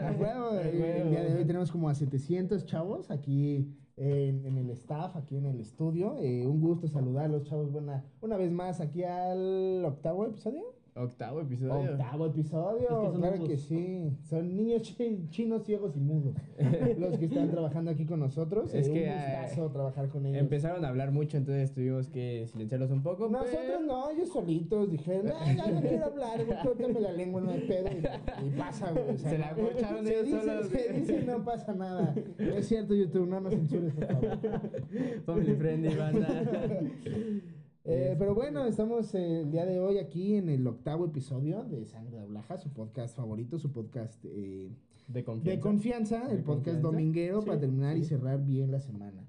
A 0.00 0.12
huevo, 0.18 0.58
el 0.58 1.10
día 1.10 1.24
de 1.24 1.36
hoy 1.36 1.44
tenemos 1.44 1.70
como 1.70 1.88
a 1.88 1.94
700 1.94 2.64
chavos 2.64 3.10
aquí 3.10 3.76
en, 3.96 4.46
en 4.46 4.56
el 4.56 4.70
staff, 4.70 5.16
aquí 5.16 5.36
en 5.36 5.46
el 5.46 5.60
estudio. 5.60 6.16
Eh, 6.18 6.46
un 6.46 6.60
gusto 6.60 6.88
saludarlos, 6.88 7.44
chavos. 7.44 7.70
Buena, 7.70 8.04
una 8.20 8.36
vez 8.36 8.50
más 8.50 8.80
aquí 8.80 9.02
al 9.04 9.84
octavo 9.84 10.26
episodio. 10.26 10.79
Octavo 11.02 11.40
episodio. 11.40 11.92
Octavo 11.92 12.26
episodio, 12.26 12.80
Es 12.82 12.88
que 12.88 13.06
son 13.12 13.20
claro 13.20 13.44
que 13.44 13.56
sí. 13.56 14.12
Son 14.28 14.56
niños 14.56 14.82
chi- 14.82 15.26
chinos, 15.30 15.64
ciegos 15.64 15.96
y 15.96 16.00
mudos. 16.00 16.34
los 16.98 17.16
que 17.18 17.24
están 17.26 17.50
trabajando 17.50 17.90
aquí 17.90 18.04
con 18.06 18.20
nosotros. 18.20 18.74
Es 18.74 18.88
Eh, 18.88 18.92
que, 18.92 19.04
un 19.08 19.40
gustazo 19.42 19.70
trabajar 19.70 20.08
con 20.08 20.26
ellos. 20.26 20.38
Empezaron 20.40 20.84
a 20.84 20.88
hablar 20.88 21.10
mucho, 21.12 21.36
entonces 21.36 21.72
tuvimos 21.72 22.08
que 22.08 22.46
silenciarlos 22.46 22.90
un 22.90 23.02
poco. 23.02 23.28
Nosotros 23.28 23.60
pero- 23.66 23.80
no, 23.80 24.10
ellos 24.10 24.28
solitos 24.28 24.90
dijeron, 24.90 25.32
"Ay, 25.40 25.56
ya 25.56 25.66
no 25.70 25.80
quiero 25.80 26.04
hablar, 26.06 26.40
córtame 26.62 27.00
la 27.00 27.12
lengua, 27.12 27.40
no 27.40 27.50
hay 27.50 27.60
pedo. 27.60 27.88
Y, 27.90 28.46
y 28.46 28.50
pasa, 28.58 28.90
güey. 28.92 29.14
o 29.14 29.18
sea, 29.18 29.30
Se 29.30 29.38
la 29.38 29.54
se 29.54 29.60
ellos 29.62 30.24
dice, 30.26 30.40
solos. 30.40 30.66
Se 30.68 30.92
dice, 30.92 31.22
no 31.24 31.44
pasa 31.44 31.74
nada. 31.74 32.14
Es 32.38 32.66
cierto, 32.68 32.94
YouTube, 32.94 33.28
no 33.28 33.40
nos 33.40 33.54
censures, 33.54 33.92
por 33.94 34.06
favor. 34.06 34.38
Family 35.26 35.54
friendly, 35.54 35.94
banda. 35.96 36.28
Eh, 37.84 38.14
pero 38.18 38.34
bueno, 38.34 38.66
estamos 38.66 39.14
eh, 39.14 39.40
el 39.40 39.50
día 39.50 39.64
de 39.64 39.80
hoy 39.80 39.98
aquí 39.98 40.34
en 40.34 40.48
el 40.50 40.66
octavo 40.66 41.06
episodio 41.06 41.64
de 41.64 41.86
Sangre 41.86 42.18
de 42.18 42.22
Ablaja, 42.24 42.58
su 42.58 42.70
podcast 42.72 43.16
favorito, 43.16 43.58
su 43.58 43.72
podcast 43.72 44.22
eh, 44.26 44.70
De 45.08 45.24
confianza. 45.24 45.50
de 45.56 45.60
confianza, 45.60 46.30
el 46.30 46.36
De 46.38 46.42
podcast 46.42 46.64
confianza. 46.66 46.80
dominguero 46.82 47.40
Sí, 47.40 47.46
para 47.46 47.60
terminar 47.60 47.96
y 47.96 48.04
cerrar 48.04 48.44
bien 48.44 48.70
la 48.70 48.80
semana. 48.80 49.24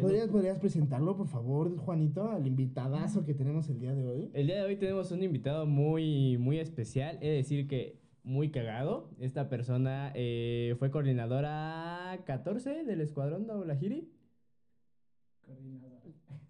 ¿Podrías, 0.00 0.26
no- 0.28 0.32
¿Podrías 0.32 0.58
presentarlo, 0.58 1.16
por 1.16 1.26
favor, 1.26 1.76
Juanito, 1.76 2.30
al 2.30 2.46
invitadazo 2.46 3.26
que 3.26 3.34
tenemos 3.34 3.68
el 3.68 3.78
día 3.80 3.94
de 3.94 4.06
hoy? 4.06 4.30
El 4.32 4.46
día 4.46 4.56
de 4.58 4.62
hoy 4.62 4.76
tenemos 4.76 5.10
un 5.10 5.22
invitado 5.22 5.66
muy, 5.66 6.38
muy 6.38 6.58
especial. 6.60 7.16
Es 7.20 7.44
decir, 7.44 7.66
que 7.68 8.00
muy 8.22 8.50
cagado. 8.52 9.10
Esta 9.18 9.48
persona 9.50 10.12
eh, 10.14 10.76
fue 10.78 10.90
coordinadora 10.92 12.22
14 12.24 12.84
del 12.84 13.00
Escuadrón 13.02 13.46
de 13.48 13.52
Aulahiri. 13.52 14.08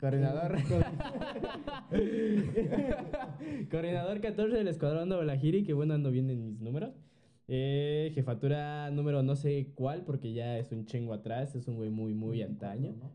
Coordinador. 0.03 0.59
Coordinador 3.71 4.21
14 4.21 4.57
del 4.57 4.67
Escuadrón 4.67 5.09
de 5.09 5.15
Aulahiri, 5.15 5.63
que 5.63 5.75
bueno, 5.75 5.95
ando 5.95 6.11
bien 6.11 6.29
en 6.29 6.45
mis 6.45 6.61
números. 6.61 6.91
Eh, 7.47 8.11
jefatura 8.13 8.91
número 8.91 9.23
no 9.23 9.37
sé 9.37 9.69
cuál, 9.77 10.03
porque 10.05 10.33
ya 10.33 10.59
es 10.59 10.73
un 10.73 10.87
chingo 10.87 11.15
atrás. 11.15 11.55
Es 11.55 11.69
un 11.69 11.77
güey 11.77 11.91
muy, 11.91 12.15
muy 12.15 12.43
antaño. 12.43 12.97
¿no? 12.99 13.13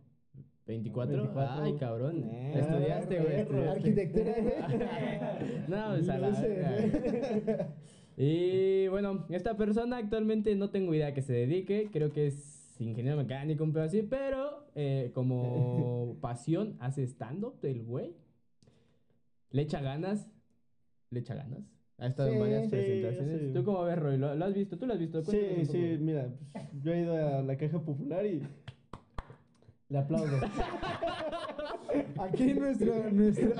24. 0.65 1.23
24. 1.23 1.63
Ay, 1.63 1.75
cabrón. 1.75 2.23
Eh, 2.23 2.53
Estudiaste, 2.55 3.19
güey. 3.19 3.35
estudiaste. 3.35 3.69
Arquitectura. 3.69 4.35
No, 5.67 5.87
pues 5.89 6.07
a 6.07 6.17
la 6.19 6.29
verga. 6.29 7.67
Y 8.15 8.87
bueno, 8.87 9.25
esta 9.29 9.57
persona 9.57 9.97
actualmente 9.97 10.55
no 10.55 10.69
tengo 10.69 10.93
idea 10.93 11.07
a 11.07 11.13
qué 11.13 11.21
se 11.21 11.33
dedique. 11.33 11.89
Creo 11.91 12.13
que 12.13 12.27
es 12.27 12.56
ingeniero 12.79 13.17
mecánico, 13.17 13.63
un 13.63 13.73
pedo 13.73 13.83
así. 13.83 14.01
Pero 14.03 14.67
eh, 14.75 15.11
como 15.13 16.17
pasión 16.21 16.75
hace 16.79 17.03
stand-up 17.03 17.57
el 17.63 17.83
güey. 17.83 18.15
Le 19.51 19.61
echa 19.63 19.81
ganas. 19.81 20.29
Le 21.09 21.19
echa 21.21 21.35
ganas. 21.35 21.61
Ha 21.99 22.07
estado 22.07 22.29
en 22.29 22.39
varias 22.39 22.63
sí, 22.65 22.69
presentaciones. 22.69 23.41
sí. 23.41 23.51
¿Tú 23.53 23.63
cómo 23.63 23.83
ves, 23.83 23.97
Roy? 23.97 24.17
¿Lo, 24.17 24.35
lo 24.35 24.45
has 24.45 24.53
visto? 24.53 24.77
¿Tú 24.77 24.85
lo 24.85 24.93
has 24.93 24.99
visto? 24.99 25.23
Sí, 25.23 25.39
sí, 25.65 25.93
poco. 25.93 26.03
mira, 26.03 26.29
pues, 26.51 26.65
yo 26.83 26.93
he 26.93 27.01
ido 27.01 27.15
a 27.15 27.41
la 27.41 27.57
caja 27.57 27.79
popular 27.79 28.25
y 28.25 28.43
le 29.89 29.97
aplaudo. 29.97 30.37
Aquí 32.19 32.53
nuestro, 32.53 33.09
nuestro, 33.11 33.53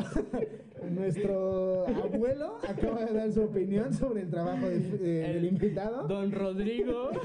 nuestro 0.90 1.86
abuelo 1.88 2.58
acaba 2.68 3.06
de 3.06 3.14
dar 3.14 3.32
su 3.32 3.44
opinión 3.44 3.94
sobre 3.94 4.22
el 4.22 4.30
trabajo 4.30 4.68
de- 4.68 4.80
de- 4.80 5.34
del 5.34 5.46
invitado. 5.46 6.08
Don 6.08 6.32
Rodrigo. 6.32 7.10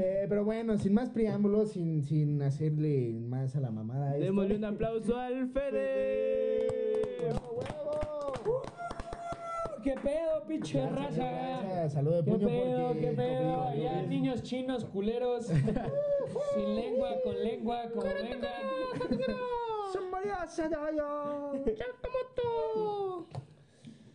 Eh, 0.00 0.26
pero 0.28 0.44
bueno, 0.44 0.76
sin 0.76 0.92
más 0.94 1.08
preámbulos, 1.10 1.72
sin, 1.72 2.04
sin 2.04 2.40
hacerle 2.42 3.14
más 3.18 3.56
a 3.56 3.60
la 3.60 3.70
mamada. 3.70 4.12
Démosle 4.12 4.56
un 4.56 4.64
aplauso 4.66 5.16
al 5.16 5.48
Fede. 5.48 6.68
¡Huevo, 7.30 7.62
huevo! 8.44 8.62
¿Qué 9.82 9.94
pedo, 10.02 10.44
pinche 10.46 10.86
raza? 10.88 11.16
gracias. 11.24 11.92
Saludo 11.94 12.22
de 12.22 12.24
¿Qué 12.24 12.30
puño 12.30 12.46
pedo, 12.46 12.86
porque 12.88 13.00
qué 13.00 13.12
pedo? 13.12 13.62
Allá 13.62 14.02
niños 14.02 14.42
chinos 14.42 14.84
culeros. 14.84 15.46
Sin 16.54 16.74
lengua, 16.76 17.08
con 17.24 17.42
lengua, 17.42 17.82
como 17.92 18.02
vengan. 19.94 21.08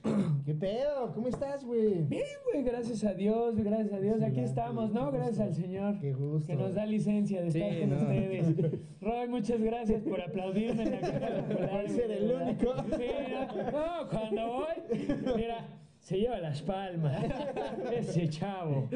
¿Qué 0.45 0.53
pedo? 0.53 1.13
¿Cómo 1.13 1.29
estás, 1.29 1.63
güey? 1.63 2.01
Bien, 2.03 2.25
güey, 2.51 2.63
gracias 2.63 3.06
a 3.06 3.13
Dios, 3.13 3.56
gracias 3.56 3.94
a 3.94 4.00
Dios. 4.00 4.22
Aquí 4.22 4.41
estamos, 4.41 4.91
¿no? 4.91 5.09
Gracias 5.11 5.39
al 5.39 5.53
Señor. 5.53 5.97
Qué 6.00 6.11
gusto. 6.13 6.47
Que 6.47 6.56
nos 6.56 6.73
da 6.75 6.85
licencia 6.85 7.41
de 7.41 7.51
Sí, 7.51 7.61
estar 7.61 7.79
con 7.79 7.89
no. 7.91 7.95
ustedes. 8.01 8.79
Roy, 9.01 9.28
muchas 9.29 9.61
gracias 9.61 10.01
por 10.03 10.19
aplaudirme 10.22 10.84
en 10.84 10.91
la 10.91 11.00
cara. 11.00 11.45
Por 11.72 11.90
ser 11.90 12.11
el 12.11 12.31
único. 12.31 12.73
Sí, 12.97 13.07
no, 13.31 13.72
no, 13.72 14.09
cuando 14.09 14.47
voy, 14.47 15.35
mira, 15.38 15.67
se 16.03 16.18
lleva 16.19 16.38
las 16.40 16.62
palmas. 16.62 17.18
Ese 17.97 18.28
chavo. 18.30 18.90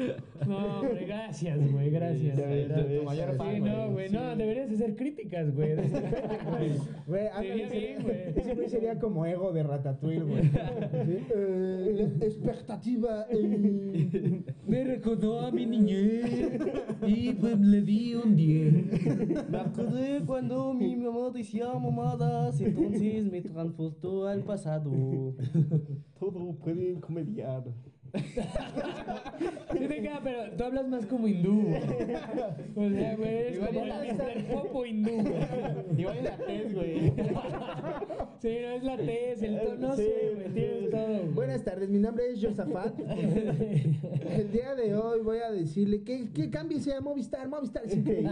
No, 0.46 0.80
hombre, 0.80 1.06
gracias, 1.06 1.72
güey, 1.72 1.90
gracias. 1.90 2.36
Ves. 2.36 2.68
Tu 3.00 3.02
mayor 3.04 3.34
fan, 3.36 3.54
Sí, 3.54 3.60
no, 3.62 3.90
güey, 3.92 4.10
no, 4.10 4.36
deberías 4.36 4.70
hacer 4.70 4.94
críticas, 4.94 5.54
güey. 5.54 5.74
de 5.74 5.86
este 5.86 6.00
güey. 6.50 6.70
Güey, 7.06 7.26
ándale, 7.28 7.48
Sería 7.48 7.66
bien, 7.70 7.92
ese- 7.96 8.02
güey. 8.02 8.38
Ese 8.38 8.54
güey 8.54 8.68
sería 8.68 8.98
como 8.98 9.24
ego 9.26 9.52
de 9.52 9.62
Ratatouille, 9.62 10.20
güey. 10.22 10.42
¿Sí? 10.50 11.18
Eh, 11.34 12.10
expectativa. 12.20 13.26
eh. 13.30 14.42
Me 14.66 14.84
recordó 14.84 15.40
a 15.40 15.50
mi 15.50 15.64
niñez 15.64 16.50
y 17.06 17.32
pues 17.32 17.58
le 17.58 17.80
di 17.80 18.14
un 18.16 18.36
10. 18.36 19.48
Me 19.50 19.58
acordé 19.58 20.20
cuando 20.26 20.74
mi 20.74 20.94
mamá 20.94 21.30
decía 21.30 21.72
mamadas, 21.72 22.60
entonces 22.60 23.24
me 23.24 23.40
transportó 23.40 24.26
al 24.26 24.42
pasado. 24.42 24.92
Todo 26.18 26.52
pueden 26.56 26.97
comediado. 27.00 27.74
É 27.84 27.97
Sí 28.14 29.78
te 29.86 30.00
queda, 30.02 30.20
pero 30.24 30.50
tú 30.56 30.64
hablas 30.64 30.88
más 30.88 31.06
como 31.06 31.28
hindú. 31.28 31.68
O 32.74 32.88
sea, 32.90 33.16
güey, 33.16 33.36
es 33.48 33.54
Igual 33.56 33.74
como 33.74 33.84
el 34.28 34.44
popo 34.46 34.86
hindú. 34.86 35.10
güey. 35.12 36.00
Igual 36.00 36.16
es 36.18 36.24
la 36.24 36.36
tez, 36.38 36.74
güey. 36.74 37.12
Sí, 38.40 38.56
no 38.62 38.68
es 38.70 38.82
la 38.84 38.96
tez, 38.96 39.42
el 39.42 39.60
tono, 39.60 39.88
no 39.88 39.96
Sí, 39.96 40.02
sé, 40.02 40.32
güey, 40.34 40.48
tienes 40.54 40.90
todo. 40.90 41.06
güey. 41.06 41.28
Buenas 41.28 41.64
tardes, 41.64 41.88
mi 41.90 41.98
nombre 41.98 42.30
es 42.30 42.40
Josafat. 42.44 42.98
El 42.98 44.52
día 44.52 44.74
de 44.74 44.94
hoy 44.96 45.20
voy 45.20 45.38
a 45.38 45.50
decirle 45.50 46.02
que, 46.02 46.30
que 46.30 46.48
cambie 46.50 46.80
sea 46.80 47.00
Movistar. 47.00 47.48
Movistar 47.48 47.84
es 47.84 47.96
increíble. 47.96 48.30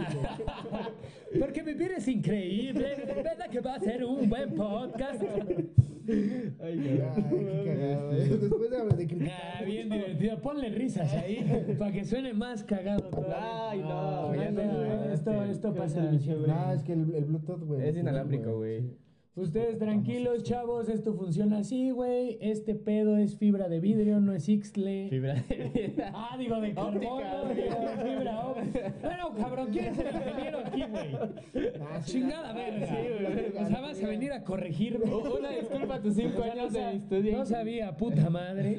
Porque 1.39 1.61
vivir 1.61 1.91
es 1.97 2.07
increíble. 2.07 2.95
¿Verdad 3.05 3.49
que 3.49 3.59
va 3.59 3.75
a 3.75 3.79
ser 3.79 4.03
un 4.05 4.29
buen 4.29 4.53
podcast? 4.55 5.21
Ay, 6.09 6.53
Ay, 6.61 6.79
qué 6.79 7.63
cagado, 7.65 8.13
eh. 8.13 8.37
Después 8.39 8.69
de, 8.71 8.95
de 8.95 9.07
criticar. 9.07 9.66
Bien 9.67 9.89
divertido. 9.89 10.41
Ponle 10.41 10.69
risas 10.69 11.13
ahí 11.13 11.75
para 11.79 11.91
que 11.91 12.03
suene 12.03 12.33
más 12.33 12.63
cagado 12.63 13.09
todavía. 13.09 13.69
Ay, 13.69 13.79
no, 13.79 14.33
No, 14.33 14.35
ya 14.35 14.51
no, 14.51 14.63
no, 14.63 15.11
esto, 15.11 15.43
esto 15.43 15.73
Qué 15.73 15.79
pasa. 15.79 16.01
No, 16.01 16.71
es 16.71 16.83
que 16.83 16.93
el, 16.93 17.13
el 17.15 17.25
Bluetooth, 17.25 17.63
güey. 17.63 17.87
Es 17.87 17.97
inalámbrico, 17.97 18.55
güey. 18.57 18.83
Ustedes 19.37 19.77
tranquilos, 19.77 20.41
chavos, 20.41 20.89
esto 20.89 21.13
funciona 21.13 21.59
así, 21.59 21.91
güey. 21.91 22.39
Este 22.41 22.73
pedo 22.73 23.17
es 23.17 23.37
fibra 23.37 23.69
de 23.69 23.79
vidrio, 23.79 24.19
no 24.19 24.33
es 24.33 24.49
Ixtle. 24.49 25.09
Fibra 25.09 25.35
de 25.35 25.69
vida. 25.69 26.11
Ah, 26.15 26.35
digo, 26.39 26.59
de 26.59 26.73
carbono, 26.73 27.43
güey. 27.43 27.55
digo, 27.55 27.75
de 27.75 28.15
fibra 28.15 28.47
óptica. 28.47 28.95
Bueno, 29.03 29.35
cabrón, 29.35 29.67
¿quién 29.71 29.85
es 29.85 29.99
el 29.99 30.07
ingeniero 30.07 30.59
aquí, 30.65 30.83
güey? 30.89 31.15
Ah, 31.79 32.01
sí, 32.01 32.11
Chingada 32.13 32.51
verga. 32.53 33.61
O 33.61 33.67
sea, 33.67 33.81
vas 33.81 34.03
a 34.03 34.07
venir 34.07 34.31
a 34.31 34.43
corregirme. 34.43 35.05
Una 35.05 35.51
disculpa 35.51 35.95
a 35.95 36.01
tus 36.01 36.15
cinco 36.15 36.41
años 36.41 36.73
de 36.73 36.95
estudio. 36.95 37.37
No 37.37 37.45
sabía, 37.45 37.95
puta 37.95 38.31
madre, 38.31 38.77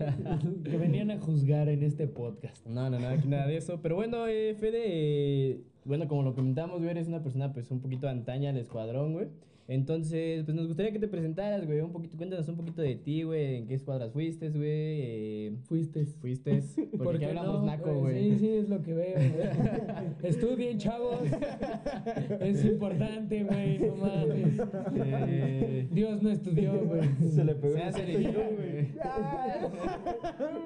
que 0.65 0.77
venían 0.77 1.13
a 1.13 1.21
juzgar 1.21 1.69
en 1.69 1.85
este 1.85 2.09
podcast. 2.09 2.67
No, 2.67 2.91
no, 2.91 2.99
no, 2.99 3.07
aquí 3.07 3.29
nada 3.29 3.47
de 3.47 3.59
eso. 3.59 3.81
Pero 3.81 3.95
bueno, 3.95 4.27
eh, 4.27 4.57
Fede, 4.59 4.83
eh, 4.87 5.61
bueno, 5.85 6.09
como 6.09 6.25
lo 6.25 6.35
comentamos, 6.35 6.79
güey, 6.79 6.91
eres 6.91 7.07
una 7.07 7.23
persona 7.23 7.53
pues 7.53 7.71
un 7.71 7.81
poquito 7.81 8.09
antaña 8.09 8.51
al 8.51 8.57
escuadrón, 8.57 9.13
güey. 9.13 9.29
Entonces, 9.69 10.45
pues 10.45 10.57
nos 10.57 10.67
gustaría 10.67 10.93
que 10.93 10.99
te 10.99 11.09
presentaras, 11.09 11.67
güey, 11.67 11.81
un 11.83 11.93
poquito, 11.93 12.17
cuéntanos 12.17 12.49
un 12.49 12.57
poquito 12.57 12.81
de 12.81 12.97
ti, 12.97 13.23
güey, 13.25 13.57
en 13.57 13.67
qué 13.67 13.75
escuadras 13.75 14.11
fuiste, 14.15 14.49
güey. 14.49 14.63
Eh, 14.65 15.53
Fuiste. 15.65 16.07
fuiste, 16.07 16.63
porque 17.05 17.27
aquí 17.27 17.37
hablamos 17.37 17.65
naco, 17.65 17.95
güey. 18.01 18.31
Sí, 18.31 18.39
sí, 18.39 18.49
es 18.49 18.69
lo 18.71 18.83
que 18.83 18.95
veo. 18.95 19.15
güey. 19.15 20.07
Estudien, 20.23 20.79
chavos. 20.79 21.21
Es 22.41 22.65
importante, 22.65 23.45
güey, 23.45 23.79
no 23.79 23.97
mames. 23.97 24.59
Eh. 24.97 25.87
Dios 25.91 26.23
no 26.23 26.31
estudió, 26.31 26.73
güey. 26.87 27.03
Se 27.31 27.45
le 27.45 27.55
pegó 27.55 27.75
Se 27.75 27.81
el 27.81 27.89
hace 27.89 28.03
güey. 28.05 28.89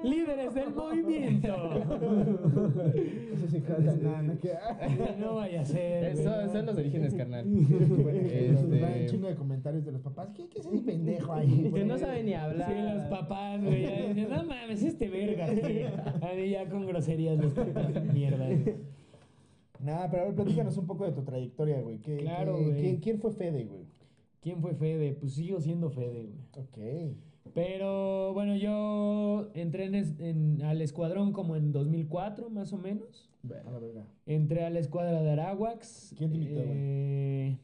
Líderes 0.03 0.53
del 0.53 0.73
movimiento. 0.73 1.55
Eso 3.33 3.47
se 3.49 3.61
canta. 3.61 3.93
No 5.19 5.35
vaya 5.35 5.61
a 5.61 5.65
ser. 5.65 6.15
No. 6.19 6.51
son 6.51 6.65
los 6.67 6.77
orígenes, 6.77 7.13
carnal. 7.13 7.45
Este... 8.13 8.92
Un 8.93 8.99
Este- 9.01 9.11
chingo 9.11 9.27
de 9.27 9.35
comentarios 9.35 9.85
de 9.85 9.91
los 9.91 10.01
papás. 10.01 10.29
¿Qué, 10.35 10.47
qué 10.49 10.59
es 10.59 10.65
ese 10.65 10.79
pendejo 10.85 11.33
ahí? 11.33 11.71
Que 11.73 11.83
no 11.85 11.97
sabe 11.97 12.23
ni 12.23 12.33
hablar. 12.33 12.71
Sí, 12.71 12.93
los 12.97 13.03
papás, 13.05 13.63
güey. 13.63 13.81
ya 13.83 14.07
dicen, 14.13 14.29
no 14.29 14.43
mames, 14.45 14.83
este 14.83 15.09
verga, 15.09 15.47
güey. 15.53 15.83
A 15.85 16.33
mí 16.35 16.49
ya 16.49 16.69
con 16.69 16.85
groserías 16.85 17.37
los 17.37 17.53
papás, 17.53 17.91
mierda. 18.13 18.45
güey. 18.45 18.75
Nada, 19.79 20.09
pero 20.09 20.23
a 20.23 20.25
ver, 20.27 20.35
platícanos 20.35 20.77
un 20.77 20.87
poco 20.87 21.05
de 21.05 21.11
tu 21.11 21.23
trayectoria, 21.23 21.81
güey. 21.81 21.99
¿Qué- 21.99 22.17
Claro, 22.17 22.55
qué- 22.57 22.63
güey. 22.71 22.99
¿Quién 22.99 23.19
fue 23.19 23.31
Fede, 23.31 23.65
güey? 23.65 23.85
¿Quién 24.41 24.61
fue 24.61 24.73
Fede? 24.75 25.13
Pues 25.13 25.33
sigo 25.33 25.59
siendo 25.59 25.89
Fede, 25.89 26.23
güey. 26.25 26.65
Ok. 26.65 27.15
Pero 27.53 28.33
bueno, 28.33 28.55
yo 28.55 29.49
entré 29.53 29.85
en 29.85 29.95
es- 29.95 30.19
en- 30.19 30.61
al 30.63 30.81
escuadrón 30.81 31.33
como 31.33 31.55
en 31.55 31.71
2004, 31.71 32.49
más 32.49 32.71
o 32.73 32.77
menos. 32.77 33.29
A 33.67 33.71
la 33.71 33.79
verga. 33.79 34.05
Entré 34.25 34.63
a 34.63 34.69
la 34.69 34.79
escuadra 34.79 35.21
de 35.21 35.31
Arawax. 35.31 36.15
¿Quién 36.17 36.31
te 36.31 36.37
invitó, 36.37 36.61
güey? 36.61 36.71
Eh, 36.73 37.57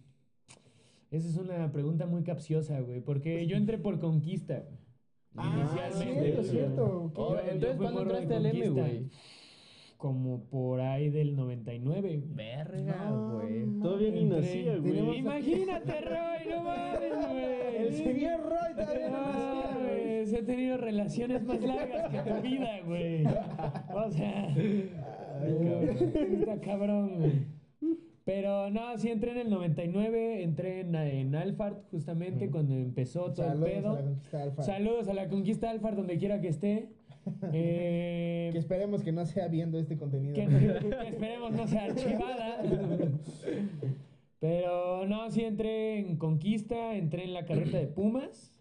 esa 1.12 1.28
es 1.28 1.38
una 1.38 1.72
pregunta 1.72 2.06
muy 2.06 2.24
capciosa, 2.24 2.80
güey. 2.82 3.02
Porque 3.02 3.46
yo 3.48 3.58
entré 3.58 3.78
por 3.78 4.00
conquista, 4.00 4.60
güey. 4.60 4.80
Ah, 5.36 5.56
Inicialmente, 5.60 6.22
cierto, 6.24 6.42
güey. 6.42 6.50
cierto. 6.50 7.04
ok. 7.06 7.14
Oh, 7.20 7.38
entonces, 7.52 7.78
¿cuándo 7.78 8.02
entraste 8.02 8.36
al 8.36 8.46
M, 8.46 8.70
güey? 8.70 9.10
Como 9.98 10.46
por 10.46 10.80
ahí 10.80 11.10
del 11.10 11.36
99, 11.36 12.02
güey. 12.02 12.24
Verga, 12.26 13.10
No, 13.10 13.40
güey. 13.40 13.66
Todavía 13.82 14.12
ni 14.12 14.26
nacía, 14.26 14.78
güey. 14.78 15.18
Imagínate, 15.20 16.02
Roy, 16.02 16.50
no 16.50 16.64
mames, 16.64 17.28
güey. 17.28 17.78
El 17.88 17.94
señor 17.94 18.40
Roy 18.42 18.74
todavía 18.76 19.10
no 19.10 19.18
No, 19.18 19.34
nacía, 19.34 19.78
güey. 19.78 20.24
güey, 20.24 20.36
he 20.36 20.44
tenido 20.44 20.78
relaciones 20.78 21.44
más 21.44 21.62
largas 21.62 22.10
que 22.10 22.32
tu 22.32 22.42
vida, 22.42 22.70
güey. 22.86 23.26
O 23.26 24.12
sea, 24.12 24.56
está 24.56 26.60
cabrón, 26.62 27.20
güey. 27.20 27.59
Pero 28.32 28.70
no, 28.70 28.96
sí 29.00 29.10
entré 29.10 29.32
en 29.32 29.38
el 29.40 29.50
99, 29.50 30.44
entré 30.44 30.82
en, 30.82 30.94
en 30.94 31.34
Alfart 31.36 31.80
justamente 31.90 32.52
cuando 32.52 32.76
empezó 32.76 33.34
todo 33.34 33.48
Saludos 33.48 33.70
el 33.70 33.78
a 33.78 33.82
pedo. 33.82 33.94
la 33.96 34.02
conquista 34.04 34.44
alfa. 34.44 34.62
Saludos 34.64 35.08
a 35.08 35.14
la 35.16 35.28
conquista 35.30 35.70
Alfart 35.72 35.96
donde 35.98 36.18
quiera 36.20 36.40
que 36.40 36.48
esté. 36.50 36.90
Eh, 37.54 38.50
Que 38.54 38.58
esperemos 38.60 39.02
que 39.04 39.12
no 39.12 39.26
sea 39.26 39.48
viendo 39.48 39.78
este 39.80 39.98
contenido. 39.98 40.34
que, 40.36 40.46
que 40.48 41.08
esperemos 41.10 41.52
no 41.52 41.68
sea 41.68 41.86
archivada. 41.86 42.62
Pero 44.40 45.06
no, 45.06 45.30
sí 45.32 45.42
entré 45.44 46.00
en 46.00 46.18
Conquista, 46.18 46.96
entré 46.96 47.26
en 47.26 47.34
la 47.34 47.46
carreta 47.46 47.78
de 47.78 47.88
Pumas. 47.88 48.54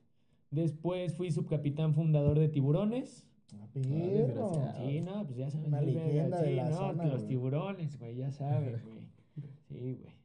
Después 0.50 1.15
fui 1.15 1.31
subcapitán 1.31 1.94
fundador 1.94 2.38
de 2.38 2.49
Tiburones. 2.49 3.26
Ah. 3.55 3.67
Sí, 3.73 5.00
no, 5.03 5.25
pues 5.25 5.37
ya 5.38 5.50
sabes. 5.50 5.67
Una 5.69 5.81
leyenda 5.81 6.41
de 6.43 6.49
Sí, 6.49 6.55
la 6.56 6.69
no, 6.70 6.76
zona, 6.76 7.05
los 7.05 7.17
güey. 7.19 7.29
tiburones, 7.29 7.99
güey, 7.99 8.17
ya 8.17 8.31
sabes, 8.32 8.85
güey. 8.85 8.97
Sí, 9.69 9.99
güey. 10.00 10.19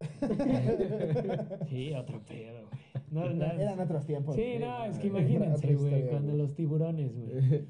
Sí, 1.68 1.92
otro 1.94 2.22
pedo, 2.24 2.68
güey. 2.68 2.78
No, 3.10 3.30
no, 3.30 3.44
Eran 3.44 3.80
otros 3.80 4.06
tiempos. 4.06 4.36
Sí, 4.36 4.42
güey. 4.42 4.58
no, 4.58 4.84
es 4.84 4.98
que 4.98 5.06
imagínense, 5.08 5.74
güey, 5.74 6.08
cuando 6.08 6.34
los 6.34 6.54
tiburones, 6.54 7.16
güey. 7.16 7.64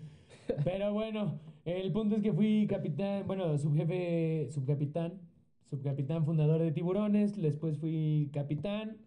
Pero 0.64 0.92
bueno, 0.92 1.38
el 1.64 1.92
punto 1.92 2.16
es 2.16 2.22
que 2.22 2.32
fui 2.32 2.66
capitán, 2.68 3.24
bueno, 3.26 3.56
subjefe, 3.58 4.48
subcapitán, 4.50 5.20
subcapitán 5.64 6.24
fundador 6.24 6.60
de 6.60 6.72
tiburones, 6.72 7.40
después 7.40 7.78
fui 7.78 8.30
capitán 8.32 8.98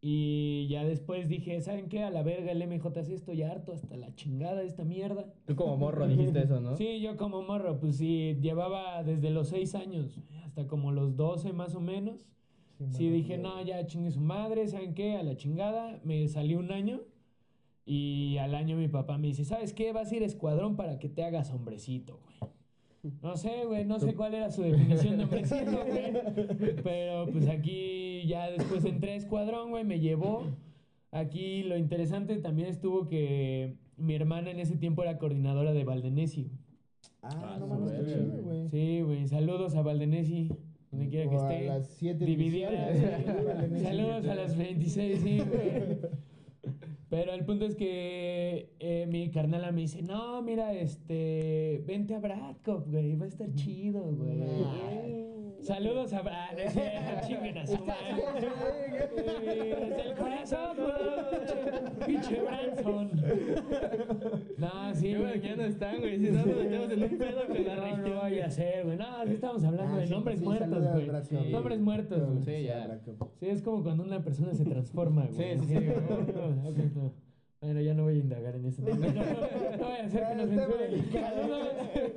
y 0.00 0.66
ya 0.68 0.84
después 0.84 1.28
dije, 1.28 1.60
¿saben 1.62 1.88
qué? 1.88 2.02
A 2.02 2.10
la 2.10 2.22
verga 2.22 2.52
el 2.52 2.62
MJC 2.62 3.08
estoy 3.08 3.42
harto 3.42 3.72
hasta 3.72 3.96
la 3.96 4.14
chingada 4.14 4.56
de 4.56 4.66
esta 4.66 4.84
mierda. 4.84 5.32
Tú 5.46 5.56
como 5.56 5.76
morro 5.76 6.06
dijiste 6.06 6.42
eso, 6.42 6.60
¿no? 6.60 6.76
Sí, 6.76 7.00
yo 7.00 7.16
como 7.16 7.42
morro, 7.42 7.80
pues 7.80 7.96
sí, 7.96 8.36
llevaba 8.40 9.02
desde 9.02 9.30
los 9.30 9.48
6 9.48 9.74
años 9.74 10.20
hasta 10.54 10.68
como 10.68 10.92
los 10.92 11.16
12 11.16 11.52
más 11.52 11.74
o 11.74 11.80
menos. 11.80 12.28
Sí, 12.78 13.04
mano, 13.04 13.16
dije, 13.16 13.38
no, 13.38 13.60
ya 13.62 13.84
chingue 13.86 14.12
su 14.12 14.20
madre, 14.20 14.68
¿saben 14.68 14.94
qué? 14.94 15.16
A 15.16 15.24
la 15.24 15.36
chingada. 15.36 16.00
Me 16.04 16.28
salí 16.28 16.54
un 16.54 16.70
año 16.70 17.00
y 17.84 18.36
al 18.38 18.54
año 18.54 18.76
mi 18.76 18.86
papá 18.86 19.18
me 19.18 19.26
dice, 19.26 19.44
¿sabes 19.44 19.72
qué? 19.72 19.92
Vas 19.92 20.12
a 20.12 20.16
ir 20.16 20.22
a 20.22 20.26
escuadrón 20.26 20.76
para 20.76 21.00
que 21.00 21.08
te 21.08 21.24
hagas 21.24 21.50
hombrecito, 21.50 22.20
güey. 22.22 22.52
No 23.20 23.36
sé, 23.36 23.64
güey, 23.66 23.84
no 23.84 23.98
sé 23.98 24.14
cuál 24.14 24.34
era 24.34 24.52
su 24.52 24.62
definición 24.62 25.16
de 25.16 25.24
hombrecito, 25.24 25.72
güey. 25.72 26.76
Pero 26.84 27.26
pues 27.32 27.48
aquí 27.48 28.24
ya 28.28 28.48
después 28.48 28.84
entré 28.84 29.14
a 29.14 29.16
escuadrón, 29.16 29.70
güey, 29.70 29.82
me 29.82 29.98
llevó. 29.98 30.44
Aquí 31.10 31.64
lo 31.64 31.76
interesante 31.76 32.36
también 32.36 32.68
estuvo 32.68 33.08
que 33.08 33.74
mi 33.96 34.14
hermana 34.14 34.52
en 34.52 34.60
ese 34.60 34.76
tiempo 34.76 35.02
era 35.02 35.18
coordinadora 35.18 35.72
de 35.72 35.82
Valdenesi. 35.82 36.52
Ah, 37.24 37.54
Ah, 37.54 37.56
no 37.58 37.66
su 37.66 37.74
mames, 37.74 37.90
qué 37.92 37.96
verga, 38.02 38.14
chido, 38.24 38.42
güey. 38.42 38.68
Sí, 38.68 39.00
güey, 39.02 39.28
saludos 39.28 39.74
a 39.76 39.82
Valdenesi, 39.82 40.48
donde 40.90 41.08
quiera 41.08 41.30
que 41.30 41.36
O 41.36 41.40
a 41.42 41.52
esté. 41.52 41.66
las 41.66 41.86
siete 41.88 42.24
Dividida. 42.24 42.70
divisiones. 42.90 43.44
Vale, 43.46 43.80
Saludos 43.82 44.26
a 44.28 44.34
las 44.34 44.56
26, 44.56 45.20
sí, 45.20 45.38
güey. 45.38 45.98
Pero 47.10 47.32
el 47.32 47.44
punto 47.44 47.64
es 47.66 47.76
que 47.76 48.70
eh, 48.80 49.06
mi 49.08 49.30
carnala 49.30 49.70
me 49.72 49.82
dice, 49.82 50.02
no, 50.02 50.42
mira, 50.42 50.72
este, 50.74 51.82
vente 51.86 52.14
a 52.14 52.18
Bradcop, 52.18 52.88
güey, 52.90 53.14
va 53.16 53.24
a 53.26 53.28
estar 53.28 53.52
chido, 53.54 54.02
güey. 54.12 54.38
Saludos 55.64 56.12
a 56.12 56.20
Brad, 56.20 56.52
no 56.52 56.58
es 56.58 56.72
cierto, 56.74 57.26
chinguen 57.26 57.56
a 57.58 57.66
su 57.66 57.84
madre. 57.84 58.22
Desde 59.16 60.00
el 60.10 60.14
corazón, 60.14 60.76
güey. 60.76 62.06
Pinche 62.06 62.42
Branson. 62.42 63.10
No, 64.58 64.94
sí, 64.94 65.14
bueno 65.14 65.28
güey. 65.30 65.40
ya 65.40 65.56
no 65.56 65.62
están, 65.64 66.00
güey. 66.00 66.18
Si 66.18 66.30
no, 66.30 66.44
nos 66.44 66.56
metemos 66.56 66.92
en 66.92 67.02
un 67.02 67.18
pedo 67.18 67.46
con 67.46 67.64
la 67.64 67.76
No, 67.76 67.82
no 67.82 67.96
región. 67.96 68.18
vaya 68.18 68.46
a 68.46 68.50
ser, 68.50 68.84
güey. 68.84 68.96
No, 68.98 69.06
sí 69.26 69.32
estamos 69.32 69.64
hablando 69.64 69.94
Ah, 69.94 69.98
de 70.00 70.06
sí, 70.06 70.12
nombres 70.12 70.38
sí, 70.38 70.44
muertos, 70.44 70.86
güey. 70.92 71.50
Nombres 71.50 71.80
muertos, 71.80 72.22
güey. 72.26 72.38
Sí, 72.42 72.44
Sí, 72.56 72.62
ya. 72.64 73.00
Es 73.40 73.62
como 73.62 73.82
cuando 73.82 74.02
una 74.04 74.22
persona 74.22 74.54
se 74.54 74.64
transforma, 74.64 75.26
güey. 75.32 75.58
Sí, 75.58 75.66
sí, 75.66 75.74
sí. 75.78 75.78
Bueno, 77.64 77.80
ya 77.80 77.94
no 77.94 78.02
voy 78.04 78.16
a 78.16 78.18
indagar 78.18 78.56
en 78.56 78.66
eso. 78.66 78.82
No, 78.82 78.94
no, 78.94 78.98
no 78.98 79.12
voy 79.12 79.96
a 79.98 80.04
hacer 80.04 80.22
que 80.28 80.34
nos 80.34 80.48
censuren. 80.50 81.04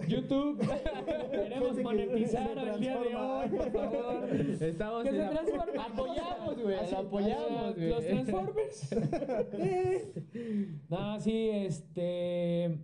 YouTube. 0.07 0.59
Queremos 1.31 1.77
monetizar 1.81 2.57
el 2.57 2.79
día 2.81 2.97
de 2.99 3.15
hoy, 3.15 3.47
por 3.49 3.71
favor. 3.71 4.29
Estamos 4.61 5.03
Que 5.03 5.09
en 5.09 5.15
se 5.15 5.21
la- 5.21 5.29
transforme. 5.29 5.79
Apoyamos, 5.79 6.61
güey. 6.61 6.75
Apoyamos, 6.95 7.75
güey. 7.75 7.89
Los 7.89 8.05
Transformers. 8.05 8.89
no, 10.89 11.19
sí, 11.21 11.49
este. 11.53 12.77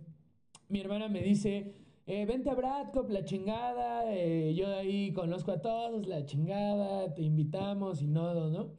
Mi 0.70 0.80
hermana 0.80 1.08
me 1.08 1.20
dice. 1.22 1.74
eh, 2.06 2.24
vente 2.26 2.48
a 2.50 2.54
Bradcop, 2.54 3.10
la 3.10 3.24
chingada. 3.24 4.04
eh, 4.14 4.54
yo 4.54 4.68
de 4.70 4.76
ahí 4.76 5.12
conozco 5.12 5.52
a 5.52 5.60
todos, 5.60 6.06
la 6.06 6.24
chingada. 6.24 7.12
Te 7.14 7.20
invitamos 7.22 8.00
y 8.00 8.06
no, 8.06 8.48
¿no? 8.50 8.70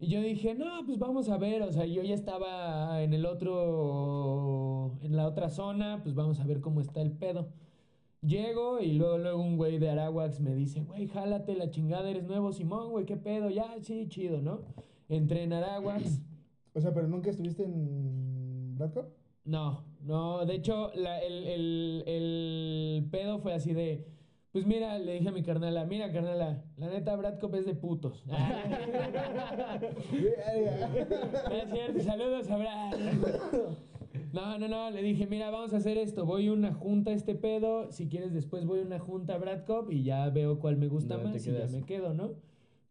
Y 0.00 0.06
yo 0.08 0.20
dije, 0.20 0.54
no, 0.54 0.84
pues 0.86 0.98
vamos 0.98 1.28
a 1.28 1.38
ver. 1.38 1.62
O 1.62 1.72
sea, 1.72 1.84
yo 1.86 2.02
ya 2.02 2.14
estaba 2.14 3.02
en 3.02 3.12
el 3.14 3.26
otro. 3.26 4.96
En 5.02 5.16
la 5.16 5.26
otra 5.26 5.48
zona, 5.50 6.00
pues 6.02 6.14
vamos 6.14 6.38
a 6.40 6.46
ver 6.46 6.60
cómo 6.60 6.80
está 6.80 7.00
el 7.00 7.12
pedo. 7.12 7.48
Llego 8.22 8.80
y 8.80 8.94
luego, 8.94 9.18
luego 9.18 9.42
un 9.42 9.56
güey 9.56 9.78
de 9.78 9.90
Arawax 9.90 10.40
me 10.40 10.54
dice, 10.54 10.80
güey, 10.82 11.06
jálate 11.06 11.54
la 11.54 11.70
chingada, 11.70 12.10
eres 12.10 12.24
nuevo 12.24 12.52
Simón, 12.52 12.90
güey, 12.90 13.04
qué 13.06 13.16
pedo, 13.16 13.48
ya, 13.48 13.76
sí, 13.80 14.06
chido, 14.08 14.42
¿no? 14.42 14.62
Entré 15.08 15.44
en 15.44 15.52
Arawax. 15.52 16.20
O 16.74 16.80
sea, 16.80 16.92
pero 16.94 17.08
nunca 17.08 17.30
estuviste 17.30 17.64
en 17.64 18.76
Bradcop? 18.76 19.06
No, 19.44 19.82
no, 20.04 20.44
de 20.46 20.54
hecho, 20.54 20.92
la- 20.94 21.18
el, 21.20 21.44
el- 21.48 22.04
el 22.06 23.08
pedo 23.10 23.38
fue 23.40 23.52
así 23.52 23.72
de, 23.72 24.06
pues 24.52 24.66
mira, 24.66 24.98
le 24.98 25.14
dije 25.14 25.28
a 25.28 25.32
mi 25.32 25.42
carnala, 25.42 25.84
mira, 25.84 26.10
carnala, 26.12 26.64
la 26.76 26.86
neta, 26.88 27.14
Brad 27.16 27.38
Cop 27.38 27.54
es 27.54 27.66
de 27.66 27.74
putos. 27.74 28.26
No 28.26 28.34
es 31.52 31.70
cierto, 31.70 32.00
saludos 32.00 32.50
a 32.50 32.56
Brad. 32.56 32.96
No, 34.32 34.58
no, 34.58 34.68
no, 34.68 34.90
le 34.90 35.02
dije, 35.02 35.26
mira, 35.26 35.50
vamos 35.50 35.72
a 35.72 35.78
hacer 35.78 35.98
esto, 35.98 36.24
voy 36.26 36.48
a 36.48 36.52
una 36.52 36.72
junta 36.74 37.10
a 37.10 37.14
este 37.14 37.34
pedo, 37.34 37.90
si 37.92 38.08
quieres 38.08 38.32
después 38.32 38.64
voy 38.66 38.80
a 38.80 38.82
una 38.82 38.98
junta 38.98 39.34
a 39.34 39.38
Brad 39.38 39.64
Cop 39.64 39.90
y 39.90 40.02
ya 40.02 40.28
veo 40.30 40.58
cuál 40.58 40.76
me 40.76 40.88
gusta 40.88 41.14
¿Dónde 41.16 41.30
te 41.30 41.34
más 41.38 41.46
y 41.46 41.72
ya 41.72 41.78
me 41.78 41.84
quedo, 41.84 42.14
¿no? 42.14 42.32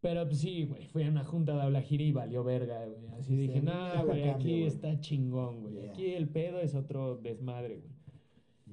Pero 0.00 0.24
pues 0.26 0.38
sí, 0.38 0.64
güey, 0.64 0.86
fui 0.86 1.02
a 1.02 1.08
una 1.08 1.24
junta 1.24 1.56
de 1.56 1.62
habla 1.62 1.82
y 1.88 2.12
valió 2.12 2.44
verga, 2.44 2.84
güey. 2.86 3.08
Así 3.18 3.34
Sí, 3.34 3.36
dije, 3.36 3.62
no, 3.62 4.04
güey, 4.06 4.28
aquí 4.28 4.50
güey". 4.50 4.66
está 4.66 5.00
chingón, 5.00 5.62
güey. 5.62 5.74
Yeah. 5.74 5.90
Aquí 5.90 6.14
el 6.14 6.28
pedo 6.28 6.60
es 6.60 6.74
otro 6.76 7.16
desmadre, 7.16 7.78
güey. 7.78 7.97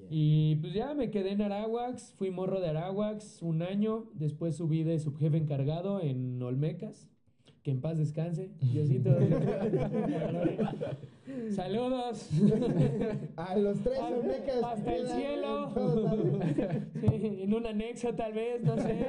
Y 0.09 0.55
pues 0.57 0.73
ya 0.73 0.93
me 0.93 1.09
quedé 1.11 1.31
en 1.31 1.41
Arawax, 1.41 2.13
fui 2.17 2.29
morro 2.31 2.59
de 2.59 2.69
Arawax 2.69 3.41
un 3.41 3.61
año, 3.61 4.09
después 4.13 4.55
subí 4.57 4.83
de 4.83 4.99
subjefe 4.99 5.37
encargado 5.37 6.01
en 6.01 6.41
Olmecas. 6.41 7.09
Que 7.65 7.71
en 7.71 7.81
paz 7.81 7.97
descanse. 7.97 8.51
Diosito. 8.61 9.09
Saludos. 11.49 12.29
A 13.37 13.55
los 13.57 13.79
tres 13.81 13.97
Hasta- 13.99 14.15
Olmecas. 14.15 14.63
hasta 14.63 14.95
el 14.95 15.07
cielo. 15.07 15.71
en. 15.73 16.85
Sí, 17.01 17.43
un 17.51 17.65
anexo 17.65 18.13
tal 18.13 18.33
vez, 18.33 18.61
no 18.63 18.77
sé. 18.77 19.07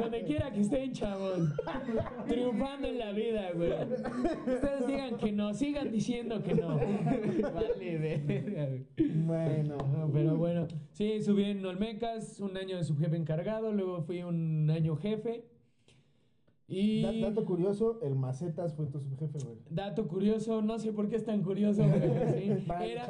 Donde 0.00 0.24
quiera 0.24 0.50
que 0.50 0.62
estén, 0.62 0.92
chavos. 0.92 1.48
Triunfando 2.26 2.88
en 2.88 2.98
la 2.98 3.12
vida, 3.12 3.52
güey. 3.54 3.70
Ustedes 3.72 4.86
digan 4.88 5.16
que 5.18 5.30
no, 5.30 5.54
sigan 5.54 5.92
diciendo 5.92 6.42
que 6.42 6.54
no. 6.54 6.76
Vale, 6.78 7.98
verga, 8.26 8.66
güey. 8.66 8.84
Bueno. 9.24 9.76
Pero 10.12 10.36
bueno, 10.36 10.66
sí, 10.90 11.20
subí 11.22 11.44
en 11.44 11.64
Olmecas, 11.64 12.40
un 12.40 12.56
año 12.56 12.78
de 12.78 12.82
subjefe 12.84 13.14
encargado, 13.16 13.72
luego 13.72 14.02
fui 14.02 14.24
un 14.24 14.68
año 14.70 14.96
jefe. 14.96 15.44
Y 16.74 17.02
Da- 17.02 17.28
dato 17.28 17.44
curioso, 17.44 18.00
el 18.02 18.14
Macetas 18.14 18.72
fue 18.74 18.86
tu 18.86 18.98
subjefe, 18.98 19.38
güey. 19.44 19.56
dato 19.68 20.08
curioso, 20.08 20.62
no 20.62 20.78
sé 20.78 20.90
por 20.92 21.08
qué 21.10 21.16
es 21.16 21.24
tan 21.24 21.42
curioso, 21.42 21.82
güey. 21.86 22.00
sí. 22.32 22.50
Era- 22.82 23.06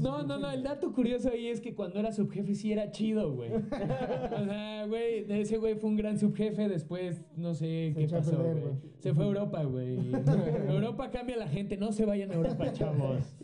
no 0.00 0.22
No, 0.24 0.38
no, 0.38 0.50
el 0.50 0.62
dato 0.62 0.92
curioso 0.92 1.28
ahí 1.30 1.48
es 1.48 1.60
que 1.60 1.74
cuando 1.74 2.00
era 2.00 2.10
subjefe 2.12 2.54
sí 2.54 2.72
era 2.72 2.90
chido, 2.90 3.34
güey. 3.34 3.50
O 4.40 4.44
sea, 4.44 4.86
güey, 4.86 5.26
ese 5.30 5.58
güey 5.58 5.74
fue 5.74 5.90
un 5.90 5.96
gran 5.96 6.18
subjefe, 6.18 6.68
después 6.68 7.22
no 7.36 7.52
sé 7.54 7.92
Se 7.94 8.00
qué 8.00 8.08
pasó, 8.08 8.36
güey. 8.42 8.62
Se 9.00 9.12
fue 9.12 9.24
a 9.24 9.26
Europa, 9.28 9.62
güey. 9.64 9.98
Europa 10.68 11.10
cambia 11.10 11.36
a 11.36 11.38
la 11.40 11.48
gente, 11.48 11.76
no 11.76 11.92
se 11.92 12.06
vayan 12.06 12.30
a 12.30 12.34
Europa, 12.34 12.72
chavos. 12.72 13.36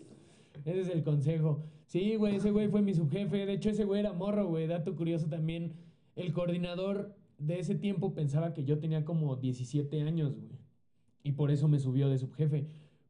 Ese 0.64 0.80
es 0.80 0.88
el 0.88 1.02
consejo. 1.02 1.62
Sí, 1.86 2.16
güey, 2.16 2.36
ese 2.36 2.50
güey 2.50 2.68
fue 2.68 2.80
mi 2.82 2.94
subjefe. 2.94 3.44
De 3.46 3.52
hecho, 3.54 3.70
ese 3.70 3.84
güey 3.84 4.00
era 4.00 4.12
morro, 4.12 4.46
güey. 4.46 4.66
Dato 4.66 4.94
curioso 4.96 5.26
también. 5.28 5.74
El 6.16 6.32
coordinador 6.32 7.14
de 7.38 7.58
ese 7.60 7.74
tiempo 7.74 8.14
pensaba 8.14 8.52
que 8.54 8.64
yo 8.64 8.78
tenía 8.78 9.04
como 9.04 9.36
17 9.36 10.02
años, 10.02 10.34
güey. 10.36 10.58
Y 11.22 11.32
por 11.32 11.50
eso 11.50 11.68
me 11.68 11.78
subió 11.80 12.08
de 12.08 12.18
subjefe. 12.18 12.68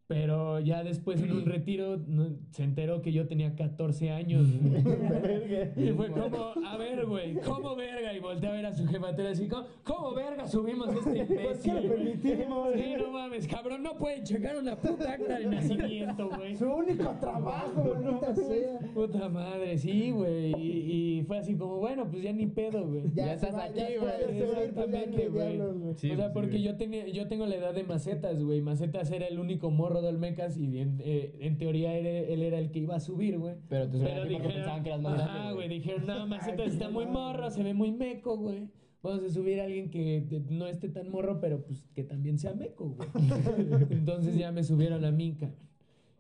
Pero 0.09 0.59
ya 0.61 0.83
después 0.83 1.23
en 1.23 1.33
un 1.33 1.45
retiro 1.47 1.99
no- 2.07 2.31
se 2.51 2.65
enteró 2.65 3.03
que 3.03 3.13
yo 3.13 3.29
tenía 3.29 3.55
14 3.55 4.11
años. 4.11 4.49
güey. 4.63 5.89
y 5.89 5.93
fue 5.93 6.09
como, 6.11 6.55
a 6.67 6.77
ver, 6.79 7.05
güey, 7.05 7.35
¿cómo 7.43 7.77
verga? 7.77 8.15
Y 8.15 8.19
volteé 8.21 8.49
a 8.49 8.53
ver 8.53 8.67
a 8.67 8.73
su 8.73 8.87
jefatura 8.87 9.31
así, 9.31 9.47
¿cómo, 9.49 9.67
cómo 9.85 10.15
verga 10.15 10.49
subimos 10.49 10.89
este 10.89 11.25
¿Por 11.27 11.27
qué 11.27 11.35
imbécil? 11.35 11.75
lo 11.75 11.81
güey?" 11.83 11.89
permitimos? 11.91 12.69
Sí, 12.75 12.95
no 12.99 13.11
mames, 13.13 13.47
cabrón, 13.49 13.83
no 13.83 13.99
pueden 13.99 14.25
checar 14.25 14.57
una 14.57 14.77
puta 14.77 15.13
acta 15.13 15.39
de 15.39 15.45
nacimiento, 15.47 16.31
güey. 16.35 16.57
Su 16.57 16.65
único 16.71 17.11
trabajo, 17.21 17.95
maldita 18.03 18.35
sea. 18.35 18.79
Puta 18.95 19.29
madre, 19.29 19.77
sí, 19.77 20.11
güey. 20.11 20.55
Y, 20.59 21.19
y 21.19 21.23
fue 21.25 21.37
así 21.37 21.55
como, 21.55 21.77
bueno, 21.77 22.09
pues 22.11 22.23
ya 22.23 22.33
ni 22.33 22.47
pedo, 22.47 22.87
güey. 22.87 23.03
Ya 23.15 23.35
estás 23.35 23.55
va, 23.55 23.65
aquí, 23.65 23.83
güey. 24.01 24.43
Exactamente, 24.43 25.29
güey. 25.29 25.57
diablos, 25.57 25.79
güey. 25.79 25.95
Sí, 25.97 26.11
o 26.13 26.17
sea, 26.17 26.33
pues, 26.33 26.47
porque 26.47 26.57
sí, 26.57 26.63
yo 26.65 26.77
tenía, 26.77 27.07
yo 27.09 27.29
tengo 27.29 27.45
la 27.45 27.57
edad 27.57 27.75
de 27.75 27.83
Macetas, 27.85 28.43
güey. 28.43 28.63
Macetas 28.63 29.11
era 29.11 29.27
el 29.27 29.39
único 29.39 29.71
morro 29.71 29.98
de 30.03 30.09
Olmecas 30.09 30.57
y 30.57 30.79
en, 30.79 31.01
eh, 31.01 31.37
en 31.41 31.59
teoría 31.59 31.97
él 31.97 32.43
era 32.43 32.59
el 32.59 32.71
que 32.71 32.81
iba 32.81 32.97
a 32.97 33.01
subir, 33.01 33.39
güey. 33.39 33.57
Pero 33.69 33.89
tus 33.89 34.01
Pero 34.01 34.23
amigos 34.23 34.53
pensaban 34.53 34.83
que 34.83 34.89
eras 34.91 35.03
más 35.03 35.21
ajá, 35.21 35.33
grande, 35.33 35.55
güey, 35.55 35.69
dijeron, 35.69 36.07
no, 36.07 36.27
Macetas 36.29 36.61
Ay, 36.61 36.73
está 36.73 36.91
muy 36.91 37.07
morro, 37.07 37.51
se 37.51 37.63
ve 37.63 37.75
muy 37.75 37.93
meco, 37.93 38.37
güey. 38.37 38.69
Vamos 39.03 39.25
a 39.25 39.31
subir 39.31 39.61
a 39.61 39.65
alguien 39.65 39.91
que 39.91 40.43
no 40.51 40.67
esté 40.67 40.89
tan 40.89 41.09
morro, 41.11 41.41
pero 41.41 41.65
pues 41.65 41.87
que 41.95 42.03
también 42.03 42.39
sea 42.39 42.55
meco, 42.55 42.97
güey. 42.97 43.09
Entonces 43.91 44.37
ya 44.37 44.51
me 44.51 44.65
subieron 44.65 45.05
a 45.05 45.11
cabrón. 45.11 45.69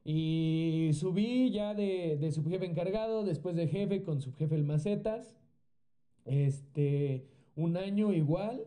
Y 0.04 0.90
subí 0.94 1.50
ya 1.50 1.74
de, 1.74 2.16
de 2.18 2.32
subjefe 2.32 2.64
encargado, 2.64 3.24
después 3.24 3.56
de 3.56 3.66
jefe 3.68 4.02
con 4.02 4.22
subjefe 4.22 4.54
el 4.54 4.64
Macetas. 4.64 5.36
Este, 6.24 7.26
un 7.56 7.76
año 7.76 8.12
igual. 8.12 8.64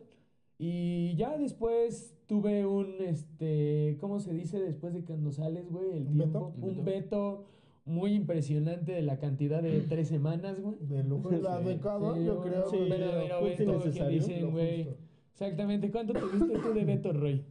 Y 0.58 1.16
ya 1.16 1.36
después 1.36 2.14
tuve 2.32 2.64
un, 2.64 2.94
este, 3.02 3.98
¿cómo 4.00 4.18
se 4.18 4.32
dice 4.32 4.58
después 4.58 4.94
de 4.94 5.04
cuando 5.04 5.30
sales, 5.32 5.70
güey? 5.70 5.90
El 5.98 6.06
¿Un 6.06 6.12
tiempo. 6.16 6.54
veto? 6.56 6.66
Un 6.66 6.84
veto 6.86 7.44
muy 7.84 8.14
impresionante 8.14 8.92
de 8.92 9.02
la 9.02 9.18
cantidad 9.18 9.62
de 9.62 9.80
tres 9.88 10.08
semanas, 10.08 10.58
güey. 10.58 10.76
De 10.80 11.04
lujo 11.04 11.30
la 11.30 11.58
Sí, 11.58 11.64
becado, 11.66 12.14
sí, 12.14 12.24
yo 12.24 12.36
bueno, 12.36 12.50
creo. 12.50 12.70
sí, 12.70 12.78
verdadero 12.88 13.46
y 13.46 13.50
veto 13.50 13.82
que 13.92 14.08
dicen, 14.08 14.50
güey. 14.50 14.88
Exactamente. 15.32 15.90
¿Cuánto 15.90 16.14
tuviste 16.14 16.58
tú 16.58 16.72
de 16.72 16.84
veto, 16.86 17.12
Roy? 17.12 17.44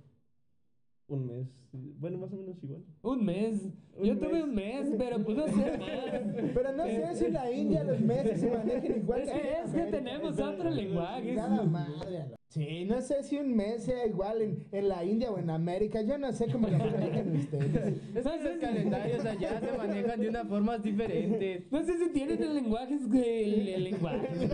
Un 1.09 1.27
mes. 1.27 1.47
Bueno, 1.73 2.17
más 2.17 2.33
o 2.33 2.35
menos 2.37 2.61
igual. 2.63 2.81
Un 3.01 3.25
mes. 3.25 3.61
Un 3.97 4.05
Yo 4.05 4.17
tuve 4.17 4.43
un 4.43 4.53
mes, 4.53 4.91
pero 4.97 5.23
pues 5.23 5.37
no 5.37 5.47
sé 5.47 5.77
más. 5.77 6.51
Pero 6.53 6.73
no 6.73 6.85
sé 6.85 7.15
si 7.15 7.25
en 7.25 7.33
la 7.33 7.51
India 7.51 7.83
los 7.83 7.99
meses 8.01 8.41
se 8.41 8.49
manejan 8.51 8.95
igual 8.97 9.21
Es 9.21 9.29
que 9.29 9.35
en 9.37 9.41
que, 9.41 9.49
es 9.51 9.71
que 9.71 9.81
América. 9.81 9.97
tenemos 9.97 10.39
otro 10.39 10.69
lenguaje. 10.69 11.35
Cada 11.35 11.63
madre. 11.63 12.25
Sí, 12.49 12.83
no 12.83 12.99
sé 12.99 13.23
si 13.23 13.37
un 13.37 13.55
mes 13.55 13.83
sea 13.85 14.05
igual 14.05 14.41
en, 14.41 14.67
en 14.73 14.89
la 14.89 15.05
India 15.05 15.31
o 15.31 15.37
en 15.39 15.49
América. 15.49 16.01
Yo 16.01 16.17
no 16.17 16.33
sé 16.33 16.47
cómo 16.51 16.67
lo 16.67 16.77
manejan 16.77 17.33
ustedes. 17.37 18.01
Esos 18.13 18.57
calendarios 18.59 19.23
allá 19.25 19.59
se 19.61 19.77
manejan 19.77 20.19
de 20.19 20.27
una 20.29 20.43
forma 20.43 20.77
diferente. 20.77 21.67
No 21.71 21.81
sé 21.83 21.97
si 21.97 22.09
tienen 22.11 22.43
el 22.43 22.53
lenguaje, 22.55 22.95
el, 22.95 23.67
el 23.69 23.83
lenguaje. 23.85 24.27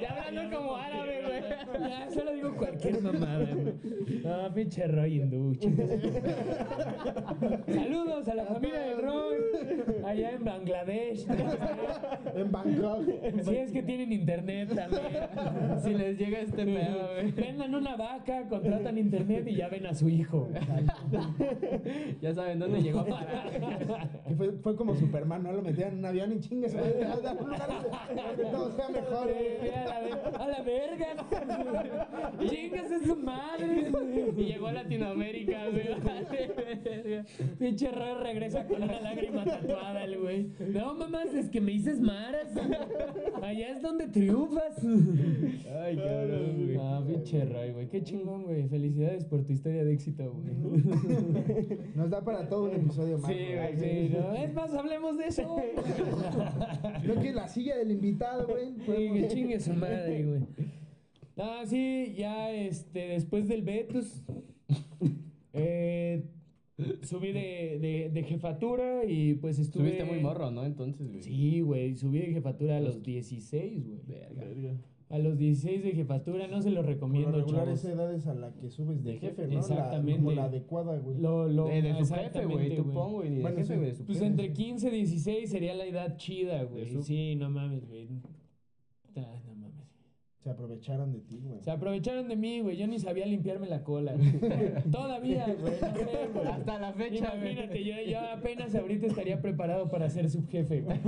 Ya 0.00 0.24
hablando 0.26 0.56
como 0.56 0.76
árabe, 0.76 1.20
güey. 1.24 1.90
Ya, 1.90 2.10
solo 2.10 2.32
digo 2.32 2.56
cualquier 2.56 3.02
mamada, 3.02 3.44
güey. 3.54 3.74
No, 4.24 4.54
pinche 4.54 4.86
Roy 4.86 5.20
hindú. 5.20 5.52
Saludos 7.66 8.28
a 8.28 8.34
la 8.34 8.44
familia 8.44 8.80
de 8.80 8.94
Roy, 8.96 9.31
allá 10.04 10.30
en 10.32 10.44
Bangladesh. 10.44 11.26
En 12.34 12.50
Bangkok. 12.50 13.04
Si 13.42 13.56
es 13.56 13.70
que 13.72 13.82
tienen 13.82 14.10
internet 14.12 14.70
también. 14.74 15.02
Si 15.82 15.92
les 15.94 16.16
llega 16.18 16.40
este 16.40 16.64
pedo, 16.64 17.08
güey. 17.14 17.30
Vendan 17.32 17.74
una 17.74 17.94
vaca, 17.96 18.48
contratan 18.48 18.96
internet 18.96 19.46
y 19.46 19.56
ya 19.56 19.68
ven 19.68 19.86
a 19.86 19.94
su 19.94 20.08
hijo. 20.08 20.48
Ya 22.20 22.32
saben 22.34 22.58
dónde 22.58 22.80
llegó 22.82 23.00
a 23.00 23.04
parar. 23.06 23.50
Que 24.26 24.34
fue, 24.34 24.52
fue 24.52 24.76
como 24.76 24.94
Superman, 24.94 25.42
¿no? 25.42 25.52
Lo 25.52 25.62
metían 25.62 25.92
en 25.92 25.98
un 25.98 26.06
avión 26.06 26.32
y 26.32 26.40
chingues. 26.40 26.72
Donde 26.74 28.44
todo 28.50 28.70
sea 28.76 28.88
mejor. 28.88 29.28
A, 29.28 29.86
la, 29.86 30.00
ve- 30.00 30.38
a 30.38 30.48
la 30.48 30.62
verga. 30.62 31.06
Chingas 32.48 32.92
a 32.92 33.00
su 33.04 33.16
madre. 33.16 33.90
Y 34.36 34.44
llegó 34.44 34.68
a 34.68 34.72
Latinoamérica, 34.72 35.58
güey. 35.68 35.88
Pinche 37.58 37.90
Roy 37.90 38.14
regresa 38.22 38.64
con 38.66 38.82
una 38.82 39.00
lágrima 39.00 39.44
el 39.52 40.18
güey. 40.18 40.50
No, 40.72 40.94
mamás, 40.94 41.34
es 41.34 41.48
que 41.48 41.60
me 41.60 41.72
dices 41.72 42.00
maras. 42.00 42.48
Allá 43.42 43.70
es 43.70 43.82
donde 43.82 44.08
triunfas. 44.08 44.78
Ay, 45.82 45.96
cabrón, 45.96 46.64
güey. 46.64 46.76
Ah, 46.80 47.02
pinche 47.06 47.44
Roy, 47.44 47.72
güey. 47.72 47.88
Qué 47.88 48.02
chingón, 48.02 48.44
güey. 48.44 48.68
Felicidades 48.68 49.24
por 49.24 49.44
tu 49.44 49.52
historia 49.52 49.84
de 49.84 49.92
éxito, 49.92 50.32
güey. 50.32 50.82
Nos 51.94 52.10
da 52.10 52.22
para 52.22 52.48
todo 52.48 52.64
un 52.64 52.72
episodio 52.72 53.18
más. 53.18 53.30
Sí, 53.30 53.38
güey, 53.54 53.76
sí. 53.76 54.14
¿no? 54.14 54.34
Es 54.34 54.54
más, 54.54 54.72
hablemos 54.74 55.18
de 55.18 55.26
eso. 55.26 55.56
No 57.04 57.20
que 57.20 57.32
la 57.32 57.48
silla 57.48 57.76
del 57.76 57.92
invitado, 57.92 58.46
güey. 58.46 58.74
Sí, 58.86 59.12
que 59.12 59.28
chingue 59.28 59.60
su 59.60 59.72
madre, 59.74 60.24
güey. 60.24 60.40
Ah, 61.36 61.62
sí, 61.66 62.14
ya 62.16 62.50
este, 62.50 63.08
después 63.08 63.48
del 63.48 63.62
Betus, 63.62 64.22
eh, 65.54 66.22
subí 67.02 67.32
de, 67.32 67.78
de, 67.80 68.10
de 68.12 68.22
jefatura 68.24 69.04
y 69.04 69.34
pues 69.34 69.58
estuve... 69.58 69.90
Estuviste 69.90 70.12
muy 70.12 70.22
morro, 70.22 70.50
¿no? 70.50 70.64
Entonces, 70.64 71.08
güey. 71.08 71.22
Sí, 71.22 71.60
güey, 71.60 71.94
subí 71.96 72.18
de 72.20 72.26
jefatura 72.32 72.78
a 72.78 72.80
los 72.80 73.02
16, 73.02 73.86
güey. 73.86 74.00
Verga. 74.06 74.44
Verga. 74.44 74.76
A 75.10 75.18
los 75.18 75.36
16 75.36 75.82
de 75.84 75.92
jefatura, 75.92 76.46
no 76.48 76.62
se 76.62 76.70
lo 76.70 76.76
Por 76.76 76.86
lo 76.86 76.92
recomiendo, 76.94 77.32
regular 77.32 77.64
chavos. 77.66 77.80
esa 77.80 77.92
edad 77.92 78.14
es 78.14 78.26
a 78.26 78.34
la 78.34 78.54
que 78.54 78.70
subes 78.70 79.04
de 79.04 79.18
jefe, 79.18 79.46
¿no? 79.46 79.58
Exactamente. 79.58 80.12
La, 80.12 80.16
como 80.16 80.32
la 80.32 80.44
adecuada, 80.44 80.98
güey. 80.98 81.18
Lo, 81.18 81.48
lo, 81.48 81.66
De, 81.66 81.82
de 81.82 81.82
su 81.82 81.84
jefe, 81.84 81.98
exactamente, 82.00 82.54
güey. 82.54 82.76
Tú 82.76 82.90
pon, 82.92 83.12
güey. 83.12 83.28
De 83.30 83.40
Bueno, 83.42 83.56
jefe, 83.58 83.76
güey. 83.76 83.92
Pues 84.06 84.22
entre 84.22 84.52
15 84.54 84.88
y 84.88 84.90
16 84.90 85.50
sería 85.50 85.74
la 85.74 85.84
edad 85.84 86.16
chida, 86.16 86.62
güey. 86.64 87.02
Sí, 87.02 87.36
no 87.36 87.50
mames, 87.50 87.86
güey. 87.86 88.08
No. 89.14 89.51
Se 90.42 90.50
aprovecharon 90.50 91.12
de 91.12 91.20
ti, 91.20 91.38
güey. 91.40 91.60
Se 91.62 91.70
aprovecharon 91.70 92.28
de 92.28 92.34
mí, 92.34 92.60
güey. 92.60 92.76
Yo 92.76 92.88
ni 92.88 92.98
sabía 92.98 93.26
limpiarme 93.26 93.68
la 93.68 93.84
cola. 93.84 94.14
güey. 94.14 94.40
Todavía, 94.90 95.46
güey. 95.46 95.74
No 95.80 95.94
sé, 95.94 96.28
güey. 96.34 96.46
Hasta 96.48 96.78
la 96.80 96.92
fecha, 96.92 97.36
güey. 97.36 97.52
Imagínate, 97.52 97.84
yo, 97.84 97.94
yo 98.10 98.18
apenas 98.18 98.74
ahorita 98.74 99.06
estaría 99.06 99.40
preparado 99.40 99.88
para 99.88 100.10
ser 100.10 100.28
subjefe, 100.28 100.80
güey. 100.80 100.98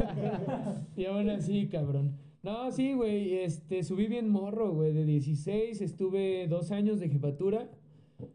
Y 0.97 1.07
aún 1.07 1.29
así, 1.31 1.67
cabrón. 1.67 2.17
No, 2.45 2.71
sí, 2.71 2.93
güey. 2.93 3.39
Este, 3.39 3.83
subí 3.83 4.07
bien 4.07 4.29
morro, 4.29 4.73
güey. 4.73 4.93
De 4.93 5.05
16 5.05 5.81
estuve 5.81 6.47
dos 6.47 6.71
años 6.71 7.01
de 7.01 7.09
jefatura. 7.09 7.69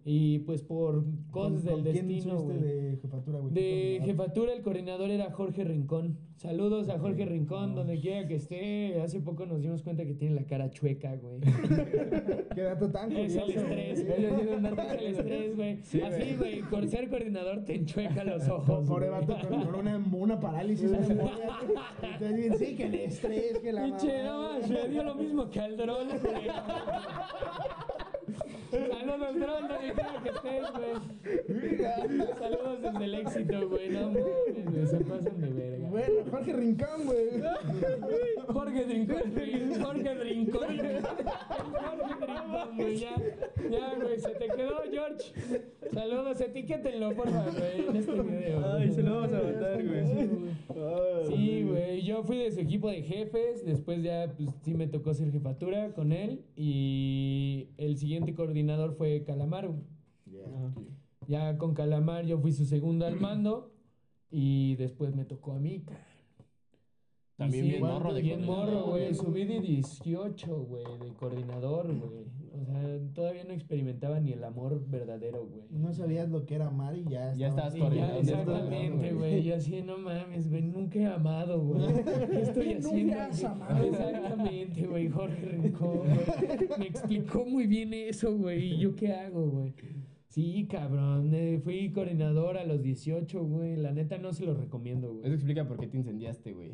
Y 0.03 0.39
pues 0.39 0.61
por 0.61 1.05
cosas 1.31 1.61
¿Con- 1.63 1.63
del 1.63 1.73
con 1.75 1.83
quién 1.93 2.07
destino, 2.07 2.39
güey. 2.41 2.57
de 2.59 2.97
jefatura, 3.01 3.39
güey? 3.39 3.53
De 3.53 4.01
jefatura, 4.03 4.53
el 4.53 4.61
coordinador 4.61 5.09
era 5.09 5.31
Jorge 5.31 5.63
Rincón. 5.63 6.17
Saludos 6.35 6.89
a 6.89 6.99
Jorge 6.99 7.25
Rincón, 7.25 7.75
donde 7.75 7.99
quiera 7.99 8.27
que 8.27 8.35
esté. 8.35 9.01
Hace 9.01 9.19
poco 9.19 9.45
nos 9.45 9.61
dimos 9.61 9.81
cuenta 9.81 10.05
que 10.05 10.13
tiene 10.13 10.35
la 10.35 10.43
cara 10.45 10.69
chueca, 10.69 11.15
güey. 11.15 11.39
Qué 12.55 12.61
dato 12.61 12.89
tan 12.91 13.11
Es 13.11 13.35
el 13.35 13.49
estrés, 13.49 14.05
güey. 14.05 14.25
Es 14.25 15.01
el 15.01 15.05
estrés, 15.07 15.55
güey. 15.55 15.79
Sí, 15.83 16.01
Así, 16.01 16.35
güey, 16.37 16.61
por 16.63 16.87
ser 16.87 17.09
coordinador 17.09 17.63
te 17.65 17.75
enchueca 17.75 18.23
los 18.23 18.47
ojos. 18.47 18.87
Pobre 18.87 19.09
vato 19.09 19.37
con, 19.49 19.63
con 19.65 19.75
una, 19.75 19.97
una 19.97 20.39
parálisis. 20.39 20.91
Entonces, 20.91 22.57
sí, 22.57 22.75
que 22.75 22.83
el 22.83 22.95
estrés, 22.95 23.59
que 23.59 23.73
la 23.73 23.83
Pinche, 23.85 24.23
no, 24.23 24.59
me 24.67 24.87
dio 24.89 25.03
lo 25.03 25.15
mismo 25.15 25.49
que 25.49 25.59
Calderón, 25.59 26.07
güey. 26.07 26.19
Saludos 28.71 29.39
donde 29.39 29.93
quiera 29.93 30.21
que 30.23 30.29
estés, 30.29 30.65
güey. 30.73 30.93
Saludos 32.37 32.81
desde 32.81 33.05
el 33.05 33.15
éxito, 33.15 33.69
güey. 33.69 33.89
No 33.89 34.07
mames, 34.07 34.71
güey, 34.71 34.87
se 34.87 34.97
pasan 34.99 35.41
de 35.41 35.49
verga. 35.49 35.89
Bueno, 35.89 36.13
Jorge 36.29 36.53
Rincón, 36.53 37.05
güey. 37.05 37.41
Jorge 38.47 38.83
Rincón, 38.85 39.21
güey. 39.33 39.73
Jorge 39.81 40.13
Rincón. 40.13 40.61
Jorge 40.61 40.75
Rincón, 42.15 42.77
güey. 42.77 42.97
Ya, 42.97 43.15
ya, 43.69 43.95
güey. 43.95 44.19
Se 44.19 44.29
te 44.29 44.47
quedó, 44.47 44.81
George. 44.91 45.33
Saludos, 45.91 46.39
etiquétenlo, 46.39 47.15
por 47.15 47.29
favor, 47.29 47.53
güey, 47.57 47.87
en 47.87 47.95
este 47.95 48.11
video. 48.11 48.73
Ay, 48.73 48.91
se 48.91 49.01
lo 49.01 49.15
vamos 49.15 49.33
a 49.33 49.41
mandar, 49.41 49.83
güey. 49.83 50.05
Sí, 51.27 51.63
güey. 51.63 52.01
Yo 52.03 52.23
fui 52.23 52.37
de 52.37 52.51
su 52.51 52.59
equipo 52.59 52.89
de 52.89 53.01
jefes. 53.01 53.65
Después 53.65 54.03
ya, 54.03 54.31
pues 54.37 54.49
sí 54.63 54.75
me 54.75 54.87
tocó 54.87 55.13
ser 55.15 55.31
jefatura 55.31 55.91
con 55.93 56.11
él. 56.11 56.43
Y 56.55 57.69
el 57.77 57.97
siguiente 57.97 58.35
coordinador 58.35 58.58
fue 58.97 59.23
Calamar, 59.23 59.67
güey. 59.67 59.81
Ya 61.27 61.57
con 61.57 61.73
Calamar 61.73 62.25
yo 62.25 62.39
fui 62.39 62.51
su 62.51 62.65
segundo 62.65 63.05
al 63.05 63.19
mando. 63.19 63.71
Y 64.31 64.75
después 64.75 65.15
me 65.15 65.25
tocó 65.25 65.53
a 65.53 65.59
mí, 65.59 65.79
ca- 65.81 65.97
También 67.35 67.65
Sí, 67.65 67.71
bien 67.71 67.81
morro 67.83 68.13
de 68.13 68.21
Bien 68.21 68.45
coordinador, 68.45 68.73
morro, 68.81 68.91
güey. 68.91 69.15
Subí 69.15 69.45
de 69.45 69.59
18, 69.59 70.55
güey, 70.65 70.83
de 70.99 71.13
coordinador, 71.13 71.87
güey. 71.87 72.25
O 72.53 72.65
sea, 72.65 72.99
todavía 73.13 73.43
no 73.43 73.53
experimentaba 73.53 74.19
ni 74.19 74.33
el 74.33 74.43
amor 74.43 74.83
verdadero, 74.87 75.45
güey. 75.47 75.63
No 75.69 75.93
sabías 75.93 76.29
lo 76.29 76.45
que 76.45 76.55
era 76.55 76.67
amar 76.67 76.97
y 76.97 77.05
ya 77.05 77.33
Ya 77.35 77.47
estabas 77.47 77.75
ya, 77.75 78.17
exactamente, 78.17 79.13
güey. 79.13 79.43
Yo 79.43 79.55
así, 79.55 79.81
no 79.81 79.97
mames, 79.97 80.49
güey, 80.49 80.61
nunca 80.63 80.99
he 80.99 81.05
amado, 81.05 81.61
güey. 81.61 81.81
¿Qué 82.31 82.41
estoy 82.41 82.73
haciendo? 82.73 82.91
Nunca 82.93 83.25
has 83.25 83.43
amado. 83.43 83.83
Exactamente, 83.83 84.87
güey, 84.87 85.09
Jorge 85.09 85.45
Rincón, 85.45 85.97
güey. 85.97 86.69
Me 86.79 86.87
explicó 86.87 87.45
muy 87.45 87.67
bien 87.67 87.93
eso, 87.93 88.35
güey. 88.35 88.73
¿Y 88.73 88.79
yo 88.79 88.95
qué 88.95 89.13
hago, 89.13 89.47
güey? 89.47 89.73
Sí, 90.27 90.67
cabrón. 90.69 91.33
eh, 91.33 91.59
fui 91.63 91.91
coordinador 91.91 92.57
a 92.57 92.63
los 92.63 92.83
18, 92.83 93.43
güey. 93.43 93.75
La 93.75 93.91
neta 93.91 94.17
no 94.19 94.31
se 94.31 94.45
lo 94.45 94.53
recomiendo, 94.53 95.11
güey. 95.11 95.25
Eso 95.25 95.33
explica 95.33 95.67
por 95.67 95.79
qué 95.79 95.87
te 95.87 95.97
incendiaste, 95.97 96.53
güey. 96.53 96.73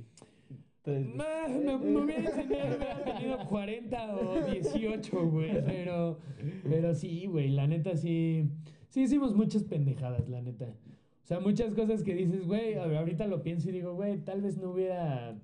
Ah, 0.88 1.48
me, 1.48 1.77
me 1.77 2.01
hubiera 2.01 2.30
enseñado, 2.30 2.77
hubiera 2.77 3.04
tenido 3.04 3.38
40 3.48 4.15
o 4.18 4.46
18, 4.51 5.30
güey. 5.30 5.65
Pero, 5.65 6.20
pero 6.63 6.94
sí, 6.94 7.25
güey, 7.25 7.50
la 7.50 7.68
neta 7.68 7.98
sí. 7.98 8.50
Sí 8.89 9.01
hicimos 9.01 9.36
muchas 9.36 9.63
pendejadas, 9.63 10.30
la 10.30 10.42
neta. 10.42 10.65
O 10.65 11.27
sea, 11.27 11.39
muchas 11.39 11.74
cosas 11.74 12.04
que 12.04 12.13
dices, 12.13 12.46
güey, 12.46 12.75
ahorita 12.75 13.25
lo 13.25 13.42
pienso 13.42 13.70
y 13.70 13.74
digo, 13.74 13.96
güey, 13.96 14.20
tal 14.20 14.42
vez 14.42 14.58
no 14.58 14.72
hubiera 14.72 15.36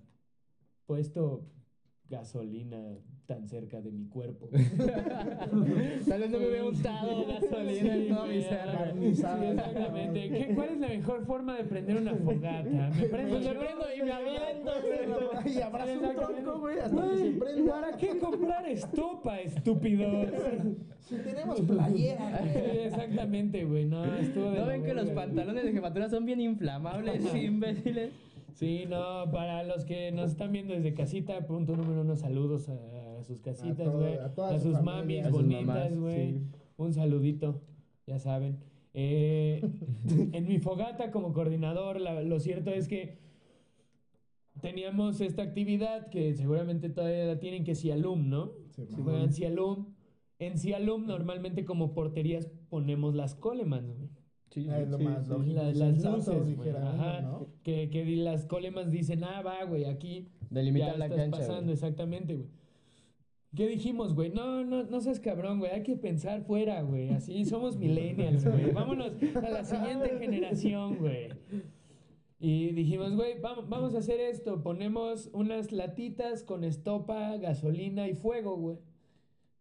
puesto 0.85 1.43
gasolina 2.07 2.97
tan 3.27 3.47
cerca 3.47 3.79
de 3.81 3.91
mi 3.91 4.05
cuerpo. 4.07 4.49
Tal 6.07 6.19
vez 6.19 6.29
no 6.31 6.39
me 6.39 6.47
hubiera 6.47 6.63
gustado 6.63 7.25
gasolina 7.27 7.95
en 7.95 8.07
toda 8.09 8.25
mi 8.25 8.41
cerda. 8.41 8.93
Sí, 8.93 9.05
exactamente. 9.07 10.29
¿Qué- 10.29 10.53
¿Cuál 10.55 10.69
es 10.69 10.79
la 10.79 10.87
mejor 10.89 11.25
forma 11.25 11.57
de 11.57 11.63
prender 11.63 11.97
una 11.97 12.15
fogata? 12.15 12.89
Me 12.95 13.03
prendo, 13.07 13.29
Pues 13.29 13.45
me 13.47 13.53
yo, 13.53 13.59
prendo 13.59 13.85
y 13.97 14.01
me 14.03 14.11
aviento, 14.11 14.71
Y 15.49 15.61
abraza 15.61 15.91
un 15.93 16.15
tronco, 16.15 16.59
güey, 16.59 16.79
hasta 16.79 17.09
que 17.09 17.17
se 17.17 17.31
prenda. 17.31 17.71
¿Para 17.71 17.97
qué 17.97 18.17
comprar 18.19 18.67
estopa, 18.67 19.39
estúpido? 19.39 20.25
Si 20.99 21.15
tenemos 21.17 21.61
playera, 21.61 22.41
güey. 22.41 22.79
Exactamente, 22.85 23.63
güey. 23.65 23.85
No, 23.85 24.03
estuvo 24.15 24.51
de 24.51 24.59
¿No 24.59 24.65
ven 24.65 24.83
que 24.83 24.93
los 24.93 25.09
pantalones 25.11 25.63
de 25.63 25.71
jefatura 25.71 26.09
son 26.09 26.25
bien 26.25 26.41
inflamables, 26.41 27.33
imbéciles? 27.35 28.11
Sí, 28.53 28.85
no, 28.89 29.31
para 29.31 29.63
los 29.63 29.85
que 29.85 30.11
nos 30.11 30.31
están 30.31 30.51
viendo 30.51 30.73
desde 30.73 30.93
casita, 30.93 31.39
punto 31.47 31.75
número 31.77 32.01
uno, 32.01 32.15
saludos 32.17 32.67
a, 32.69 32.73
a 33.21 33.23
sus 33.23 33.41
casitas, 33.41 33.89
güey. 33.91 34.17
a 34.17 34.29
sus 34.59 34.73
familia. 34.77 34.81
mamis 34.81 35.19
A 35.25 35.29
sus 35.29 35.41
bonitas, 35.41 35.97
güey. 35.97 36.31
sí. 36.33 36.41
Un 36.77 36.93
saludito, 36.93 37.61
ya 38.07 38.19
saben. 38.19 38.57
Eh, 38.93 39.61
en 40.33 40.47
mi 40.47 40.59
fogata 40.59 41.11
como 41.11 41.31
coordinador, 41.33 42.01
la- 42.01 42.21
lo 42.23 42.39
cierto 42.39 42.71
es 42.71 42.87
que 42.87 43.17
teníamos 44.61 45.21
esta 45.21 45.41
actividad 45.43 46.07
que 46.09 46.33
seguramente 46.35 46.89
todavía 46.89 47.25
la 47.25 47.39
tienen, 47.39 47.63
que 47.63 47.71
es 47.71 47.81
Cialum, 47.81 48.29
¿no? 48.29 48.51
Sí, 48.75 48.85
Si 48.87 49.01
juegan 49.01 49.31
Cialum. 49.31 49.87
En 50.39 50.57
Cialum 50.57 51.05
normalmente 51.05 51.65
como 51.65 51.93
porterías 51.93 52.47
ponemos 52.69 53.13
las 53.15 53.35
Colemans, 53.35 53.95
güey. 53.95 54.09
Sí, 54.49 54.67
Ah, 54.69 54.81
es 54.81 54.89
lo 54.89 54.99
más 54.99 55.27
lógico. 55.29 55.55
La- 55.55 55.71
las 55.71 56.03
luces, 56.03 56.45
dijera 56.45 56.91
Ajá. 56.91 57.21
¿no? 57.21 57.47
Que, 57.63 57.87
las 58.17 58.45
Colemans 58.45 58.91
dicen, 58.91 59.23
ah, 59.23 59.41
va, 59.41 59.63
güey, 59.65 59.85
aquí 59.85 60.27
Delimitar 60.49 60.93
ya 60.93 60.97
la 60.97 61.05
estás 61.05 61.19
cancha. 61.21 61.37
pasando, 61.37 61.71
exactamente, 61.71 62.35
güey. 62.35 62.47
¿Qué 63.55 63.67
dijimos, 63.67 64.13
güey? 64.15 64.29
No, 64.29 64.63
no, 64.63 64.83
no 64.83 65.01
seas 65.01 65.19
cabrón, 65.19 65.59
güey. 65.59 65.71
Hay 65.71 65.83
que 65.83 65.97
pensar 65.97 66.41
fuera, 66.43 66.81
güey. 66.83 67.09
Así 67.09 67.43
somos 67.43 67.75
millennials, 67.77 68.45
güey. 68.45 68.71
Vámonos 68.71 69.11
a 69.43 69.49
la 69.49 69.65
siguiente 69.65 70.17
generación, 70.19 70.97
güey. 70.97 71.29
Y 72.39 72.69
dijimos, 72.69 73.13
güey, 73.15 73.39
vamos, 73.41 73.93
a 73.93 73.97
hacer 73.97 74.21
esto. 74.21 74.63
Ponemos 74.63 75.29
unas 75.33 75.73
latitas 75.73 76.43
con 76.43 76.63
estopa, 76.63 77.35
gasolina 77.37 78.07
y 78.07 78.13
fuego, 78.15 78.55
güey. 78.55 78.77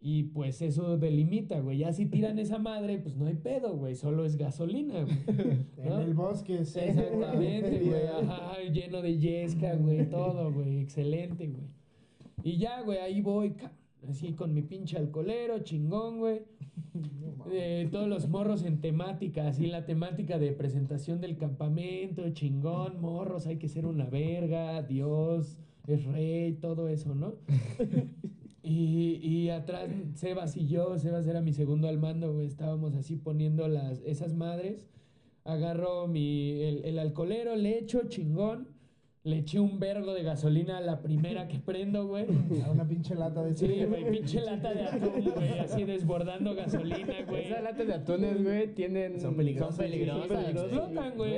Y 0.01 0.23
pues 0.23 0.63
eso 0.63 0.97
delimita, 0.97 1.59
güey. 1.61 1.79
Ya 1.79 1.93
si 1.93 2.07
tiran 2.07 2.39
esa 2.39 2.59
madre, 2.59 2.99
pues 2.99 3.17
no 3.17 3.27
hay 3.27 3.35
pedo, 3.35 3.77
güey. 3.77 3.97
Solo 3.97 4.25
es 4.25 4.37
gasolina, 4.37 5.03
güey. 5.03 5.19
En 5.79 5.89
¿no? 5.89 6.01
el 6.01 6.15
bosque, 6.15 6.65
sí. 6.65 6.79
Exactamente, 6.79 7.81
güey. 7.85 8.07
Ajá, 8.07 8.57
lleno 8.73 9.03
de 9.03 9.19
yesca, 9.19 9.75
güey. 9.75 10.09
Todo, 10.09 10.53
güey. 10.53 10.79
Excelente, 10.81 11.49
güey. 11.49 11.65
Y 12.45 12.57
ya, 12.57 12.81
güey, 12.83 12.99
ahí 12.99 13.21
voy, 13.21 13.51
ca- 13.51 13.73
así 14.09 14.33
con 14.33 14.55
mi 14.55 14.63
pinche 14.63 14.97
alcoholero, 14.97 15.61
chingón, 15.61 16.19
güey. 16.19 16.43
Eh, 17.53 17.89
todos 17.91 18.07
los 18.07 18.29
morros 18.29 18.65
en 18.65 18.81
temática, 18.81 19.49
así 19.49 19.67
la 19.67 19.85
temática 19.85 20.39
de 20.39 20.53
presentación 20.53 21.21
del 21.21 21.37
campamento, 21.37 22.29
chingón, 22.31 23.01
morros, 23.01 23.47
hay 23.47 23.57
que 23.57 23.69
ser 23.69 23.87
una 23.87 24.05
verga, 24.07 24.83
Dios, 24.83 25.59
es 25.89 26.05
rey, 26.05 26.53
todo 26.53 26.89
eso, 26.89 27.15
¿no? 27.15 27.35
Y, 28.63 29.17
y 29.27 29.49
atrás 29.51 29.89
Sebas 30.15 30.57
y 30.57 30.69
yo, 30.69 30.99
Sebas 30.99 31.27
era 31.27 31.41
mi 31.41 31.53
segundo 31.53 31.89
al 31.89 31.99
mando, 31.99 32.33
güey, 32.33 32.47
estábamos 32.47 32.95
así 32.95 33.17
poniendo 33.17 33.67
las, 33.69 34.01
esas 34.03 34.35
madres. 34.35 34.87
Agarro 35.45 36.07
mi, 36.07 36.61
el, 36.63 36.85
el 36.85 36.99
alcoholero, 36.99 37.57
le 37.57 37.79
echo 37.79 38.03
chingón, 38.09 38.69
le 39.23 39.39
eché 39.39 39.61
un 39.61 39.79
vergo 39.79 40.15
de 40.15 40.23
gasolina 40.23 40.79
a 40.79 40.81
la 40.81 41.03
primera 41.03 41.47
que 41.47 41.59
prendo, 41.59 42.07
güey. 42.07 42.25
A 42.65 42.71
una 42.71 42.89
pinche 42.89 43.15
lata 43.15 43.43
de 43.43 43.53
Sí, 43.53 43.85
güey, 43.87 44.11
pinche 44.11 44.41
lata 44.41 44.73
de 44.73 44.85
atún, 44.85 45.31
güey, 45.35 45.59
así 45.59 45.85
desbordando 45.85 46.55
gasolina, 46.55 47.15
güey. 47.29 47.45
Esas 47.45 47.63
latas 47.63 47.87
de 47.87 47.95
atunes, 47.95 48.43
güey, 48.43 48.75
tienen... 48.75 49.21
Son 49.21 49.35
peligrosas, 49.37 49.77
Son 49.77 49.85
peligrosas. 49.85 50.47
sí. 50.47 50.51
Explotan, 50.51 51.17
güey. 51.19 51.35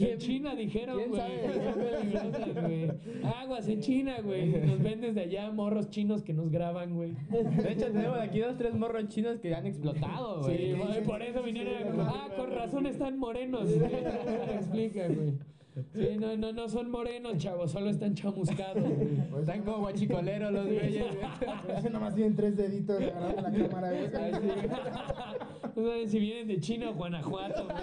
En 0.00 0.18
China 0.18 0.54
dijeron, 0.56 1.00
güey. 1.08 1.20
son 1.20 1.74
peligrosas, 1.74 2.62
güey. 2.62 2.90
Aguas 3.22 3.68
en 3.68 3.80
China, 3.80 4.16
güey. 4.20 4.46
Nos 4.66 4.82
ven 4.82 5.00
desde 5.00 5.20
allá 5.20 5.52
morros 5.52 5.90
chinos 5.90 6.24
que 6.24 6.32
nos 6.34 6.50
graban, 6.50 6.94
güey. 6.94 7.12
De 7.30 7.72
hecho, 7.72 7.86
tenemos 7.92 8.18
aquí 8.18 8.40
dos, 8.40 8.56
tres 8.58 8.74
morros 8.74 9.06
chinos 9.08 9.38
que 9.38 9.54
han 9.54 9.66
explotado, 9.66 10.42
güey. 10.42 10.56
Sí, 10.56 10.72
güey, 10.72 11.02
por 11.04 11.22
eso 11.22 11.42
vinieron. 11.44 12.00
Ah, 12.00 12.28
con 12.36 12.50
razón 12.50 12.86
están 12.86 13.18
morenos. 13.18 13.70
explica, 14.54 15.06
güey. 15.06 15.34
Sí, 15.92 16.16
no, 16.20 16.36
no, 16.36 16.52
no 16.52 16.68
son 16.68 16.88
morenos, 16.88 17.36
chavos, 17.38 17.72
solo 17.72 17.90
están 17.90 18.14
chamuscados. 18.14 18.84
Están 19.40 19.62
como 19.62 19.78
guachicoleros 19.78 20.52
los 20.52 20.66
güeyes, 20.66 21.06
güey. 21.16 21.76
Ese 21.76 21.90
nomás 21.90 22.14
tienen 22.14 22.36
tres 22.36 22.56
deditos 22.56 23.02
agarrando 23.02 23.58
la 23.58 23.68
cámara, 23.68 23.90
güey. 23.90 24.10
No 25.74 25.82
saben 25.82 26.08
si 26.08 26.18
vienen 26.20 26.46
de 26.46 26.60
China 26.60 26.90
o 26.90 26.94
Guanajuato, 26.94 27.64
güey. 27.64 27.76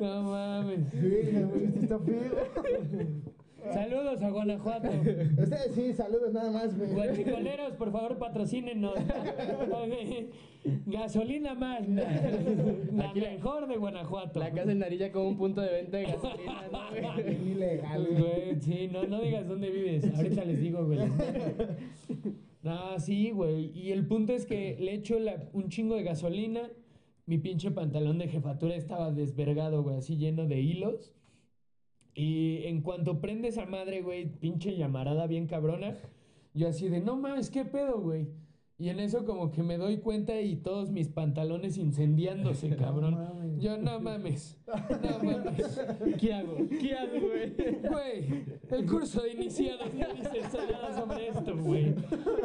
No 0.00 0.22
mames. 0.24 0.90
Sí, 0.90 1.80
está 1.82 1.98
feo. 2.00 3.37
Saludos 3.72 4.22
a 4.22 4.30
Guanajuato. 4.30 4.88
Ustedes 4.88 5.72
sí, 5.74 5.92
saludos 5.92 6.32
nada 6.32 6.50
más, 6.50 6.76
güey. 6.76 6.90
Guachicoleros, 6.92 7.72
por 7.74 7.92
favor, 7.92 8.18
patrocínenos. 8.18 8.94
Gasolina 10.86 11.54
Magna. 11.54 12.02
La 12.92 13.10
Aquí 13.10 13.20
mejor 13.20 13.68
de 13.68 13.76
Guanajuato. 13.76 14.38
La 14.40 14.50
casa 14.52 14.72
en 14.72 14.78
Narilla 14.80 15.12
como 15.12 15.28
un 15.28 15.36
punto 15.36 15.60
de 15.60 15.70
venta 15.72 15.96
de 15.98 16.04
gasolina, 16.04 16.68
¿no, 16.72 16.90
güey? 16.90 17.24
Bien 17.24 17.48
ilegal, 17.48 18.06
Pues, 18.06 18.18
güey, 18.20 18.60
sí, 18.60 18.88
no, 18.92 19.04
no 19.04 19.20
digas 19.20 19.46
dónde 19.46 19.70
vives. 19.70 20.04
Ahorita 20.14 20.44
les 20.44 20.60
digo, 20.60 20.84
güey. 20.84 20.98
No, 22.62 22.98
sí, 22.98 23.30
güey. 23.30 23.70
Y 23.78 23.92
el 23.92 24.06
punto 24.06 24.32
es 24.32 24.44
que 24.46 24.76
le 24.80 24.94
echo 24.94 25.18
la- 25.18 25.48
un 25.52 25.68
chingo 25.68 25.94
de 25.94 26.02
gasolina. 26.02 26.62
Mi 27.26 27.38
pinche 27.38 27.70
pantalón 27.70 28.18
de 28.18 28.28
jefatura 28.28 28.74
estaba 28.74 29.12
desvergado, 29.12 29.82
güey, 29.82 29.96
así 29.98 30.16
lleno 30.16 30.46
de 30.46 30.60
hilos. 30.60 31.12
Y 32.18 32.64
en 32.64 32.80
cuanto 32.80 33.20
prende 33.20 33.46
esa 33.46 33.64
madre, 33.64 34.02
güey, 34.02 34.26
pinche 34.26 34.76
llamarada 34.76 35.28
bien 35.28 35.46
cabrona, 35.46 35.96
yo 36.52 36.66
así 36.66 36.88
de, 36.88 37.00
no 37.00 37.14
mames, 37.14 37.48
¿qué 37.48 37.64
pedo, 37.64 38.00
güey? 38.00 38.26
Y 38.80 38.90
en 38.90 39.00
eso 39.00 39.24
como 39.24 39.50
que 39.50 39.64
me 39.64 39.76
doy 39.76 39.96
cuenta 39.98 40.40
y 40.40 40.54
todos 40.54 40.92
mis 40.92 41.08
pantalones 41.08 41.76
incendiándose, 41.78 42.68
cabrón. 42.76 43.14
mames. 43.14 43.60
Yo, 43.60 43.76
no 43.76 43.98
mames, 43.98 44.56
no 44.68 45.18
mames. 45.24 45.80
¿Qué 46.20 46.32
hago? 46.32 46.56
¿Qué 46.80 46.94
hago, 46.94 47.18
güey? 47.20 47.54
Güey, 47.88 48.44
el 48.70 48.86
curso 48.86 49.22
de 49.22 49.32
iniciados 49.32 49.92
no 49.92 50.14
dice 50.14 50.58
nada 50.70 50.96
sobre 50.96 51.28
esto, 51.28 51.56
güey. 51.56 51.92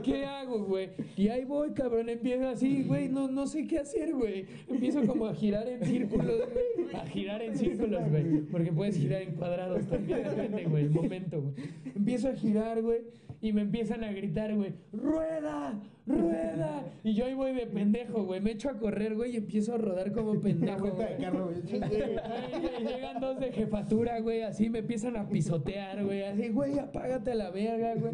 ¿Qué 0.02 0.26
hago, 0.26 0.66
güey? 0.66 0.90
Y 1.16 1.28
ahí 1.28 1.46
voy, 1.46 1.72
cabrón, 1.74 2.10
empiezo 2.10 2.48
así, 2.48 2.82
güey, 2.84 3.10
no, 3.10 3.28
no 3.28 3.46
sé 3.46 3.68
qué 3.68 3.78
hacer, 3.78 4.16
güey. 4.16 4.48
Empiezo 4.68 5.06
como 5.06 5.28
a 5.28 5.36
girar 5.36 5.68
en 5.68 5.86
círculos, 5.86 6.42
güey. 6.52 6.96
A 6.96 7.06
girar 7.06 7.44
en 7.44 7.56
círculos, 7.56 8.10
güey. 8.10 8.42
Porque 8.52 8.72
puedes 8.72 8.98
girar 8.98 9.22
en 9.22 9.36
cuadrados 9.36 9.86
también, 9.86 10.24
depende, 10.24 10.64
güey, 10.66 10.86
el 10.86 10.90
momento, 10.90 11.42
güey. 11.44 11.54
Empiezo 11.94 12.30
a 12.30 12.34
girar, 12.34 12.82
güey, 12.82 13.02
y 13.40 13.54
me 13.54 13.62
empiezan 13.62 14.04
a 14.04 14.12
gritar, 14.12 14.56
güey, 14.56 14.74
¡rueda! 14.92 15.80
¡Rueda! 16.06 16.84
Y 17.04 17.14
yo 17.16 17.26
ahí 17.26 17.34
voy 17.34 17.54
de 17.54 17.66
pendejo, 17.68 18.24
güey. 18.24 18.40
Me 18.42 18.52
echo 18.52 18.70
a 18.70 18.74
correr, 18.78 19.16
güey, 19.16 19.34
y 19.34 19.38
empiezo 19.38 19.74
a 19.76 19.78
rodar 19.78 20.12
como 20.12 20.40
pendejo, 20.42 20.90
güey. 20.92 21.18
carro, 21.18 21.46
güey. 21.52 21.82
Ay, 21.82 22.52
güey, 22.62 22.94
Llegan 22.94 23.20
dos 23.20 23.40
de 23.40 23.52
jefatura, 23.52 24.20
güey, 24.20 24.42
así 24.44 24.70
me 24.70 24.80
empiezan 24.80 25.16
a 25.18 25.28
pisotear, 25.28 26.04
güey, 26.04 26.24
así, 26.24 26.50
güey, 26.50 26.80
apágate 26.80 27.32
a 27.32 27.36
la 27.36 27.50
verga, 27.52 27.96
güey. 27.96 28.14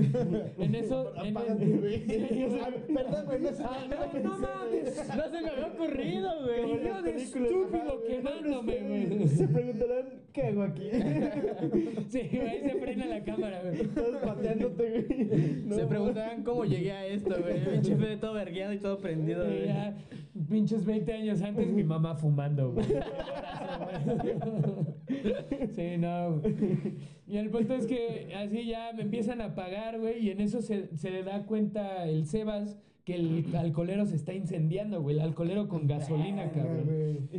En 0.60 0.76
eso, 0.76 1.14
en 1.24 1.36
Apágate, 1.38 1.66
güey. 1.66 2.00
Sí, 2.30 2.44
o 2.44 2.50
sea, 2.52 2.66
Ah, 2.68 2.72
Perdón, 2.94 3.26
güey, 3.26 3.40
no 3.42 3.52
sé. 3.54 3.64
Ah, 3.64 3.86
no, 3.90 4.20
no 4.24 4.38
mames. 4.40 5.08
No 5.16 5.24
se 5.24 5.42
me 5.42 5.50
había 5.50 5.68
ocurrido, 5.68 6.30
güey. 6.44 6.84
Yo 6.84 7.02
de 7.02 7.16
estúpido 7.16 8.02
quemándome, 8.08 8.78
güey. 9.08 9.28
Se 9.30 9.48
preguntarán, 9.48 10.06
¿qué 10.34 10.42
hago 10.44 10.64
aquí? 10.64 10.90
Sí, 12.10 12.22
güey, 12.32 12.48
ahí 12.48 12.62
se 12.64 12.76
frena 12.80 13.06
la 13.06 13.24
cámara, 13.24 13.62
güey. 13.62 13.82
Estás 13.82 14.16
pateándote, 14.24 14.90
güey. 14.90 15.64
No, 15.66 15.76
Se 15.76 15.86
preguntarán 15.86 16.44
cómo 16.44 16.66
llegué 16.66 16.92
a 16.92 17.06
esto, 17.06 17.36
güey. 17.40 17.79
Pinche 17.82 17.96
Fede 17.98 18.18
todo 18.18 18.34
vergueado 18.34 18.74
y 18.74 18.78
todo 18.80 18.98
prendido, 19.00 19.46
Y 19.52 19.66
ya, 19.66 19.98
pinches 20.50 20.86
20 20.86 21.14
años 21.14 21.42
antes, 21.42 21.68
mi 21.68 21.84
mamá 21.84 22.16
fumando, 22.16 22.74
güey. 22.74 22.86
Sí, 25.76 25.98
no. 25.98 26.42
Y 27.28 27.38
el 27.38 27.50
punto 27.50 27.74
es 27.76 27.86
que 27.86 28.34
así 28.36 28.66
ya 28.66 28.92
me 28.94 29.04
empiezan 29.04 29.42
a 29.42 29.56
pagar, 29.56 30.00
güey, 30.00 30.26
y 30.26 30.30
en 30.32 30.42
eso 30.42 30.62
se, 30.62 30.96
se 30.98 31.12
le 31.12 31.24
da 31.24 31.46
cuenta 31.46 32.06
el 32.08 32.26
Sebas 32.26 32.78
que 33.06 33.16
el 33.16 33.56
alcoholero 33.56 34.06
se 34.06 34.16
está 34.16 34.34
incendiando, 34.34 35.02
güey. 35.02 35.16
El 35.16 35.22
alcoholero 35.22 35.68
con 35.68 35.88
gasolina, 35.88 36.52
cabrón. 36.52 37.30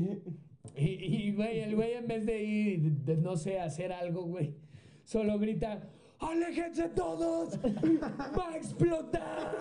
Y, 0.76 0.84
y, 0.84 1.32
güey, 1.32 1.60
el 1.60 1.74
güey 1.74 1.94
en 1.94 2.06
vez 2.06 2.26
de 2.26 2.42
ir, 2.42 2.80
de, 3.04 3.16
no 3.16 3.36
sé, 3.36 3.60
hacer 3.60 3.92
algo, 3.92 4.22
güey, 4.24 4.54
solo 5.04 5.38
grita, 5.38 5.82
¡aléjense 6.20 6.88
todos! 6.90 7.58
¡Va 8.38 8.50
a 8.50 8.56
explotar! 8.56 9.56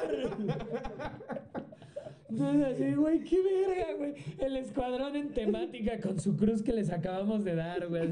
Entonces 2.29 2.67
así, 2.75 2.93
güey, 2.93 3.23
qué 3.23 3.37
verga, 3.41 3.93
güey. 3.97 4.13
El 4.37 4.57
escuadrón 4.57 5.15
en 5.15 5.33
temática 5.33 5.99
con 5.99 6.19
su 6.19 6.37
cruz 6.37 6.61
que 6.61 6.71
les 6.73 6.91
acabamos 6.91 7.43
de 7.43 7.55
dar, 7.55 7.87
güey. 7.87 8.07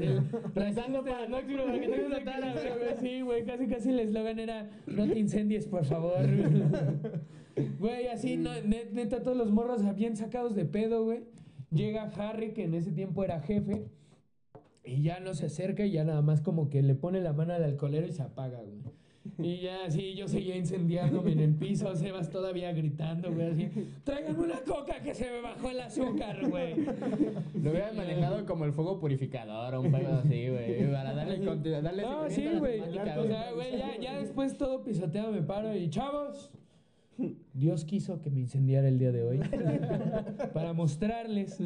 Rezando 0.54 1.04
para 1.04 1.28
no 1.28 1.38
explotar, 1.38 1.66
para 1.66 1.80
que 1.80 1.88
no 1.88 1.94
explotara, 1.94 2.52
güey. 2.52 2.96
Sí, 3.00 3.20
güey, 3.22 3.44
casi 3.44 3.68
casi 3.68 3.90
el 3.90 4.00
eslogan 4.00 4.40
era, 4.40 4.68
no 4.88 5.06
te 5.06 5.18
incendies, 5.20 5.68
por 5.68 5.84
favor. 5.84 6.26
Güey, 7.78 8.08
así, 8.08 8.36
neta, 8.36 9.22
todos 9.22 9.36
los 9.36 9.52
morros 9.52 9.82
bien 9.94 10.16
sacados 10.16 10.56
de 10.56 10.64
pedo, 10.64 11.04
güey. 11.04 11.20
Llega 11.70 12.10
Harry, 12.16 12.52
que 12.52 12.64
en 12.64 12.74
ese 12.74 12.90
tiempo 12.90 13.22
era 13.22 13.40
jefe, 13.40 13.84
y 14.88 15.02
ya 15.02 15.20
no 15.20 15.34
se 15.34 15.46
acerca 15.46 15.84
y 15.84 15.90
ya 15.90 16.04
nada 16.04 16.22
más 16.22 16.40
como 16.40 16.70
que 16.70 16.82
le 16.82 16.94
pone 16.94 17.20
la 17.20 17.32
mano 17.32 17.52
al 17.52 17.62
alcoholero 17.62 18.06
y 18.06 18.12
se 18.12 18.22
apaga, 18.22 18.60
güey. 18.62 18.78
Y 19.38 19.60
ya 19.60 19.84
así, 19.84 20.14
yo 20.14 20.26
seguía 20.26 20.56
incendiándome 20.56 21.32
en 21.32 21.40
el 21.40 21.54
piso, 21.54 21.94
Sebas 21.94 22.30
todavía 22.30 22.72
gritando, 22.72 23.32
güey, 23.32 23.50
así, 23.50 23.70
tráiganme 24.02 24.44
una 24.44 24.60
coca 24.60 25.02
que 25.02 25.14
se 25.14 25.30
me 25.30 25.42
bajó 25.42 25.70
el 25.70 25.80
azúcar, 25.80 26.48
güey. 26.48 26.76
Lo 27.62 27.70
hubieran 27.70 27.94
manejado 27.94 28.46
como 28.46 28.64
el 28.64 28.72
fuego 28.72 28.98
purificador 28.98 29.74
o 29.74 29.82
un 29.82 29.92
pedo 29.92 30.14
así, 30.14 30.48
güey. 30.48 30.90
Para 30.90 31.12
darle, 31.12 31.38
darle 31.82 32.02
No, 32.02 32.30
sí, 32.30 32.48
güey. 32.58 32.80
O 32.80 32.92
sea, 32.92 33.52
güey, 33.52 33.78
ya, 33.78 34.00
ya 34.00 34.18
después 34.18 34.56
todo 34.56 34.82
pisoteado 34.82 35.30
me 35.30 35.42
paro 35.42 35.74
y 35.76 35.90
chavos. 35.90 36.50
Dios 37.52 37.84
quiso 37.84 38.20
que 38.22 38.30
me 38.30 38.40
incendiara 38.40 38.88
el 38.88 38.98
día 38.98 39.10
de 39.10 39.24
hoy 39.24 39.40
para 40.54 40.72
mostrarles 40.72 41.60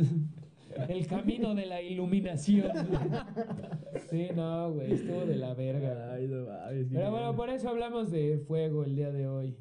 el 0.89 1.07
camino 1.07 1.55
de 1.55 1.67
la 1.67 1.83
iluminación. 1.83 2.71
Sí, 4.11 4.29
no, 4.35 4.73
güey, 4.73 4.93
estuvo 4.93 5.25
de 5.25 5.37
la 5.37 5.55
verga. 5.55 6.13
Ay, 6.13 6.27
no 6.29 6.47
Pero 6.93 7.11
bueno, 7.11 7.35
por 7.35 7.51
eso 7.51 7.69
hablamos 7.69 8.11
de 8.11 8.39
fuego 8.39 8.85
el 8.85 8.97
día 8.97 9.11
de 9.11 9.27
hoy. 9.27 9.57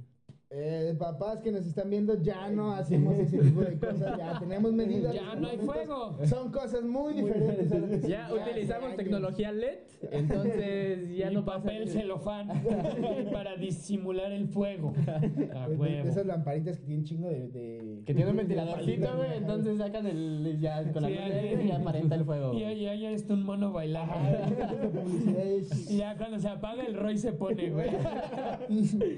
Eh, 0.53 0.93
papás 0.99 1.39
que 1.39 1.49
nos 1.49 1.65
están 1.65 1.89
viendo, 1.89 2.21
ya 2.21 2.49
no 2.49 2.73
hacemos 2.73 3.17
ese 3.17 3.37
tipo 3.37 3.61
de 3.61 3.77
cosas, 3.79 4.17
ya 4.17 4.37
tenemos 4.37 4.73
medidas. 4.73 5.13
Ya 5.13 5.33
no 5.35 5.47
hay 5.47 5.57
fuego. 5.59 6.17
Son 6.25 6.51
cosas 6.51 6.83
muy 6.83 7.13
diferentes. 7.13 8.05
Ya 8.05 8.29
utilizamos 8.33 8.87
años. 8.87 8.97
tecnología 8.97 9.53
LED, 9.53 9.77
entonces 10.11 11.09
ya 11.17 11.31
y 11.31 11.35
no 11.35 11.45
pasa. 11.45 11.59
papel 11.63 11.87
celofán 11.87 12.49
para 13.31 13.55
disimular 13.55 14.29
el 14.33 14.49
fuego. 14.49 14.93
A 15.07 15.19
De- 15.21 15.29
de- 15.29 15.45
de 15.47 15.75
huevo. 15.77 16.09
esas 16.09 16.25
lamparitas 16.25 16.77
que 16.79 16.85
tienen 16.85 17.05
chingo 17.05 17.29
de. 17.29 17.47
de- 17.47 18.01
Que 18.05 18.13
tiene 18.13 18.31
un 18.31 18.35
ventiladorcito, 18.37 19.07
güey, 19.15 19.37
entonces 19.37 19.77
sacan 19.77 20.05
el. 20.05 20.57
Ya 20.59 20.83
con 20.91 21.03
la 21.03 21.07
Sí, 21.07 21.13
luz 21.15 21.23
ahí- 21.23 21.55
LED 21.55 21.65
y 21.65 21.71
aparenta 21.71 22.15
el 22.15 22.25
fuego. 22.25 22.59
Ya, 22.59 22.73
ya, 22.73 22.93
ya 22.95 23.11
está 23.11 23.35
un 23.35 23.43
mono 23.43 23.71
bailando. 23.71 24.13
ya 25.89 26.17
cuando 26.17 26.39
se 26.39 26.49
apaga 26.49 26.83
el 26.83 26.95
Roy 26.95 27.17
se 27.17 27.31
pone, 27.31 27.69
güey. 27.69 27.89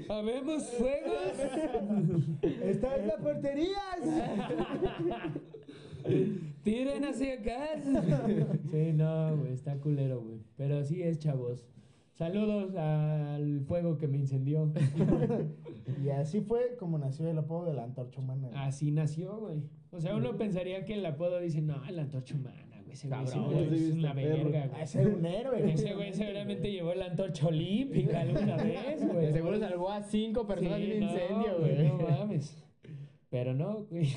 ¿Habemos 0.08 0.62
fuegos? 0.78 1.23
¡Está 2.62 2.96
en 2.96 3.06
la 3.06 3.16
portería! 3.16 3.78
Tiren 6.62 7.04
hacia 7.04 7.34
acá. 7.34 7.80
Sí, 8.70 8.92
no, 8.92 9.36
güey, 9.36 9.52
está 9.52 9.76
culero, 9.78 10.20
güey. 10.20 10.40
Pero 10.56 10.78
así 10.78 11.02
es, 11.02 11.18
chavos. 11.18 11.66
Saludos 12.14 12.74
al 12.76 13.62
fuego 13.66 13.98
que 13.98 14.08
me 14.08 14.18
incendió. 14.18 14.72
Y 16.02 16.08
así 16.08 16.40
fue 16.40 16.76
como 16.78 16.96
nació 16.98 17.28
el 17.28 17.36
apodo 17.36 17.66
de 17.66 17.74
la 17.74 17.84
antorcha 17.84 18.18
humana. 18.20 18.48
Así 18.54 18.90
nació, 18.90 19.36
güey. 19.38 19.62
O 19.90 20.00
sea, 20.00 20.16
uno 20.16 20.36
pensaría 20.38 20.82
que 20.84 20.94
el 20.94 21.04
apodo 21.04 21.38
dice, 21.40 21.60
no, 21.60 21.82
la 21.90 22.02
antorcha 22.02 22.34
humana. 22.34 22.63
Ese 22.94 23.08
güey 23.08 23.24
ese 23.24 23.88
es 23.88 23.94
una 23.94 24.12
verga, 24.12 24.66
güey. 24.68 24.86
ser 24.86 25.08
un 25.08 25.26
héroe. 25.26 25.72
Ese 25.72 25.94
güey 25.94 26.12
seguramente 26.12 26.70
llevó 26.70 26.94
la 26.94 27.06
antorcha 27.06 27.48
olímpica 27.48 28.20
alguna 28.20 28.56
vez, 28.56 29.04
güey. 29.04 29.26
De 29.26 29.32
seguro 29.32 29.58
salvó 29.58 29.90
a 29.90 30.00
cinco 30.02 30.46
personas 30.46 30.78
Sí, 30.78 30.86
de 30.86 30.94
un 30.94 31.00
no, 31.00 31.12
incendio, 31.12 31.58
güey. 31.58 31.88
No 31.88 31.98
mames. 31.98 32.64
Pero 33.34 33.52
no, 33.52 33.84
güey. 33.90 34.06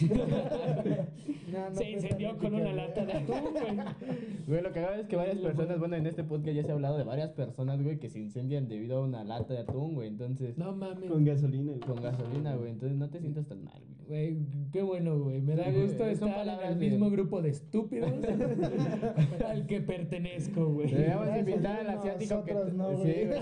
No, 1.52 1.70
no 1.70 1.76
Se 1.76 1.90
incendió 1.90 2.38
con 2.38 2.54
una 2.54 2.74
lata 2.74 3.06
de 3.06 3.14
atún, 3.14 3.36
güey. 3.54 3.78
Güey, 4.48 4.62
lo 4.62 4.72
que 4.74 4.80
hago 4.82 4.96
es 5.02 5.08
que 5.08 5.16
varias 5.16 5.38
personas, 5.38 5.80
bueno, 5.80 5.96
en 5.96 6.06
este 6.06 6.24
podcast 6.24 6.56
ya 6.56 6.64
se 6.64 6.72
ha 6.72 6.76
hablado 6.76 6.98
de 6.98 7.04
varias 7.06 7.32
personas, 7.32 7.82
güey, 7.82 8.00
que 8.00 8.10
se 8.10 8.20
incendian 8.20 8.68
debido 8.68 8.98
a 8.98 9.02
una 9.06 9.24
lata 9.24 9.54
de 9.54 9.60
atún, 9.62 9.94
güey. 9.96 10.10
Entonces, 10.10 10.58
No 10.58 10.74
mames. 10.76 11.10
Con 11.10 11.24
gasolina. 11.26 11.72
güey. 11.72 11.80
con 11.80 12.02
gasolina, 12.02 12.56
güey. 12.56 12.72
Entonces 12.72 12.98
no 12.98 13.10
te 13.10 13.20
sientas 13.22 13.46
tan 13.48 13.64
mal, 13.64 13.82
güey. 13.82 13.98
Güey, 14.08 14.38
qué 14.72 14.82
bueno, 14.84 15.20
güey. 15.20 15.42
Me 15.42 15.56
da 15.56 15.66
Sí, 15.66 15.72
gusto 15.82 15.98
son 16.00 16.10
estar 16.10 16.30
en 16.30 16.36
palabras 16.36 16.72
el 16.72 16.80
de- 16.80 16.90
mismo 16.90 17.10
grupo 17.10 17.42
de 17.42 17.50
estúpidos 17.50 18.12
al 19.48 19.66
que 19.68 19.82
pertenezco, 19.82 20.66
güey. 20.74 20.92
Gracias, 20.92 21.40
invitar 21.40 21.80
al 21.80 21.90
asiático 21.90 22.44
que. 22.44 22.54
nosotros 22.54 22.74
no, 22.76 22.90
sí, 22.98 23.04
güey. 23.04 23.26
güey. 23.28 23.38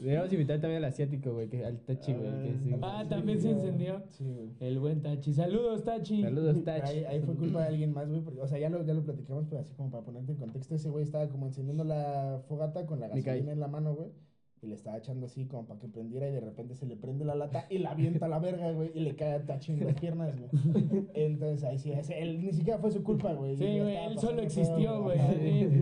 Deberíamos 0.00 0.32
invitar 0.32 0.60
también 0.60 0.78
al 0.84 0.90
asiático, 0.90 1.32
güey, 1.32 1.48
que 1.48 1.64
al 1.64 1.78
Tachi, 1.80 2.12
güey. 2.14 2.30
Que 2.42 2.54
sí. 2.58 2.74
Ah, 2.82 3.04
también 3.08 3.40
se 3.40 3.50
incendió. 3.50 4.02
Sí, 4.10 4.24
güey. 4.24 4.48
El 4.60 4.78
buen 4.78 5.00
Tachi. 5.02 5.32
Saludos, 5.32 5.82
Tachi. 5.84 6.22
Saludos, 6.22 6.56
Ahí, 6.56 6.62
Tachi. 6.62 7.04
ahí 7.06 7.20
fue 7.20 7.34
culpa 7.34 7.60
de 7.62 7.66
alguien 7.68 7.92
más, 7.92 8.08
güey. 8.08 8.20
porque- 8.20 8.40
O 8.42 8.46
sea, 8.46 8.58
ya 8.58 8.68
lo, 8.68 8.84
ya 8.84 8.92
lo 8.94 9.02
platicamos, 9.02 9.46
pero 9.48 9.62
así 9.62 9.72
como 9.74 9.90
para 9.90 10.04
ponerte 10.04 10.32
en 10.32 10.38
contexto, 10.38 10.74
ese 10.74 10.90
güey 10.90 11.02
estaba 11.02 11.28
como 11.28 11.46
encendiendo 11.46 11.82
la 11.82 12.40
fogata 12.46 12.84
con 12.86 13.00
la 13.00 13.08
gasolina 13.08 13.52
en 13.52 13.60
la 13.60 13.68
mano, 13.68 13.94
güey. 13.94 14.08
Y 14.62 14.66
le 14.66 14.74
estaba 14.74 14.98
echando 14.98 15.24
así 15.24 15.46
como 15.46 15.64
para 15.66 15.80
que 15.80 15.88
prendiera 15.88 16.28
y 16.28 16.32
de 16.32 16.40
repente 16.40 16.74
se 16.74 16.84
le 16.84 16.94
prende 16.94 17.24
la 17.24 17.34
lata 17.34 17.64
y 17.70 17.78
la 17.78 17.92
avienta 17.92 18.26
a 18.26 18.28
la 18.28 18.38
verga, 18.38 18.70
güey. 18.72 18.90
Y 18.94 19.00
le 19.00 19.16
cae 19.16 19.32
a 19.32 19.46
Tachi 19.46 19.72
en 19.72 19.86
las 19.86 19.94
piernas, 19.94 20.34
güey. 20.38 20.50
Entonces 21.14 21.64
ahí 21.64 21.78
sí, 21.78 21.92
ese- 21.92 22.20
él, 22.20 22.44
ni 22.44 22.52
siquiera 22.52 22.78
fue 22.78 22.90
su 22.90 23.02
culpa, 23.02 23.32
güey. 23.32 23.56
Sí, 23.56 23.64
güey, 23.80 23.96
él 23.96 24.18
solo 24.18 24.42
existió, 24.42 25.02
güey. 25.02 25.18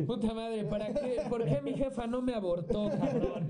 Puta 0.06 0.32
madre, 0.32 0.62
¿para 0.66 0.92
qué? 0.94 1.16
¿Por 1.28 1.44
qué 1.44 1.60
mi 1.60 1.72
jefa 1.72 2.06
no 2.06 2.22
me 2.22 2.32
abortó, 2.34 2.88
cabrón? 2.90 3.48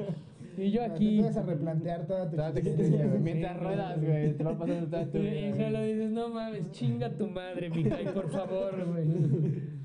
Y 0.59 0.71
yo 0.73 0.81
Te 0.81 0.87
aquí. 0.87 1.19
empiezas 1.19 1.37
a 1.37 1.43
replantear 1.47 2.07
toda 2.07 2.29
tu 2.29 2.59
existencia, 2.59 3.07
güey. 3.07 3.21
Mientras 3.21 3.61
ruedas, 3.61 4.01
güey. 4.03 4.33
Te 4.35 4.45
va 4.45 4.59
pasando 4.59 4.87
toda 4.89 5.07
tu 5.11 5.19
Y 5.19 5.21
vida, 5.21 5.49
y 5.49 5.53
solo 5.55 5.83
dices, 5.83 6.11
no 6.11 6.29
mames, 6.31 6.71
chinga 6.73 7.17
tu 7.17 7.29
madre, 7.29 7.71
Micay, 7.71 8.07
por 8.13 8.29
favor, 8.31 8.85
güey. 8.87 9.07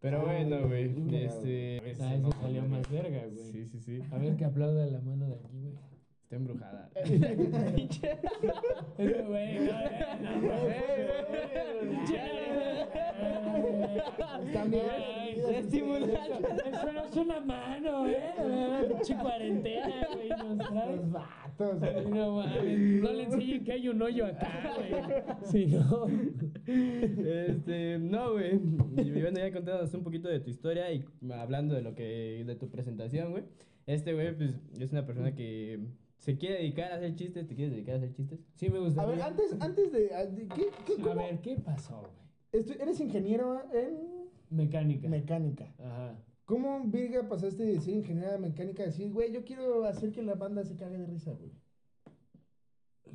Pero 0.00 0.22
bueno, 0.22 0.66
güey. 0.66 0.92
Este. 1.12 1.80
Ah, 2.00 2.14
ese 2.16 2.32
salió 2.40 2.66
más 2.66 2.90
verga, 2.90 3.20
güey. 3.26 3.52
Sí, 3.52 3.66
sí, 3.66 3.78
sí. 3.80 4.00
A 4.10 4.18
ver 4.18 4.36
que 4.36 4.44
aplauda 4.44 4.84
la 4.86 5.00
mano 5.00 5.28
de 5.28 5.34
aquí, 5.34 5.60
güey. 5.60 5.91
Está 6.32 6.40
embrujada. 6.40 6.88
Ese 8.96 9.22
güey, 9.22 9.58
no, 14.54 14.64
no, 14.64 14.78
estimulante. 15.50 16.70
Eso 16.72 16.92
no 16.92 17.04
es 17.04 17.16
una 17.16 17.40
mano, 17.40 18.08
¿eh? 18.08 18.86
Pinche 18.88 19.14
cuarentena, 19.16 20.06
güey. 20.14 20.30
Los 20.96 21.12
vatos. 21.12 21.82
Ay, 21.82 22.06
No 22.06 22.36
mames, 22.36 23.02
no 23.02 23.12
le 23.12 23.24
enseñen 23.24 23.64
que 23.64 23.72
hay 23.72 23.88
un 23.90 24.00
hoyo 24.00 24.24
acá, 24.24 24.74
güey. 24.74 24.90
Si 25.44 25.66
no. 25.66 26.06
Este, 26.66 27.98
no, 27.98 28.32
güey. 28.32 28.54
Y 28.96 29.10
bueno, 29.20 29.38
ya 29.38 29.52
contándonos 29.52 29.92
un 29.92 30.02
poquito 30.02 30.30
de 30.30 30.40
tu 30.40 30.48
historia 30.48 30.90
y 30.94 31.04
hablando 31.30 31.74
de 31.74 31.82
lo 31.82 31.94
que, 31.94 32.42
de 32.46 32.56
tu 32.56 32.70
presentación, 32.70 33.32
güey. 33.32 33.44
Este, 33.86 34.14
güey, 34.14 34.34
pues, 34.34 34.58
es 34.78 34.92
una 34.92 35.04
persona 35.04 35.34
que 35.34 35.78
se 36.22 36.38
quiere 36.38 36.58
dedicar 36.58 36.92
a 36.92 36.96
hacer 36.96 37.16
chistes. 37.16 37.48
¿Te 37.48 37.54
quieres 37.56 37.72
dedicar 37.74 37.94
a 37.94 37.98
hacer 37.98 38.12
chistes? 38.12 38.38
Sí 38.54 38.70
me 38.70 38.78
gusta. 38.78 39.02
A 39.02 39.06
ver, 39.06 39.20
antes, 39.22 39.56
antes 39.58 39.90
de. 39.90 40.14
a- 40.14 40.24
de- 40.26 40.46
¿qué, 40.46 40.68
qué, 40.86 40.92
A 40.92 41.04
cómo? 41.04 41.14
ver, 41.16 41.40
¿qué 41.40 41.56
pasó, 41.56 42.00
güey? 42.00 42.62
Estu- 42.64 42.80
eres 42.80 43.00
ingeniero 43.00 43.60
en 43.72 44.28
Mecánica. 44.50 45.08
mecánica. 45.08 45.74
Ajá. 45.78 46.16
¿Cómo, 46.44 46.80
Virga, 46.84 47.28
pasaste 47.28 47.64
de 47.64 47.80
ser 47.80 47.94
ingeniera 47.94 48.38
mecánica 48.38 48.84
a 48.84 48.86
decir, 48.86 49.10
güey, 49.10 49.32
yo 49.32 49.42
quiero 49.44 49.84
hacer 49.84 50.12
que 50.12 50.22
la 50.22 50.34
banda 50.34 50.64
se 50.64 50.76
cague 50.76 50.96
de 50.98 51.06
risa, 51.06 51.32
güey? 51.32 51.50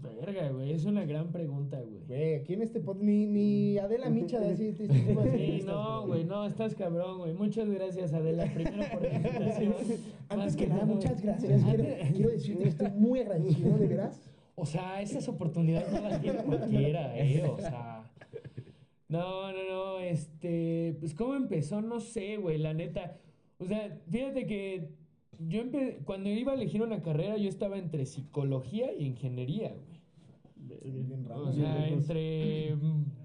Verga, 0.02 0.50
güey, 0.50 0.74
es 0.74 0.86
una 0.86 1.06
gran 1.06 1.32
pregunta, 1.32 1.82
güey. 1.82 2.04
Güey, 2.08 2.36
aquí 2.36 2.54
en 2.54 2.62
este 2.62 2.80
pod 2.80 2.98
ni, 3.02 3.26
ni 3.26 3.78
Adela 3.78 4.10
Micha 4.10 4.40
de 4.40 4.52
así 4.52 4.68
este 4.68 4.88
tipo 4.88 5.22
de 5.22 5.38
Sí, 5.38 5.64
no, 5.66 6.06
güey, 6.06 6.24
no, 6.24 6.46
estás 6.46 6.76
cabrón, 6.76 7.18
güey. 7.20 7.34
Muchas 7.34 7.70
gracias, 7.70 8.14
Adela, 8.14 8.46
primero 8.54 8.84
por 8.92 9.02
la 9.02 9.16
invitación. 9.16 9.74
Antes 10.30 10.56
que 10.56 10.68
nada, 10.68 10.86
muchas 10.86 11.22
gracias. 11.22 11.64
Quiero, 11.64 11.84
quiero 12.14 12.30
decirte 12.30 12.64
que 12.64 12.70
estoy 12.70 12.92
muy 12.92 13.20
agradecido, 13.20 13.78
de 13.78 13.88
veras. 13.88 14.22
O 14.56 14.66
sea, 14.66 15.02
esas 15.02 15.28
oportunidades 15.30 15.92
no 15.92 16.02
las 16.02 16.22
tiene 16.22 16.44
cualquiera, 16.44 17.18
¿eh? 17.18 17.44
O 17.48 17.60
sea. 17.60 18.04
No, 19.08 19.52
no, 19.52 19.64
no, 19.70 20.00
este. 20.00 20.96
Pues, 21.00 21.14
¿cómo 21.14 21.36
empezó? 21.36 21.82
No 21.82 22.00
sé, 22.00 22.38
güey, 22.38 22.58
la 22.58 22.74
neta. 22.74 23.18
O 23.60 23.66
sea, 23.66 23.98
fíjate 24.10 24.46
que 24.46 24.90
yo 25.40 25.62
cuando 26.06 26.30
iba 26.30 26.52
a 26.52 26.56
elegir 26.56 26.82
una 26.82 27.02
carrera, 27.02 27.38
yo 27.38 27.50
estaba 27.50 27.78
entre 27.78 28.06
psicología 28.06 28.94
y 28.94 29.06
ingeniería, 29.06 29.74
güey. 29.74 29.98
O 31.36 31.52
sea, 31.52 31.88
entre 31.88 32.76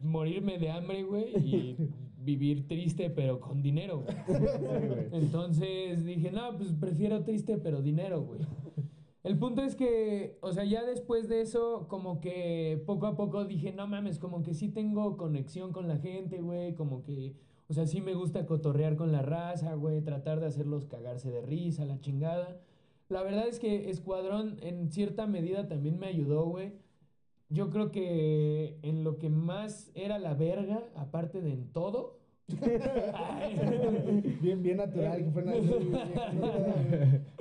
morirme 0.03 0.59
de 0.59 0.71
hambre, 0.71 1.03
güey, 1.03 1.37
y 1.37 1.77
vivir 2.19 2.69
triste, 2.69 3.11
pero 3.11 3.41
con 3.41 3.63
dinero, 3.63 4.05
güey. 4.05 4.17
Entonces 5.13 6.05
dije, 6.05 6.31
no, 6.31 6.57
pues 6.57 6.73
prefiero 6.73 7.25
triste, 7.25 7.59
pero 7.59 7.83
dinero, 7.83 8.23
güey. 8.23 8.41
El 9.25 9.39
punto 9.39 9.63
es 9.63 9.77
que, 9.77 10.37
o 10.41 10.53
sea, 10.53 10.65
ya 10.65 10.85
después 10.85 11.29
de 11.29 11.43
eso, 11.43 11.87
como 11.89 12.21
que 12.21 12.83
poco 12.87 13.07
a 13.07 13.17
poco 13.17 13.45
dije, 13.45 13.73
no 13.73 13.87
mames, 13.87 14.19
como 14.19 14.43
que 14.43 14.53
sí 14.53 14.69
tengo 14.69 15.17
conexión 15.17 15.73
con 15.73 15.87
la 15.87 15.99
gente, 15.99 16.41
güey, 16.41 16.75
como 16.75 17.03
que, 17.05 17.37
o 17.73 17.75
sea, 17.75 17.87
sí 17.87 18.03
me 18.03 18.13
gusta 18.13 18.45
cotorrear 18.45 18.97
con 18.97 19.13
la 19.13 19.23
raza, 19.23 19.73
güey, 19.73 20.03
tratar 20.03 20.41
de 20.41 20.47
hacerlos 20.47 20.85
cagarse 20.85 21.31
de 21.31 21.41
risa, 21.41 21.87
la 21.87 21.99
chingada. 22.03 22.61
La 23.09 23.23
verdad 23.23 23.49
es 23.49 23.59
que 23.59 23.89
Escuadrón 23.89 24.59
en 24.61 24.93
cierta 24.93 25.27
medida 25.27 25.69
también 25.69 25.99
me 25.99 26.07
ayudó, 26.07 26.45
güey. 26.45 26.75
Yo 27.49 27.71
creo 27.71 27.91
que 27.91 28.79
en 28.83 29.05
lo 29.05 29.19
que 29.19 29.31
más 29.31 29.91
era 29.95 30.19
la 30.19 30.35
verga, 30.35 30.83
aparte 30.97 31.41
de 31.41 31.55
en 31.55 31.73
todo. 31.73 32.19
Bien, 34.43 34.63
bien 34.63 34.77
natural, 34.77 35.25
que 35.25 35.31
fue 35.31 35.43
natural. 35.43 37.25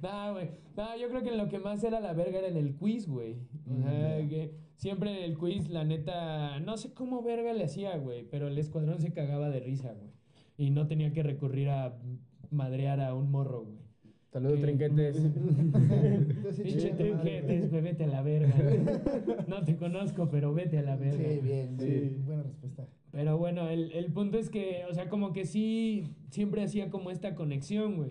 No, 0.00 0.32
güey. 0.32 0.48
No, 0.78 0.96
yo 0.96 1.08
creo 1.10 1.22
que 1.22 1.28
en 1.28 1.38
lo 1.38 1.48
que 1.50 1.58
más 1.58 1.84
era 1.84 2.00
la 2.00 2.14
verga 2.14 2.38
era 2.38 2.48
en 2.48 2.56
el 2.56 2.74
quiz, 2.74 3.06
güey. 3.06 3.36
O 3.70 3.76
sea, 3.82 4.26
que 4.28 4.63
siempre 4.76 5.10
en 5.18 5.30
el 5.30 5.38
quiz, 5.38 5.68
la 5.68 5.84
neta, 5.84 6.58
no 6.60 6.76
sé 6.76 6.92
cómo 6.92 7.22
verga 7.22 7.52
le 7.52 7.64
hacía, 7.64 7.96
güey, 7.96 8.24
pero 8.30 8.48
el 8.48 8.58
escuadrón 8.58 9.00
se 9.00 9.12
cagaba 9.12 9.50
de 9.50 9.60
risa, 9.60 9.92
güey. 9.92 10.10
Y 10.56 10.70
no 10.70 10.86
tenía 10.86 11.12
que 11.12 11.22
recurrir 11.22 11.68
a 11.70 11.96
madrear 12.50 13.00
a 13.00 13.14
un 13.14 13.30
morro, 13.30 13.64
güey. 13.64 13.78
Saludos, 14.30 14.60
trinquetes. 14.60 15.16
Pinche 16.62 16.90
trinquetes, 16.90 17.70
güey, 17.70 17.82
vete 17.82 18.04
a 18.04 18.06
la 18.08 18.22
verga. 18.22 18.54
No 19.46 19.62
te 19.64 19.76
conozco, 19.76 20.28
pero 20.30 20.52
vete 20.52 20.78
a 20.78 20.82
la 20.82 20.96
güey. 20.96 21.10
verga. 21.10 21.28
Sí, 21.34 21.40
bien, 21.40 21.78
Sí. 21.78 21.86
sí. 21.86 22.16
Buena 22.24 22.42
respuesta. 22.42 22.86
Pero 23.12 23.38
bueno, 23.38 23.68
el, 23.68 23.92
el 23.92 24.12
punto 24.12 24.38
es 24.38 24.50
que, 24.50 24.82
o 24.90 24.94
sea, 24.94 25.08
como 25.08 25.32
que 25.32 25.44
sí, 25.44 26.04
siempre 26.30 26.62
hacía 26.64 26.90
como 26.90 27.10
esta 27.12 27.34
conexión, 27.36 27.96
güey. 27.96 28.10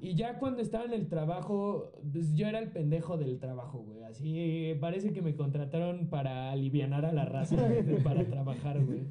Y 0.00 0.14
ya 0.14 0.38
cuando 0.38 0.60
estaba 0.60 0.84
en 0.84 0.92
el 0.92 1.08
trabajo, 1.08 1.92
pues 2.12 2.34
yo 2.34 2.46
era 2.46 2.58
el 2.58 2.70
pendejo 2.70 3.16
del 3.16 3.38
trabajo, 3.38 3.78
güey. 3.78 4.02
Así 4.04 4.74
parece 4.80 5.12
que 5.12 5.22
me 5.22 5.34
contrataron 5.34 6.08
para 6.08 6.50
alivianar 6.52 7.04
a 7.04 7.12
la 7.12 7.24
raza, 7.24 7.56
güey, 7.56 8.02
para 8.02 8.24
trabajar, 8.24 8.84
güey. 8.84 9.02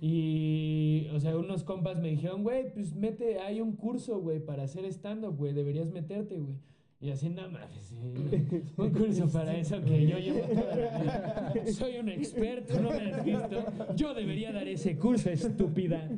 Y, 0.00 1.06
o 1.14 1.20
sea, 1.20 1.36
unos 1.36 1.64
compas 1.64 1.98
me 1.98 2.10
dijeron, 2.10 2.42
güey, 2.42 2.72
pues 2.74 2.94
mete, 2.94 3.38
hay 3.40 3.60
un 3.60 3.76
curso, 3.76 4.20
güey, 4.20 4.38
para 4.38 4.64
hacer 4.64 4.84
stand-up, 4.86 5.36
güey, 5.36 5.54
deberías 5.54 5.90
meterte, 5.90 6.38
güey. 6.40 6.56
Y 7.00 7.10
así, 7.10 7.28
no 7.28 7.42
mames, 7.50 7.82
sí, 7.82 7.96
un 8.76 8.90
curso 8.90 9.28
para 9.28 9.56
eso 9.56 9.80
que 9.82 10.06
yo 10.06 10.18
llevo 10.18 10.40
toda 10.40 10.76
la 10.76 10.98
vida. 10.98 11.52
Soy 11.72 11.98
un 11.98 12.08
experto, 12.08 12.80
¿no 12.80 12.90
me 12.90 13.12
has 13.12 13.24
visto? 13.24 13.64
Yo 13.94 14.14
debería 14.14 14.52
dar 14.52 14.66
ese 14.66 14.96
curso, 14.96 15.30
estúpida. 15.30 16.08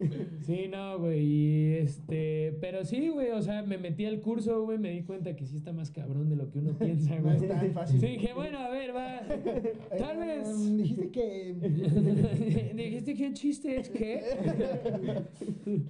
Sí, 0.46 0.68
no, 0.70 0.98
güey, 0.98 1.20
y 1.20 1.74
este, 1.74 2.56
pero 2.60 2.84
sí, 2.84 3.08
güey, 3.08 3.30
o 3.32 3.42
sea, 3.42 3.62
me 3.62 3.76
metí 3.78 4.06
al 4.06 4.20
curso, 4.20 4.62
güey, 4.64 4.78
me 4.78 4.90
di 4.92 5.02
cuenta 5.02 5.34
que 5.36 5.44
sí 5.46 5.56
está 5.56 5.72
más 5.72 5.90
cabrón 5.90 6.28
de 6.30 6.36
lo 6.36 6.50
que 6.50 6.60
uno 6.60 6.72
piensa, 6.78 7.16
No 7.16 7.22
güey. 7.22 7.36
es 7.36 7.48
tan 7.48 7.72
fácil. 7.72 8.00
Sí, 8.00 8.06
dije, 8.06 8.32
bueno, 8.34 8.58
a 8.58 8.70
ver, 8.70 8.94
va, 8.96 9.20
tal 9.98 10.16
Eh, 10.22 10.26
vez... 10.26 10.76
Dijiste 10.76 11.10
que. 11.10 11.54
Dijiste 12.74 13.14
que 13.14 13.32
chiste 13.34 13.76
es 13.80 13.90
que... 13.90 14.22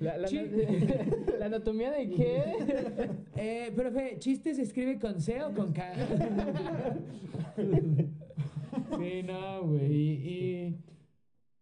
La, 0.01 0.17
la- 0.19 0.29
Sí. 0.29 0.41
¿La 1.39 1.47
anatomía 1.47 1.91
de 1.93 2.11
qué? 2.11 2.43
Eh, 3.37 3.73
profe, 3.77 4.17
¿chiste 4.19 4.55
se 4.55 4.63
escribe 4.63 4.99
con 4.99 5.21
C 5.21 5.43
o 5.43 5.53
con 5.55 5.73
K? 5.73 5.93
sí, 8.99 9.23
no, 9.25 9.63
güey. 9.63 9.93
Y, 9.93 10.11
y, 10.11 10.75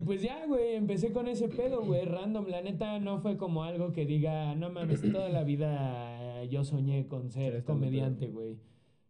pues 0.04 0.22
ya, 0.22 0.46
güey, 0.46 0.74
empecé 0.74 1.12
con 1.12 1.26
ese 1.28 1.48
pedo, 1.48 1.82
güey, 1.82 2.04
random. 2.04 2.46
La 2.48 2.60
neta 2.62 2.98
no 3.00 3.18
fue 3.20 3.36
como 3.36 3.64
algo 3.64 3.92
que 3.92 4.04
diga, 4.06 4.54
no 4.54 4.70
mames, 4.70 5.00
toda 5.00 5.28
la 5.28 5.42
vida 5.44 6.44
yo 6.44 6.64
soñé 6.64 7.08
con 7.08 7.30
Ser 7.30 7.52
ser 7.52 7.64
comediante, 7.64 8.28
güey. 8.28 8.58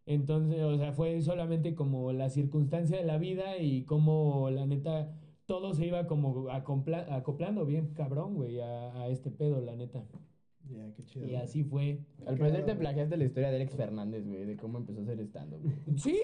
Entonces, 0.06 0.62
o 0.62 0.76
sea, 0.78 0.92
fue 0.92 1.20
solamente 1.20 1.74
como 1.74 2.12
la 2.12 2.30
circunstancia 2.30 2.96
de 2.96 3.04
la 3.04 3.18
vida 3.18 3.58
y 3.58 3.82
como 3.84 4.50
la 4.50 4.64
neta 4.64 5.12
todo 5.46 5.74
se 5.74 5.86
iba 5.86 6.06
como 6.06 6.48
acoplando 6.50 7.66
bien 7.66 7.92
cabrón, 7.94 8.34
güey, 8.34 8.60
a, 8.60 9.02
a 9.02 9.08
este 9.08 9.30
pedo, 9.30 9.60
la 9.60 9.74
neta. 9.74 10.04
Ya, 10.68 10.92
qué 10.94 11.02
chido. 11.04 11.26
Y 11.26 11.36
así 11.36 11.62
fue. 11.64 12.00
Al 12.26 12.36
parecer 12.36 12.64
te 12.64 12.74
plagiaste 12.74 13.16
la 13.16 13.24
historia 13.24 13.50
de 13.50 13.56
Alex 13.56 13.76
Fernández, 13.76 14.26
güey, 14.26 14.44
de 14.44 14.56
cómo 14.56 14.78
empezó 14.78 15.00
a 15.00 15.02
hacer 15.04 15.20
stand-up. 15.20 15.60
güey. 15.62 15.98
Sí, 15.98 16.18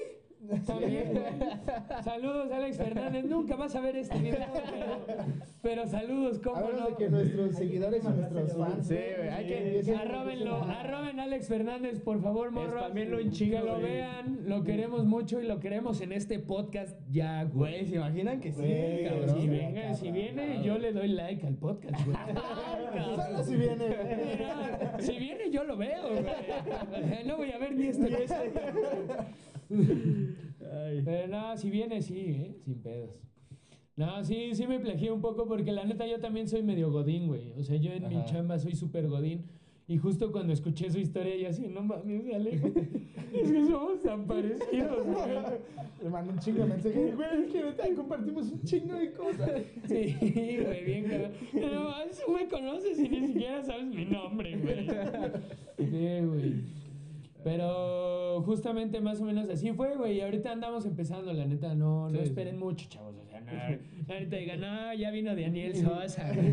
también. 0.67 1.13
güey. 1.13 2.03
Saludos, 2.05 2.51
Alex 2.53 2.77
Fernández. 2.77 3.25
Nunca 3.27 3.57
vas 3.57 3.75
a 3.77 3.81
ver 3.81 3.97
este 3.97 4.19
video, 4.19 4.47
pero, 4.53 4.97
pero 5.63 5.87
saludos, 5.87 6.41
cómo 6.43 6.61
no. 6.71 6.89
de 6.89 6.95
que 6.97 7.09
nuestros 7.09 7.55
seguidores 7.57 8.05
y 8.05 8.09
nuestros 8.09 8.57
fans. 8.57 8.87
Sí, 8.87 8.97
güey, 9.17 9.29
hay 9.29 9.47
que- 9.47 9.95
Arróbenlo, 9.97 10.57
a- 10.57 10.81
arroben 10.81 11.21
Alex 11.21 11.49
Fernández, 11.49 12.01
por 12.01 12.21
favor, 12.21 12.51
morros. 12.51 12.83
Spameenlo 12.83 13.19
un 13.19 13.31
Que 13.31 13.47
lo 13.61 13.79
güey. 13.79 13.83
vean, 13.93 14.41
lo 14.47 14.65
queremos 14.65 15.05
mucho 15.05 15.41
y 15.41 15.47
lo 15.47 15.61
queremos 15.61 16.01
en 16.01 16.13
este 16.13 16.39
podcast 16.39 16.99
ya, 17.11 17.45
Güey. 17.45 17.87
¿se 17.87 17.97
imaginan 17.97 18.41
que 18.41 18.53
sí, 18.53 18.61
Güey, 18.63 19.05
cabrón? 19.05 19.41
Si, 19.41 19.49
venga, 19.49 19.95
si 19.95 20.11
viene, 20.11 20.63
yo 20.63 20.79
le 20.79 20.93
doy 20.93 21.09
like 21.09 21.47
al 21.47 21.55
podcast, 21.55 22.05
güey. 22.05 22.17
Solo 23.17 23.45
si 23.45 23.57
viene, 23.57 23.87
güey. 23.87 24.37
Mira, 24.37 24.97
Si 25.01 25.19
viene, 25.19 25.51
yo 25.51 25.65
lo 25.65 25.77
veo, 25.77 26.09
güey. 26.11 26.25
No 27.27 27.37
voy 27.37 27.53
a 27.53 27.59
ver 27.59 27.75
ni 27.75 27.87
este. 27.87 28.27
Ay. 30.73 31.03
Pero 31.05 31.29
no, 31.29 31.57
si 31.57 31.71
viene, 31.71 32.03
sí, 32.03 32.19
¿eh? 32.19 32.57
Sin 32.65 32.83
pedos. 32.83 33.11
No, 33.97 34.25
sí, 34.25 34.55
sí 34.55 34.67
me 34.67 34.81
plagié 34.81 35.11
un 35.13 35.21
poco 35.21 35.47
porque 35.47 35.71
la 35.71 35.85
neta 35.85 36.07
yo 36.07 36.19
también 36.19 36.49
soy 36.49 36.63
medio 36.63 36.91
godín, 36.91 37.27
güey. 37.27 37.53
O 37.59 37.63
sea, 37.63 37.77
yo 37.77 37.93
en 37.93 38.09
mi 38.09 38.25
chamba 38.25 38.59
soy 38.59 38.75
súper 38.75 39.07
godín. 39.07 39.45
Y 39.89 39.99
justo 39.99 40.33
cuando 40.33 40.53
escuché 40.53 40.91
su 40.91 40.99
historia, 40.99 41.37
yo 41.37 41.49
así, 41.49 41.69
no 41.69 41.83
mames, 41.83 42.35
Ale. 42.35 42.53
Es 43.33 43.51
que 43.51 43.65
somos 43.65 44.03
tan 44.03 44.27
parecidos, 44.27 45.07
güey. 45.07 45.31
Le 46.03 46.11
mando 46.11 46.33
un 46.33 46.39
chingo 46.39 46.65
de 46.65 46.67
mensajes. 46.67 47.17
Güey, 47.17 47.29
es 47.45 47.53
que 47.53 47.63
neta, 47.63 47.95
compartimos 47.95 48.53
un 48.53 48.63
chingo 48.63 48.95
de 48.95 49.13
cosas. 49.13 49.63
Sí, 49.89 50.17
güey, 50.21 50.85
bien 50.85 51.05
cabrón. 51.05 51.33
No, 51.55 51.95
tú 52.27 52.33
me 52.33 52.47
conoces 52.49 52.99
y 52.99 53.09
ni 53.09 53.27
siquiera 53.27 53.63
sabes 53.65 53.87
mi 53.87 54.05
nombre, 54.05 54.57
güey. 54.59 54.87
Sí, 55.79 56.27
güey. 56.27 56.82
Pero 57.45 58.43
justamente 58.43 59.01
más 59.01 59.21
o 59.21 59.25
menos 59.25 59.49
así 59.49 59.73
fue, 59.73 59.97
güey. 59.97 60.17
Y 60.19 60.21
ahorita 60.21 60.53
andamos 60.53 60.87
empezando, 60.87 61.33
la 61.33 61.45
neta. 61.45 61.75
No, 61.75 62.09
no 62.09 62.21
esperen 62.21 62.55
sí. 62.57 62.65
mucho, 62.65 62.89
chavos. 62.89 63.17
O 63.17 63.25
sea, 63.25 63.41
no, 63.41 63.53
no, 64.09 64.15
ahorita 64.15 64.37
digan, 64.37 64.61
no, 64.61 64.95
ya 64.95 65.11
vino 65.11 65.35
Daniel 65.37 65.75
Sosa. 65.77 66.33
güey, 66.33 66.53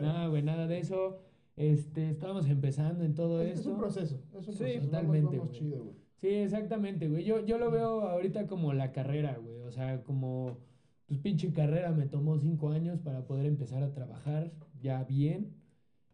No, 0.00 0.30
güey, 0.30 0.42
nada 0.42 0.66
de 0.66 0.78
eso. 0.78 1.18
Este, 1.56 2.08
estamos 2.10 2.48
empezando 2.48 3.04
en 3.04 3.14
todo 3.14 3.42
Es, 3.42 3.52
es 3.52 3.58
esto. 3.58 3.70
un 3.72 3.78
proceso. 3.78 4.20
Es 4.32 4.46
un 4.48 4.54
Sí, 4.54 4.58
proceso. 4.60 4.84
totalmente, 4.86 5.36
Vamos, 5.36 5.38
vamos 5.38 5.48
güey. 5.48 5.58
chido, 5.60 5.82
güey. 5.84 5.96
Sí, 6.16 6.28
exactamente, 6.28 7.08
güey. 7.08 7.24
Yo, 7.24 7.44
yo 7.44 7.58
lo 7.58 7.70
veo 7.70 8.02
ahorita 8.08 8.46
como 8.46 8.72
la 8.72 8.92
carrera, 8.92 9.36
güey. 9.42 9.60
O 9.62 9.70
sea, 9.70 10.02
como 10.02 10.58
pues 11.06 11.18
pinche 11.20 11.52
carrera 11.52 11.90
me 11.92 12.06
tomó 12.06 12.38
cinco 12.38 12.70
años 12.70 13.00
para 13.00 13.26
poder 13.26 13.46
empezar 13.46 13.82
a 13.82 13.92
trabajar 13.92 14.52
ya 14.80 15.02
bien. 15.04 15.54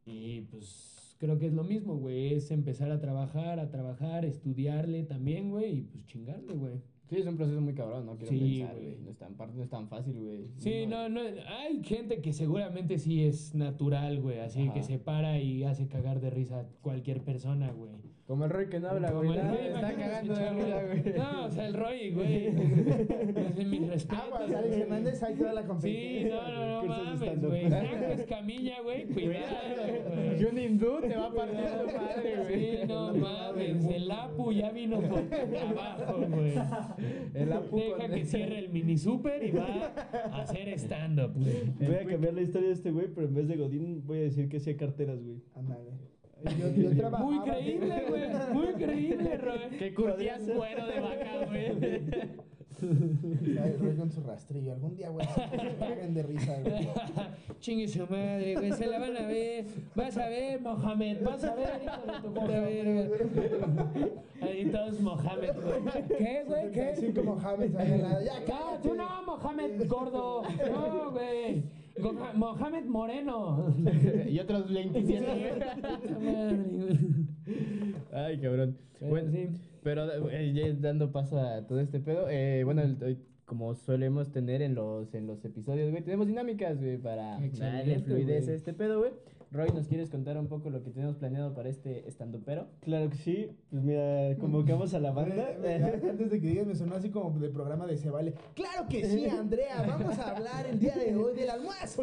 Y 0.06 0.40
pues 0.42 0.95
creo 1.18 1.38
que 1.38 1.46
es 1.46 1.52
lo 1.52 1.64
mismo, 1.64 1.96
güey. 1.96 2.34
Es 2.34 2.50
empezar 2.50 2.90
a 2.90 3.00
trabajar, 3.00 3.60
a 3.60 3.70
trabajar, 3.70 4.24
estudiarle 4.24 5.04
también, 5.04 5.50
güey. 5.50 5.78
Y 5.78 5.82
pues 5.82 6.06
chingarle, 6.06 6.54
güey. 6.54 6.82
Sí, 7.08 7.18
es 7.18 7.26
un 7.26 7.36
proceso 7.36 7.60
muy 7.60 7.74
cabrón, 7.74 8.04
no 8.06 8.16
quiero 8.16 8.32
Sí, 8.32 8.58
pensar, 8.60 8.76
güey. 8.80 8.96
No 9.04 9.10
es 9.10 9.16
tan, 9.16 9.36
no 9.56 9.62
es 9.62 9.70
tan 9.70 9.88
fácil, 9.88 10.18
güey. 10.20 10.50
Sí, 10.56 10.86
no, 10.86 11.08
no, 11.08 11.20
hay 11.20 11.82
gente 11.84 12.20
que 12.20 12.32
seguramente 12.32 12.98
sí 12.98 13.24
es 13.24 13.54
natural, 13.54 14.20
güey, 14.20 14.40
así 14.40 14.64
Ajá. 14.64 14.74
que 14.74 14.82
se 14.82 14.98
para 14.98 15.38
y 15.38 15.62
hace 15.64 15.86
cagar 15.86 16.20
de 16.20 16.30
risa 16.30 16.60
a 16.60 16.64
cualquier 16.82 17.22
persona, 17.22 17.70
güey. 17.70 17.92
Como 18.26 18.44
el 18.44 18.50
Roy 18.50 18.68
que 18.68 18.80
no 18.80 18.88
habla, 18.88 19.12
Como 19.12 19.22
güey. 19.22 19.38
el 19.38 19.46
no, 19.46 19.52
Roy, 19.54 19.66
está 19.66 19.78
imagínate 19.78 20.02
cagando 20.02 20.34
de 20.34 20.50
risa, 20.50 20.82
güey. 20.82 21.16
No, 21.16 21.44
o 21.44 21.50
sea, 21.52 21.66
el 21.68 21.74
Roy, 21.74 22.10
güey. 22.16 22.46
Es 22.46 23.56
de 23.56 23.64
mis 23.64 23.86
respetos. 23.88 24.24
Aguas, 24.24 24.50
Alex 24.52 24.76
Hernández, 24.78 25.22
ahí 25.22 25.34
toda 25.36 25.52
la 25.52 25.62
Sí, 25.62 25.68
competencia. 25.68 26.28
no, 26.34 26.48
no, 26.50 26.66
no 26.66 26.82
de 26.82 26.88
mames, 26.88 27.40
güey. 27.40 27.68
Franco 27.68 28.04
Escamilla, 28.20 28.80
güey, 28.82 29.04
cuidado, 29.14 30.12
güey. 30.16 30.40
Y 30.40 30.44
un 30.44 30.58
hindú 30.58 31.00
te 31.02 31.16
va 31.16 31.26
a 31.26 31.32
partir 31.32 31.56
tu 31.66 31.96
madre, 31.98 32.36
güey. 32.42 32.76
Sí, 32.76 32.78
no 32.88 33.14
mames, 33.14 33.84
el 33.84 34.10
Apu 34.10 34.50
ya 34.52 34.70
vino 34.72 35.00
por 35.02 35.20
tu 35.20 35.28
trabajo, 35.28 36.18
güey. 36.28 36.54
El 37.34 37.52
Apu 37.52 37.76
Deja 37.78 37.96
con- 37.98 38.10
que 38.12 38.24
cierre 38.24 38.58
el 38.58 38.68
mini 38.70 38.96
super 38.98 39.42
y 39.44 39.50
va 39.52 39.92
a 40.32 40.42
hacer 40.42 40.68
stand-up, 40.78 41.32
güey. 41.34 41.62
Voy 41.88 41.96
a 41.96 42.04
cambiar 42.06 42.34
la 42.34 42.42
historia 42.42 42.68
de 42.68 42.74
este 42.74 42.90
güey, 42.90 43.08
pero 43.14 43.26
en 43.26 43.34
vez 43.34 43.48
de 43.48 43.56
Godín 43.56 44.02
voy 44.06 44.18
a 44.18 44.22
decir 44.22 44.48
que 44.48 44.56
hacía 44.58 44.76
carteras, 44.76 45.22
güey. 45.22 45.42
Ándale. 45.54 45.90
Yo, 46.58 46.92
yo. 46.92 47.10
Muy 47.18 47.40
creíble, 47.40 48.04
güey. 48.08 48.22
Muy 48.52 48.72
creíble, 48.74 49.38
Roy. 49.38 49.58
Que 49.78 49.94
curtías 49.94 50.42
cuero 50.54 50.86
de 50.86 51.00
vaca, 51.00 51.46
güey. 51.46 52.02
Ay, 52.82 53.70
el 53.74 53.78
Roy 53.80 53.96
con 53.96 54.10
su 54.10 54.20
rastrillo. 54.22 54.72
Algún 54.72 54.96
día, 54.96 55.08
güey, 55.08 55.26
se 55.26 56.06
de 56.08 56.22
risa, 56.22 56.60
güey. 56.62 56.88
Chingue 57.60 57.88
su 57.88 58.00
madre, 58.00 58.54
güey. 58.54 58.72
Se 58.72 58.86
la 58.86 58.98
van 58.98 59.16
a 59.16 59.26
ver. 59.26 59.64
Vas 59.94 60.16
a 60.18 60.28
ver, 60.28 60.60
Mohamed. 60.60 61.22
Vas 61.22 61.44
a 61.44 61.54
ver, 61.54 61.80
hijo 61.82 62.12
de 62.12 62.20
tu 62.22 62.34
puta 62.34 62.60
verga. 62.60 63.08
Ahí 64.42 64.66
todos 64.66 65.00
Mohamed, 65.00 65.54
güey. 65.62 66.04
¿Qué, 66.18 66.44
güey? 66.46 66.70
¿Qué? 66.72 66.94
Ahí 67.78 67.92
al 67.92 68.02
lado. 68.02 68.24
Ya, 68.24 68.40
No, 68.40 68.46
cállate. 68.46 68.88
tú 68.88 68.94
no, 68.94 69.22
Mohamed 69.26 69.88
gordo. 69.88 70.42
No, 70.70 71.10
güey. 71.12 71.62
Mohamed 72.34 72.84
Moreno. 72.84 73.74
y 74.28 74.38
otros 74.38 74.70
27, 74.72 75.24
güey. 75.24 75.52
Puta 75.54 76.18
madre, 76.18 76.56
güey. 76.56 76.98
Ay, 78.12 78.38
cabrón. 78.38 78.76
Bueno, 79.00 79.30
sí. 79.30 79.48
Pero 79.86 80.28
eh, 80.30 80.52
ya 80.52 80.72
dando 80.80 81.12
paso 81.12 81.38
a 81.38 81.64
todo 81.64 81.78
este 81.78 82.00
pedo, 82.00 82.28
eh, 82.28 82.64
bueno, 82.64 82.82
el- 82.82 83.18
como 83.44 83.72
solemos 83.76 84.32
tener 84.32 84.60
en 84.62 84.74
los, 84.74 85.14
en 85.14 85.28
los 85.28 85.44
episodios, 85.44 85.92
güey, 85.92 86.02
tenemos 86.02 86.26
dinámicas, 86.26 86.80
güey, 86.80 86.96
para 86.98 87.38
darle 87.76 87.94
fluidez 88.00 88.48
a 88.48 88.52
este 88.54 88.72
pedo, 88.72 88.98
güey. 88.98 89.12
Roy, 89.56 89.70
¿nos 89.72 89.88
quieres 89.88 90.10
contar 90.10 90.36
un 90.36 90.48
poco 90.48 90.68
lo 90.68 90.82
que 90.82 90.90
tenemos 90.90 91.16
planeado 91.16 91.54
para 91.54 91.70
este 91.70 92.06
estando 92.06 92.42
pero? 92.44 92.66
Claro 92.80 93.08
que 93.08 93.16
sí. 93.16 93.48
Pues 93.70 93.82
mira, 93.82 94.36
convocamos 94.38 94.92
a 94.92 95.00
la 95.00 95.12
banda. 95.12 95.48
Antes 96.10 96.30
de 96.30 96.40
que 96.40 96.46
digas, 96.46 96.66
me 96.66 96.74
sonó 96.74 96.96
así 96.96 97.08
como 97.08 97.30
de 97.40 97.48
programa 97.48 97.86
de 97.86 97.96
Se 97.96 98.10
Vale. 98.10 98.34
Claro 98.54 98.86
que 98.86 99.06
sí, 99.06 99.24
Andrea. 99.30 99.82
Vamos 99.88 100.18
a 100.18 100.36
hablar 100.36 100.66
el 100.66 100.78
día 100.78 100.94
de 100.94 101.16
hoy 101.16 101.34
del 101.34 101.48
almuerzo. 101.48 102.02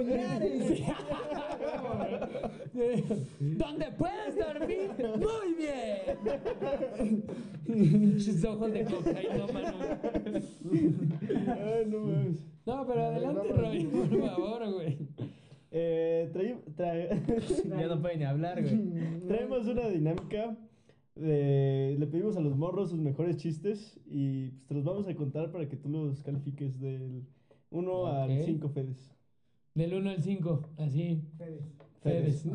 ¿Dónde 3.39 3.91
puedes 3.99 4.35
dormir? 4.35 4.89
Muy 5.17 5.53
bien. 5.53 7.23
Pinches 7.67 8.43
ojos 8.45 8.73
de 8.73 8.83
cocaína, 8.83 9.45
mano. 9.53 9.77
Ay, 10.65 11.85
no 11.87 11.99
mames. 11.99 12.39
No, 12.65 12.87
pero 12.87 13.03
adelante, 13.03 13.49
Roy, 13.49 13.83
por 13.85 14.27
favor, 14.27 14.73
güey. 14.73 14.97
Eh, 15.75 16.29
traí- 16.31 16.55
tra- 16.77 17.09
ya 17.79 17.87
no 17.87 17.99
puede 17.99 18.17
ni 18.17 18.23
hablar, 18.25 18.61
güey. 18.61 18.79
traemos 19.27 19.65
una 19.67 19.87
dinámica. 19.89 20.55
de- 21.15 21.95
le 21.99 22.07
pedimos 22.07 22.37
a 22.37 22.41
los 22.41 22.55
morros 22.55 22.89
sus 22.91 22.99
mejores 22.99 23.37
chistes 23.37 23.99
y 24.05 24.49
pues, 24.49 24.67
te 24.67 24.73
los 24.75 24.83
vamos 24.83 25.07
a 25.07 25.15
contar 25.15 25.51
para 25.51 25.67
que 25.67 25.75
tú 25.75 25.89
los 25.89 26.21
califiques 26.23 26.79
del 26.79 27.23
1 27.71 28.05
al 28.07 28.31
Ok. 28.31 28.45
5 28.45 28.69
Fedes. 28.69 29.15
Del 29.75 29.93
1 29.95 30.09
al 30.11 30.21
5, 30.23 30.69
así. 30.77 31.21
Fedes. 32.01 32.41
Sí, 32.41 32.49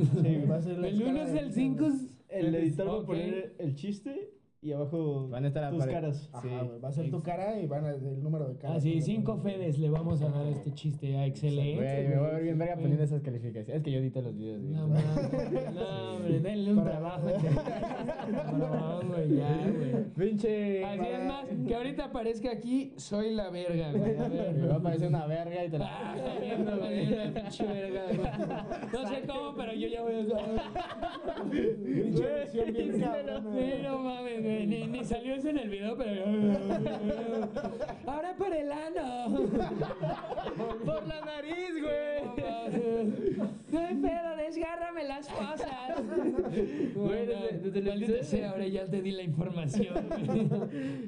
a 0.52 0.60
ser 0.62 0.78
la 0.78 0.86
Del 0.88 1.02
1 1.02 1.22
escala 1.22 1.24
es 1.24 1.34
el 1.42 1.52
5. 1.52 1.88
El 2.28 2.54
editor 2.54 2.88
va 2.88 2.98
a 3.02 3.06
poner 3.06 3.54
el 3.58 3.74
chiste 3.74 4.30
y 4.60 4.72
abajo 4.72 5.28
Van 5.28 5.44
a 5.44 5.48
estar 5.48 5.70
tus 5.70 5.84
apare- 5.84 5.92
caras. 5.92 6.28
Ajá, 6.32 6.42
Sí. 6.42 6.80
va 6.82 6.88
a 6.88 6.92
ser 6.92 7.10
tu 7.10 7.22
cara 7.22 7.60
y 7.60 7.66
van 7.66 7.84
a 7.84 7.90
el 7.90 8.22
número 8.22 8.48
de 8.48 8.56
caras. 8.56 8.78
Así, 8.78 9.00
5 9.00 9.36
pones. 9.36 9.54
Fedes 9.56 9.78
le 9.78 9.88
vamos 9.88 10.20
a 10.22 10.28
dar 10.30 10.44
a 10.46 10.48
este 10.50 10.72
chiste. 10.72 11.16
Ah, 11.16 11.26
excelente. 11.26 11.76
Güey, 11.76 12.08
me 12.08 12.18
voy 12.18 12.26
a 12.28 12.32
ver 12.32 12.42
bien 12.42 12.58
verga 12.58 12.74
poniendo 12.76 13.02
esas 13.04 13.22
calificaciones. 13.22 13.76
Es 13.76 13.82
que 13.84 13.92
yo 13.92 13.98
edito 14.00 14.20
los 14.20 14.34
videos. 14.36 14.60
No 14.62 14.88
mames, 14.88 15.74
no, 15.74 16.14
hombre, 16.16 16.40
denle 16.40 16.72
un 16.72 16.78
Para- 16.78 16.90
trabajo. 16.90 17.28
No, 18.58 19.00
güey, 19.08 19.36
ya, 19.36 19.70
güey. 19.76 20.04
Pinche. 20.16 20.84
Así 20.84 21.06
es 21.06 21.24
más, 21.26 21.44
que 21.66 21.74
ahorita 21.74 22.04
aparezca 22.06 22.50
aquí, 22.50 22.92
soy 22.96 23.34
la 23.34 23.50
verga, 23.50 23.92
güey. 23.92 24.16
A 24.18 24.28
ver, 24.28 24.54
Me 24.58 24.66
va 24.66 24.76
a 24.76 24.82
parecer 24.82 25.08
una 25.08 25.26
verga 25.26 25.64
y 25.64 25.70
te 25.70 25.76
Ah, 25.76 26.14
la. 26.14 26.16
está 26.16 26.40
viendo, 26.40 26.76
güey, 26.78 27.12
una 27.12 27.34
pinche 27.34 27.66
verga, 27.66 28.02
güey. 28.06 28.18
No 28.92 29.08
sé 29.08 29.22
cómo, 29.26 29.54
pero 29.56 29.72
yo 29.72 29.88
ya 29.88 30.02
voy 30.02 30.14
a 30.14 30.26
saber. 30.26 30.60
Pinche 31.50 32.72
bien 32.72 33.00
no, 33.00 33.90
no 33.92 33.98
mames, 34.02 34.42
güey. 34.48 34.66
Ni, 34.66 34.86
ni 34.98 35.04
salió 35.04 35.34
eso 35.34 35.48
en 35.48 35.58
el 35.58 35.68
video, 35.68 35.96
pero. 35.96 36.24
Ahora 38.06 38.34
por 38.36 38.52
el 38.54 38.70
ano. 38.72 39.48
Por 40.84 41.06
la 41.06 41.20
nariz, 41.24 41.72
güey. 41.80 42.48
No 43.70 43.78
hay 43.80 43.94
pedo, 43.96 44.36
desgárrame 44.38 45.04
las 45.04 45.28
cosas. 45.28 46.02
Güey, 46.94 47.26
desde- 47.26 47.58
desde 47.70 47.78
el 47.78 47.88
episodio- 48.02 48.24
sea, 48.24 48.50
ahora 48.50 48.66
ya 48.66 48.86
te 48.86 49.02
di 49.02 49.10
la 49.12 49.22
información. 49.22 49.94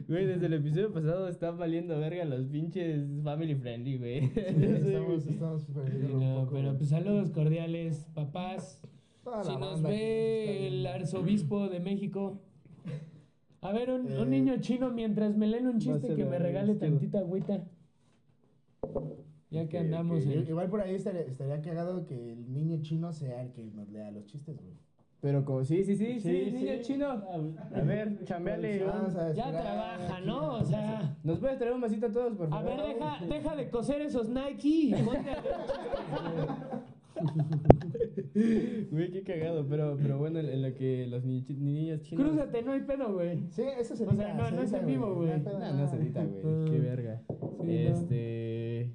güey. 0.08 0.26
Desde 0.26 0.46
el 0.46 0.52
episodio 0.54 0.92
pasado 0.92 1.28
están 1.28 1.58
valiendo 1.58 1.98
verga 1.98 2.24
los 2.24 2.46
pinches 2.46 3.02
family 3.24 3.54
friendly, 3.54 3.98
güey. 3.98 4.30
Estamos, 4.36 5.26
estamos 5.26 5.64
perdiendo 5.74 6.16
un 6.18 6.20
No, 6.34 6.40
poco. 6.44 6.52
pero 6.56 6.76
pues 6.76 6.90
saludos 6.90 7.30
cordiales, 7.30 8.06
papás. 8.14 8.80
Si 9.42 9.56
nos 9.56 9.60
banda 9.82 9.88
ve 9.90 10.66
el 10.68 10.86
arzobispo 10.86 11.68
de 11.68 11.80
México. 11.80 12.40
A 13.62 13.72
ver, 13.72 13.90
un, 13.90 14.06
un 14.06 14.12
Eh, 14.12 14.26
niño 14.26 14.54
chino 14.60 14.90
mientras 14.90 15.36
me 15.36 15.46
leen 15.46 15.66
un 15.66 15.78
chiste 15.78 16.14
que 16.14 16.24
me 16.24 16.38
regale 16.38 16.74
tantita 16.76 17.18
agüita. 17.18 17.64
Ya 19.50 19.68
que 19.68 19.78
andamos 19.78 20.24
en... 20.26 20.46
Igual 20.48 20.70
por 20.70 20.80
ahí 20.80 20.94
estaría, 20.94 21.22
estaría 21.22 21.60
cagado 21.60 22.06
que 22.06 22.32
el 22.32 22.52
niño 22.52 22.78
chino 22.82 23.12
sea 23.12 23.42
el 23.42 23.52
que 23.52 23.64
nos 23.66 23.88
lea 23.90 24.10
los 24.12 24.24
chistes, 24.26 24.56
güey. 24.56 24.74
Pero 25.20 25.44
como, 25.44 25.64
sí, 25.64 25.84
sí, 25.84 25.96
sí, 25.96 26.18
sí, 26.18 26.44
Sí, 26.46 26.50
niño 26.52 26.72
sí. 26.76 26.80
chino. 26.82 27.06
A 27.10 27.80
ver, 27.82 28.24
chambeale. 28.24 28.84
Vamos 28.84 29.14
a 29.16 29.32
Ya 29.32 29.50
trabaja. 29.50 30.20
¿no? 30.20 30.54
O 30.54 30.64
sea... 30.64 31.16
¿Nos 31.24 31.38
puedes 31.40 31.58
traer 31.58 31.74
un 31.74 31.80
vasito 31.82 32.06
a 32.06 32.10
todos, 32.12 32.34
por 32.36 32.46
A 32.46 32.50
favor? 32.50 32.76
ver, 32.76 32.94
deja, 32.94 33.18
deja 33.28 33.56
de 33.56 33.68
coser 33.68 34.00
esos 34.00 34.30
Nike 34.30 34.68
y 34.68 34.92
ponte 35.04 35.30
a 35.30 35.42
leer 35.42 35.54
Güey, 38.90 39.10
qué 39.10 39.22
cagado, 39.24 39.66
pero, 39.68 39.96
pero 40.00 40.18
bueno, 40.18 40.38
en, 40.38 40.62
lo 40.62 40.74
que 40.74 41.06
los 41.06 41.24
ni- 41.24 41.42
niños 41.48 42.00
chinos... 42.02 42.26
Crúzate, 42.28 42.62
no 42.62 42.72
hay 42.72 42.80
pedo, 42.82 43.12
güey. 43.12 43.44
Sí, 43.50 43.62
eso 43.78 43.96
se 43.96 44.04
O 44.06 44.12
sea, 44.14 44.34
no- 44.34 44.50
no 44.50 44.62
es 44.62 44.72
en 44.72 44.86
vivo, 44.86 45.14
güey. 45.14 45.38
No, 45.40 45.72
no 45.74 45.88
se 45.88 45.96
edita, 45.96 46.24
güey. 46.24 46.42
Ah. 46.44 46.64
Qué 46.70 46.78
verga. 46.78 47.22
no. 47.28 47.64
Este... 47.64 48.90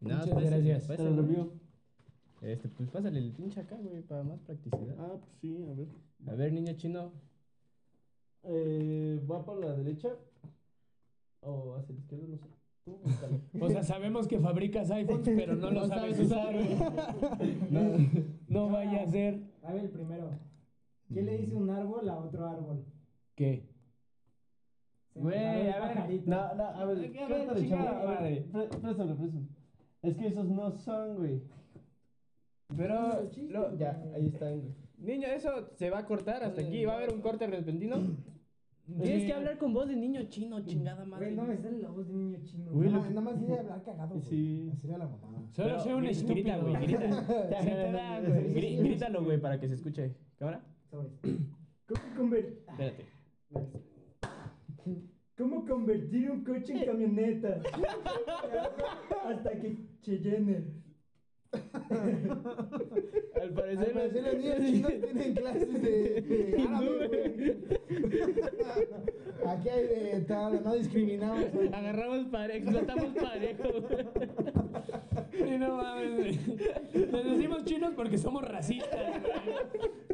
No, 0.00 0.08
Muchas 0.16 0.28
pásale, 0.30 0.46
gracias. 0.50 0.86
pásale, 0.88 1.10
Te 1.10 1.16
lo 1.16 1.22
güey. 1.22 1.48
Este, 2.42 2.68
pues 2.68 2.90
pásale 2.90 3.18
el 3.20 3.30
pinche 3.32 3.60
acá, 3.60 3.76
güey, 3.80 4.02
para 4.02 4.22
más 4.24 4.40
practicidad. 4.40 4.96
Ah, 4.98 5.12
pues 5.18 5.30
sí, 5.40 5.64
a 5.70 5.74
ver. 5.74 5.88
A 6.26 6.34
ver, 6.34 6.52
niño 6.52 6.72
chino. 6.76 7.12
Eh, 8.44 9.20
¿Va 9.30 9.44
por 9.44 9.64
la 9.64 9.72
derecha? 9.74 10.08
¿O 11.42 11.74
hacia 11.76 11.94
la 11.94 12.00
izquierda? 12.00 12.26
No 12.28 12.36
sé. 12.36 12.44
O 13.60 13.68
sea, 13.70 13.82
sabemos 13.84 14.26
que 14.26 14.38
fabricas 14.40 14.90
iPhones, 14.90 15.28
pero 15.36 15.54
no 15.56 15.70
lo 15.70 15.86
sabes 15.86 16.18
usar, 16.18 16.52
güey. 16.54 17.56
No, 17.70 18.08
No 18.48 18.68
vaya 18.70 19.02
a 19.02 19.06
ser... 19.06 19.40
A 19.62 19.72
ver, 19.72 19.84
el 19.84 19.90
primero. 19.90 20.30
¿Qué 21.12 21.22
le 21.22 21.38
dice 21.38 21.54
un 21.54 21.70
árbol 21.70 22.08
a 22.08 22.16
otro 22.18 22.46
árbol? 22.46 22.84
¿Qué? 23.36 23.68
Güey, 25.14 25.68
a 25.70 25.86
ver. 26.06 26.22
No, 26.26 26.54
no, 26.54 26.64
a 26.64 26.84
ver, 26.86 27.12
cántale, 27.12 27.60
ver, 27.68 28.06
madre. 28.06 28.46
pré- 28.52 28.68
Préstalo, 28.80 29.16
préstalo. 29.16 29.46
Es 30.02 30.16
que 30.16 30.26
esos 30.26 30.48
no 30.48 30.72
son, 30.72 31.16
güey. 31.16 31.42
pero... 32.76 33.30
Ya, 33.78 34.02
ahí 34.14 34.26
están, 34.26 34.60
güey. 34.60 34.74
Niño, 34.98 35.28
eso 35.28 35.68
se 35.74 35.90
va 35.90 35.98
a 35.98 36.06
cortar 36.06 36.42
hasta 36.42 36.60
aquí. 36.62 36.84
¿Va 36.84 36.94
a 36.94 36.96
haber 36.96 37.12
un 37.12 37.20
corte 37.20 37.46
repentino? 37.46 37.96
Tienes 38.86 39.20
Sí. 39.22 39.26
que 39.28 39.32
hablar 39.32 39.58
con 39.58 39.72
voz 39.72 39.88
de 39.88 39.96
niño 39.96 40.22
chino, 40.24 40.60
chingada 40.64 41.04
madre. 41.04 41.26
Güey, 41.26 41.36
no 41.36 41.44
me 41.44 41.56
sale 41.56 41.78
la 41.78 41.88
voz 41.90 42.08
de 42.08 42.14
niño 42.14 42.38
chino. 42.44 42.72
Güey, 42.72 42.90
Nada, 42.90 43.08
nada 43.08 43.20
más 43.20 43.40
dile 43.40 43.58
hablar 43.60 43.82
cagado, 43.84 44.14
güey. 44.16 44.22
Sí. 44.28 44.70
Así 44.72 44.86
era 44.88 44.98
la 44.98 45.06
mamá. 45.06 45.46
Solo 45.52 45.78
soy 45.80 45.92
un 45.92 46.06
estúpido. 46.06 46.34
Grita, 46.34 46.58
güey, 46.58 46.76
grita. 46.86 48.80
Grítalo, 48.82 49.24
güey, 49.24 49.40
para 49.40 49.58
que 49.60 49.68
se 49.68 49.74
escuche. 49.74 50.14
¿Cámara? 50.36 50.64
Sobres. 50.90 51.12
Cookie 51.86 52.14
Convert. 52.16 52.48
Espérate. 52.68 53.04
¿Cómo 55.38 55.64
convertir 55.64 56.30
un 56.30 56.44
coche 56.44 56.72
en 56.74 56.84
camioneta? 56.86 57.60
Hasta 59.24 59.50
que 59.60 59.76
Cheyenne. 60.02 60.82
Al 61.72 61.82
Al 63.42 63.50
parecer, 63.50 63.92
parecer 63.92 64.22
los 64.22 64.34
niños 64.36 64.56
chinos 64.70 64.92
tienen 65.00 65.34
clases 65.34 65.82
de, 65.82 66.20
de 66.20 66.62
árabe, 66.62 67.08
güey. 67.08 67.56
Aquí 69.46 69.68
hay 69.68 69.86
de 69.86 70.20
todo, 70.20 70.60
no 70.60 70.74
discriminamos, 70.74 71.52
güey. 71.52 71.68
agarramos 71.72 72.26
parejo, 72.26 72.68
explotamos 72.70 73.12
parejo. 73.14 73.68
Sí, 75.32 75.58
no 75.58 75.76
mames, 75.76 76.16
güey. 76.16 76.38
Les 76.94 77.24
decimos 77.24 77.64
chinos 77.64 77.92
porque 77.96 78.18
somos 78.18 78.42
racistas, 78.46 79.00
güey. 79.20 79.56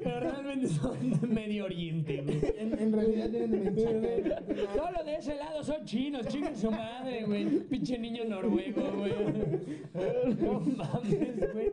Pero 0.03 0.21
realmente 0.21 0.69
son 0.69 1.11
de 1.21 1.27
Medio 1.27 1.65
Oriente, 1.67 2.23
güey. 2.23 2.41
En, 2.57 2.79
en 2.79 2.93
realidad 2.93 3.29
tienen 3.31 3.51
de 3.51 3.59
menchaca. 3.71 4.43
Solo 4.75 5.05
de 5.05 5.17
ese 5.17 5.35
lado 5.35 5.63
son 5.63 5.85
chinos, 5.85 6.27
chinguen 6.29 6.57
su 6.57 6.71
madre, 6.71 7.25
güey. 7.25 7.45
Pinche 7.69 7.99
niño 7.99 8.25
noruego, 8.25 8.81
güey. 8.97 9.13
No 10.41 10.61
mames, 10.61 11.48
güey. 11.53 11.73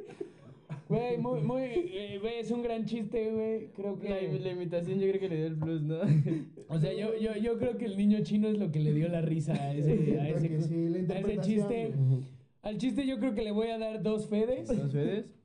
Güey, 0.88 1.18
muy, 1.18 1.42
muy, 1.42 1.62
eh, 1.64 2.20
güey, 2.22 2.40
es 2.40 2.52
un 2.52 2.62
gran 2.62 2.86
chiste, 2.86 3.32
güey. 3.32 3.68
Creo 3.76 3.98
La, 4.04 4.20
que. 4.20 4.40
la 4.40 4.52
imitación 4.52 5.00
yo 5.00 5.08
creo 5.10 5.20
que 5.20 5.30
le 5.30 5.36
dio 5.38 5.48
el 5.48 5.56
plus, 5.58 5.82
¿no? 5.82 5.98
O 6.68 6.80
sea, 6.80 6.94
yo, 6.94 7.16
yo, 7.20 7.36
yo 7.38 7.58
creo 7.60 7.78
que 7.78 7.86
el 7.86 7.96
niño 7.98 8.20
chino 8.24 8.48
es 8.48 8.58
lo 8.58 8.72
que 8.72 8.80
le 8.80 8.92
dio 8.94 9.08
la 9.08 9.22
risa 9.22 9.54
a 9.54 9.74
ese, 9.74 10.20
a 10.20 10.30
ese, 10.30 10.62
sí, 10.62 10.90
la 10.90 11.16
a 11.16 11.20
ese 11.20 11.38
chiste. 11.42 11.94
Al 12.64 12.78
chiste 12.80 13.06
yo 13.06 13.20
creo 13.20 13.34
que 13.36 13.44
le 13.44 13.52
voy 13.52 13.68
a 13.68 13.78
dar 13.78 14.02
dos 14.02 14.28
fedes. 14.28 14.68
¿Dos? 14.68 14.96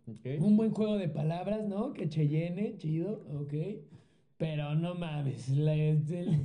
Ok. 0.09 0.41
Un 0.41 0.57
buen 0.57 0.70
juego 0.70 0.97
de 0.97 1.09
palabras, 1.09 1.68
¿no? 1.68 1.93
Que 1.93 2.09
Cheyenne, 2.09 2.74
chido, 2.78 3.22
ok. 3.41 3.55
Pero 4.39 4.74
no 4.74 4.95
mames, 4.95 5.49
la- 5.51 5.76
es 5.76 6.11
el- 6.11 6.41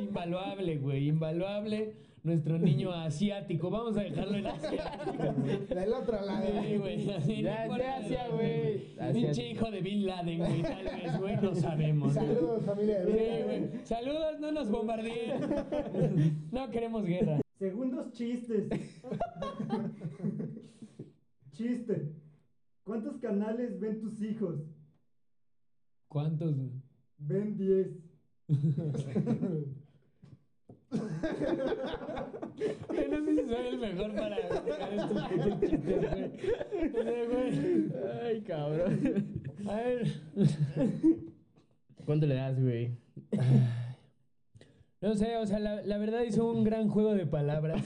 invaluable, 0.00 0.78
güey, 0.78 1.08
invaluable. 1.08 1.94
Nuestro 2.24 2.58
niño 2.58 2.90
asiático, 2.90 3.68
vamos 3.68 3.98
a 3.98 4.02
dejarlo 4.02 4.38
en 4.38 4.46
asiático. 4.46 5.74
Del 5.74 5.92
otro 5.92 6.20
lado. 6.24 6.46
Sí, 6.62 6.76
güey, 6.78 7.10
así, 7.10 7.42
Ya, 7.42 7.66
ya, 7.78 7.96
Asia, 7.98 8.28
güey. 8.32 8.94
Pinche 9.12 9.50
hijo 9.50 9.70
de 9.70 9.80
Bin 9.82 10.06
Laden, 10.06 10.38
güey, 10.38 10.62
tal 10.62 10.84
vez, 10.84 11.18
güey, 11.20 11.36
no 11.36 11.54
sabemos. 11.54 12.14
Saludos, 12.14 12.64
familia 12.64 13.00
de 13.00 13.06
Sí, 13.06 13.12
Vega. 13.18 13.44
güey. 13.44 13.84
Saludos, 13.86 14.40
no 14.40 14.52
nos 14.52 14.70
bombardeen. 14.70 16.48
No 16.50 16.70
queremos 16.70 17.04
guerra. 17.04 17.40
Segundos 17.58 18.10
chistes. 18.12 18.68
Chiste. 21.52 22.10
¿Cuántos 22.84 23.18
canales 23.18 23.78
ven 23.78 24.00
tus 24.00 24.22
hijos? 24.22 24.60
¿Cuántos? 26.08 26.56
güey? 26.56 26.70
Ven 27.18 27.56
10. 27.58 27.88
No 33.10 33.24
sé 33.24 33.30
si 33.36 33.48
soy 33.48 33.66
el 33.68 33.78
mejor 33.78 34.14
para 34.14 34.36
explicar 34.38 34.92
estos 34.92 35.22
putos 35.28 35.60
chistes, 35.60 36.00
güey. 37.30 37.92
Ay, 38.22 38.42
cabrón. 38.42 39.42
A 39.68 39.74
ver. 39.76 40.12
¿Cuánto 42.04 42.26
le 42.26 42.34
das, 42.34 42.60
güey? 42.60 42.96
No 45.00 45.14
sé, 45.14 45.36
o 45.36 45.46
sea, 45.46 45.58
la, 45.58 45.82
la 45.82 45.98
verdad 45.98 46.22
hizo 46.22 46.50
un 46.50 46.64
gran 46.64 46.88
juego 46.88 47.14
de 47.14 47.26
palabras. 47.26 47.84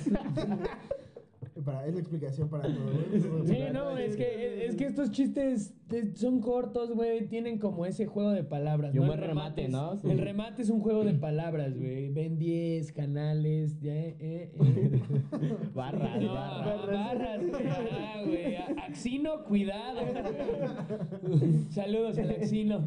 Para, 1.65 1.87
es 1.87 1.95
la 1.95 2.01
explicación 2.01 2.49
para 2.49 2.65
todo, 2.65 2.93
güey. 2.93 3.47
Sí, 3.47 3.59
no, 3.73 3.99
es 3.99 4.17
que, 4.17 4.67
es 4.67 4.77
que 4.77 4.87
estos 4.87 5.11
chistes 5.11 5.75
son 6.15 6.41
cortos, 6.41 6.93
güey. 6.95 7.27
Tienen 7.29 7.59
como 7.59 7.87
ese 7.87 8.07
juego 8.07 8.31
de 8.31 8.45
palabras. 8.45 8.95
Y 8.95 8.99
un 8.99 9.07
¿no? 9.07 9.11
buen 9.13 9.23
El 9.23 9.29
remate, 9.29 9.65
es- 9.65 9.71
¿no? 9.71 9.97
Sí. 9.97 10.11
El 10.11 10.19
remate 10.19 10.63
es 10.63 10.71
un 10.71 10.81
juego 10.81 11.05
de 11.05 11.15
palabras, 11.15 11.77
güey. 11.77 12.09
Ven 12.11 12.39
10 12.39 12.93
canales, 12.93 13.81
ya, 13.81 13.95
eh, 13.95 14.17
eh. 14.21 14.51
Barras, 15.75 16.21
No, 16.21 16.35
barras. 16.35 16.87
barras, 16.87 17.41
güey. 17.49 17.67
Ah, 17.91 18.23
güey. 18.25 18.57
Axino, 18.89 19.45
cuidado, 19.45 20.01
güey. 20.03 21.65
Saludos 21.71 22.19
al 22.19 22.31
Axino. 22.31 22.85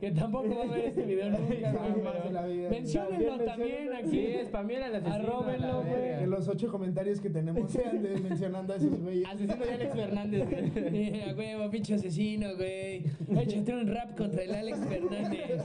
Que 0.00 0.10
tampoco 0.10 0.48
va 0.56 0.62
a 0.64 0.66
ver 0.66 0.84
este 0.86 1.02
video 1.04 1.30
nunca, 1.30 1.72
güey. 1.72 2.68
Menciónenlo 2.70 3.38
También 3.44 3.92
aquí. 3.92 4.10
Sí, 4.10 4.26
spamear 4.46 4.82
al 4.84 4.94
asesino. 4.96 5.14
Arróbenlo, 5.14 5.82
güey. 5.82 6.18
Que 6.20 6.26
los 6.26 6.48
ocho 6.48 6.68
comentarios 6.68 7.20
que 7.20 7.30
tenemos 7.30 7.70
sean 7.70 8.02
de, 8.02 8.16
mencionando 8.18 8.72
a 8.72 8.76
esos 8.76 9.00
güeyes. 9.00 9.26
Asesino 9.28 9.64
de 9.64 9.72
Alex 9.72 9.94
Fernández, 9.94 10.48
güey. 10.50 10.64
Eh, 10.94 11.24
A 11.30 11.34
huevo, 11.34 11.70
pinche 11.70 11.94
asesino, 11.94 12.23
güey. 12.56 13.04
Échate 13.42 13.74
un 13.74 13.86
rap 13.88 14.16
contra 14.16 14.42
el 14.42 14.54
Alex 14.54 14.78
Fernández. 14.88 15.62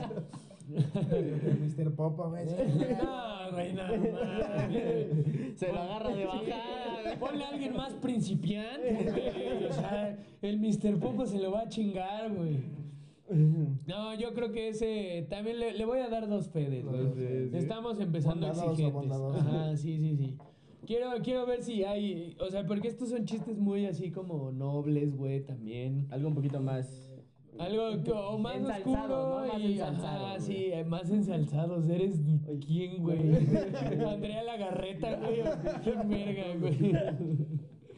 Mr. 0.68 1.94
Popa, 1.96 2.28
güey. 2.28 2.44
No, 2.46 3.52
güey, 3.52 3.72
no 3.72 3.82
mames. 3.82 5.58
Se 5.58 5.72
lo 5.72 5.78
agarra 5.80 6.14
de 6.14 6.26
bajada. 6.26 7.16
Ponle 7.18 7.44
a 7.44 7.48
alguien 7.48 7.74
más 7.76 7.92
principiante, 7.94 9.10
güey. 9.10 9.64
O 9.66 9.72
sea, 9.72 10.16
el 10.42 10.58
Mr. 10.60 10.98
Popo 11.00 11.26
se 11.26 11.38
lo 11.38 11.50
va 11.52 11.62
a 11.62 11.68
chingar, 11.68 12.30
güey. 12.32 12.58
No, 13.86 14.14
yo 14.18 14.34
creo 14.34 14.50
que 14.52 14.68
ese 14.70 15.26
también 15.30 15.58
le, 15.60 15.72
le 15.72 15.84
voy 15.84 16.00
a 16.00 16.08
dar 16.08 16.28
dos 16.28 16.48
fedes, 16.48 16.84
güey. 16.84 17.12
Sí. 17.14 17.56
Estamos 17.56 18.00
empezando 18.00 18.46
Bondadoso, 18.48 18.70
exigentes. 18.72 18.94
bondadoso. 18.94 19.38
Ajá, 19.38 19.76
sí, 19.76 19.98
sí, 19.98 20.16
sí. 20.16 20.36
Quiero, 20.86 21.10
quiero 21.22 21.46
ver 21.46 21.62
si 21.62 21.84
hay, 21.84 22.34
o 22.40 22.50
sea, 22.50 22.66
porque 22.66 22.88
estos 22.88 23.10
son 23.10 23.24
chistes 23.24 23.58
muy 23.58 23.86
así 23.86 24.10
como 24.10 24.50
nobles, 24.50 25.14
güey, 25.16 25.40
también. 25.44 26.06
Algo 26.10 26.28
un 26.28 26.34
poquito 26.34 26.60
más. 26.60 27.06
Algo 27.58 28.02
que- 28.02 28.12
o 28.12 28.38
más 28.38 28.56
Ensalzado, 28.56 29.02
oscuro 29.02 29.40
¿no? 29.46 29.52
Más 29.52 29.60
y 29.60 29.72
ensalzado, 29.72 30.26
ajá, 30.26 30.40
sí, 30.40 30.56
eh, 30.72 30.84
más 30.84 31.10
ensalzados. 31.10 31.88
¿Eres 31.88 32.16
quién, 32.66 33.02
güey? 33.02 33.18
Andrea 34.08 34.42
Lagarreta, 34.42 35.16
güey. 35.16 35.40
o 35.40 35.44
¿Quién 35.84 36.08
verga, 36.08 36.44
güey? 36.58 36.94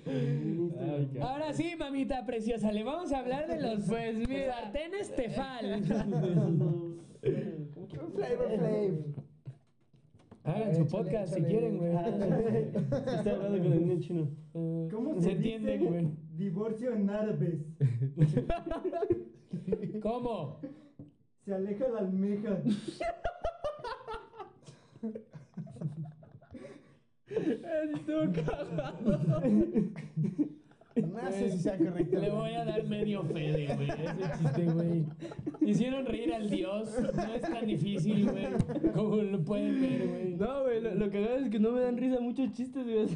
Ay. 0.04 1.08
Ahora 1.20 1.52
sí, 1.52 1.74
mamita 1.78 2.26
preciosa, 2.26 2.72
le 2.72 2.82
vamos 2.82 3.12
a 3.12 3.20
hablar 3.20 3.46
de 3.46 3.60
los 3.60 3.84
pues 3.88 4.16
mira, 4.28 4.54
sartenes 4.54 5.14
Tefal. 5.14 5.84
Flavor 8.14 8.50
Flav. 8.58 9.21
Hagan 10.44 10.74
su 10.74 10.82
Échale, 10.82 11.04
podcast 11.04 11.34
si 11.34 11.42
quieren, 11.42 11.78
güey. 11.78 11.92
Está 11.94 13.30
hablando 13.30 13.58
con 13.58 13.72
el 13.72 13.86
niño 13.86 14.00
chino. 14.00 14.28
¿Cómo 14.90 15.14
se 15.14 15.20
se, 15.22 15.32
entienden, 15.32 15.80
dice 15.80 15.90
güey. 15.90 16.08
divorcio 16.36 16.92
en 16.92 17.10
árabes? 17.10 17.60
¿Cómo? 20.02 20.60
Se 21.44 21.54
aleja 21.54 21.88
la 21.88 22.00
almeja. 22.00 22.62
No 30.96 31.30
sé 31.30 31.50
si 31.50 31.58
sea 31.58 31.78
correcto. 31.78 32.20
Le 32.20 32.30
voy 32.30 32.50
a 32.52 32.64
dar 32.64 32.84
medio 32.86 33.22
fede, 33.22 33.74
güey. 33.74 33.88
Ese 33.88 34.38
chiste, 34.38 34.64
güey. 34.64 35.04
Hicieron 35.60 36.06
reír 36.06 36.34
al 36.34 36.50
dios. 36.50 36.90
No 37.14 37.34
es 37.34 37.42
tan 37.42 37.66
difícil, 37.66 38.30
güey. 38.30 38.46
Como 38.92 39.16
lo 39.16 39.42
pueden 39.44 39.80
ver, 39.80 40.06
güey. 40.08 40.36
No, 40.36 40.62
güey, 40.62 40.80
lo, 40.80 40.94
lo 40.94 41.10
cagado 41.10 41.36
es 41.36 41.50
que 41.50 41.58
no 41.58 41.72
me 41.72 41.80
dan 41.80 41.96
risa 41.96 42.20
muchos 42.20 42.52
chistes, 42.52 42.84
güey. 42.84 43.06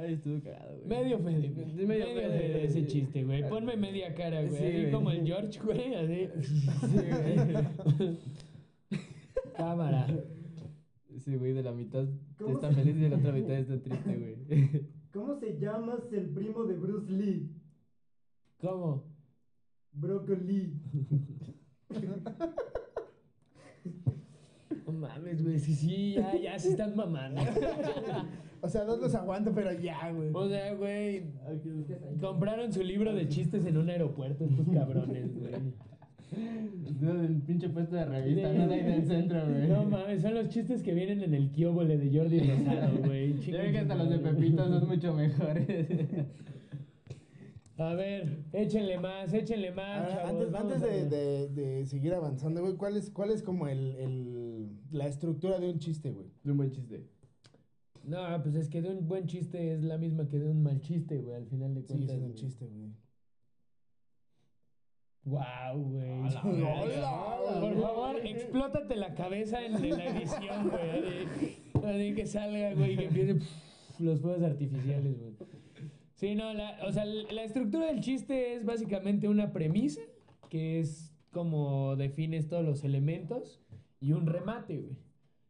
Ay, 0.00 0.14
estuvo 0.14 0.40
cagado, 0.42 0.76
güey. 0.84 0.88
Medio 0.88 1.18
fede, 1.18 1.48
güey. 1.50 1.66
Medio, 1.66 1.86
medio 1.86 2.06
fede 2.06 2.38
fede, 2.38 2.64
ese 2.64 2.86
chiste, 2.86 3.24
güey. 3.24 3.48
Ponme 3.48 3.76
media 3.76 4.14
cara, 4.14 4.42
güey. 4.42 4.56
Sí, 4.56 4.64
así 4.64 4.80
güey. 4.80 4.90
como 4.90 5.10
el 5.10 5.26
George, 5.26 5.60
güey. 5.60 5.94
Así. 5.94 6.28
Sí, 6.42 6.96
güey. 8.00 8.16
Cámara. 9.56 10.06
Sí, 11.24 11.36
güey, 11.36 11.52
de 11.52 11.62
la 11.62 11.72
mitad 11.72 12.04
¿Cómo 12.38 12.54
está 12.54 12.72
feliz 12.72 12.96
y 12.96 13.00
de 13.00 13.08
la 13.08 13.16
otra 13.16 13.32
mitad 13.32 13.56
está 13.56 13.80
triste, 13.80 14.16
güey. 14.16 14.86
¿Cómo 15.14 15.36
se 15.36 15.56
llama 15.60 15.96
el 16.10 16.28
primo 16.30 16.64
de 16.64 16.74
Bruce 16.74 17.12
Lee? 17.12 17.48
¿Cómo? 18.60 19.04
Broccoli. 19.92 20.74
No 24.86 24.92
mames, 24.92 25.42
güey. 25.42 25.58
Sí, 25.58 25.74
sí, 25.74 26.12
ya, 26.14 26.36
ya 26.36 26.58
se 26.58 26.70
están 26.70 26.94
mamando. 26.96 27.40
O 28.60 28.68
sea, 28.68 28.84
dos 28.84 28.98
los 28.98 29.14
aguanto, 29.14 29.52
pero 29.54 29.72
ya, 29.72 30.10
güey. 30.10 30.30
O 30.32 30.48
sea, 30.48 30.74
güey. 30.74 31.22
Compraron 32.18 32.72
su 32.72 32.82
libro 32.82 33.12
de 33.12 33.28
chistes 33.28 33.66
en 33.66 33.76
un 33.76 33.90
aeropuerto 33.90 34.44
estos 34.44 34.66
cabrones, 34.72 35.38
güey. 35.38 35.52
El 36.36 37.42
pinche 37.42 37.68
puesto 37.68 37.96
de 37.96 38.04
revista, 38.04 38.52
no 38.52 38.66
de 38.68 38.74
ahí 38.74 38.82
del 38.82 39.06
centro, 39.06 39.40
güey. 39.48 39.68
No 39.68 39.84
mames, 39.84 40.22
son 40.22 40.34
los 40.34 40.48
chistes 40.48 40.82
que 40.82 40.94
vienen 40.94 41.22
en 41.22 41.34
el 41.34 41.50
kióbole 41.50 41.96
de 41.98 42.16
Jordi 42.18 42.40
Rosado, 42.40 42.98
güey. 43.04 43.34
Yo 43.40 43.52
creo 43.58 43.72
que 43.72 43.78
hasta 43.78 43.94
los 43.94 44.10
de 44.10 44.18
Pepito 44.18 44.68
son 44.68 44.88
mucho 44.88 45.12
mejores. 45.14 45.88
A 47.76 47.92
ver, 47.94 48.44
échenle 48.52 48.98
más, 49.00 49.34
échenle 49.34 49.72
más, 49.72 50.08
chavos. 50.08 50.30
antes 50.30 50.54
antes 50.54 50.80
de, 50.80 51.08
de, 51.08 51.48
de 51.48 51.84
seguir 51.86 52.14
avanzando, 52.14 52.60
güey, 52.62 52.74
¿cuál 52.76 52.96
es, 52.96 53.10
cuál 53.10 53.30
es 53.32 53.42
como 53.42 53.66
el, 53.66 53.96
el, 53.96 54.68
la 54.92 55.08
estructura 55.08 55.58
de 55.58 55.70
un 55.70 55.80
chiste, 55.80 56.12
güey? 56.12 56.28
Es 56.44 56.50
un 56.50 56.56
buen 56.56 56.70
chiste. 56.70 57.04
No, 58.04 58.18
pues 58.44 58.54
es 58.54 58.68
que 58.68 58.80
de 58.80 58.90
un 58.90 59.08
buen 59.08 59.26
chiste 59.26 59.72
es 59.74 59.82
la 59.82 59.98
misma 59.98 60.28
que 60.28 60.38
de 60.38 60.48
un 60.50 60.62
mal 60.62 60.80
chiste, 60.80 61.20
güey, 61.20 61.34
al 61.34 61.46
final 61.46 61.74
de 61.74 61.82
Sí, 61.82 61.88
cuentas. 61.88 62.16
es 62.16 62.22
un 62.22 62.34
chiste, 62.34 62.66
güey. 62.66 62.90
Wow, 65.24 65.78
güey. 65.78 66.20
Hola. 66.20 67.38
Por 67.60 67.80
favor, 67.80 68.16
explótate 68.24 68.96
la 68.96 69.14
cabeza 69.14 69.64
en, 69.64 69.76
en 69.76 69.96
la 69.96 70.04
edición, 70.06 70.70
güey. 70.70 71.26
Así, 71.26 71.62
así 71.82 72.14
que 72.14 72.26
salga, 72.26 72.74
güey, 72.74 72.92
y 72.92 72.96
que 72.96 73.04
empiece 73.06 73.34
pff, 73.36 74.00
los 74.00 74.20
fuegos 74.20 74.42
artificiales, 74.42 75.18
güey. 75.18 75.32
Sí, 76.14 76.34
no, 76.34 76.52
la, 76.52 76.78
o 76.86 76.92
sea, 76.92 77.04
la 77.04 77.42
estructura 77.42 77.86
del 77.86 78.00
chiste 78.00 78.54
es 78.54 78.64
básicamente 78.64 79.28
una 79.28 79.52
premisa, 79.52 80.02
que 80.48 80.80
es 80.80 81.12
como 81.32 81.96
defines 81.96 82.48
todos 82.48 82.64
los 82.64 82.84
elementos, 82.84 83.60
y 84.00 84.12
un 84.12 84.26
remate, 84.26 84.78
güey. 84.78 84.96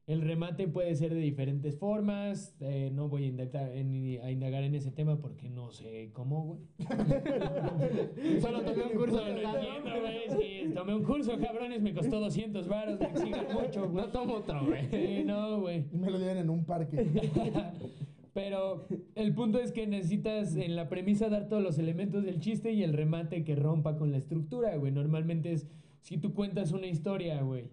El 0.07 0.21
remate 0.21 0.69
puede 0.69 0.95
ser 0.97 1.15
de 1.15 1.21
diferentes 1.21 1.79
formas. 1.79 2.55
eh, 2.61 2.91
no 2.93 3.09
voy 3.09 3.25
a 3.25 3.27
indagar, 3.29 3.71
en, 3.71 4.21
a 4.23 4.31
indagar 4.31 4.63
en 4.63 4.75
ese 4.75 4.91
tema 4.91 5.19
porque 5.19 5.49
no 5.49 5.71
sé 5.71 6.11
cómo, 6.13 6.45
güey. 6.45 6.61
Solo 8.41 8.61
tomé 8.63 8.85
un 8.85 8.99
curso 8.99 9.25
de 9.25 9.33
lo 9.33 9.55
entiendo, 9.55 10.01
güey. 10.01 10.15
Sí, 10.39 10.75
tomé 10.75 10.95
un 10.95 11.05
curso, 11.05 11.39
cabrones. 11.39 11.81
Me 11.81 11.95
costó 11.95 12.21
200 12.21 12.69
baros. 12.69 13.01
Me 13.01 13.07
exigen 13.07 13.47
mucho, 13.55 13.89
güey. 13.89 14.05
No 14.05 14.13
tomo 14.13 14.35
otro, 14.35 14.67
güey. 14.67 14.89
Sí, 14.91 15.25
no, 15.25 15.61
güey. 15.63 15.87
Y 15.91 15.97
me 15.97 16.11
lo 16.11 16.19
dieron 16.19 16.37
en 16.37 16.51
un 16.51 16.65
parque. 16.65 16.97
Pero 18.35 18.87
el 19.15 19.33
punto 19.33 19.59
es 19.61 19.73
que 19.73 19.87
necesitas 19.87 20.57
en 20.57 20.77
la 20.77 20.89
premisa 20.89 21.29
dar 21.31 21.49
todos 21.49 21.63
los 21.63 21.79
elementos 21.79 22.25
del 22.25 22.41
chiste 22.41 22.73
y 22.73 22.83
el 22.83 22.93
remate 22.93 23.45
que 23.45 23.55
rompa 23.55 23.97
con 23.97 24.11
la 24.11 24.19
estructura, 24.19 24.77
güey. 24.77 24.93
Normalmente 24.93 25.53
es 25.53 25.67
si 26.01 26.19
tú 26.19 26.35
cuentas 26.35 26.73
una 26.73 26.89
historia, 26.89 27.41
güey, 27.43 27.71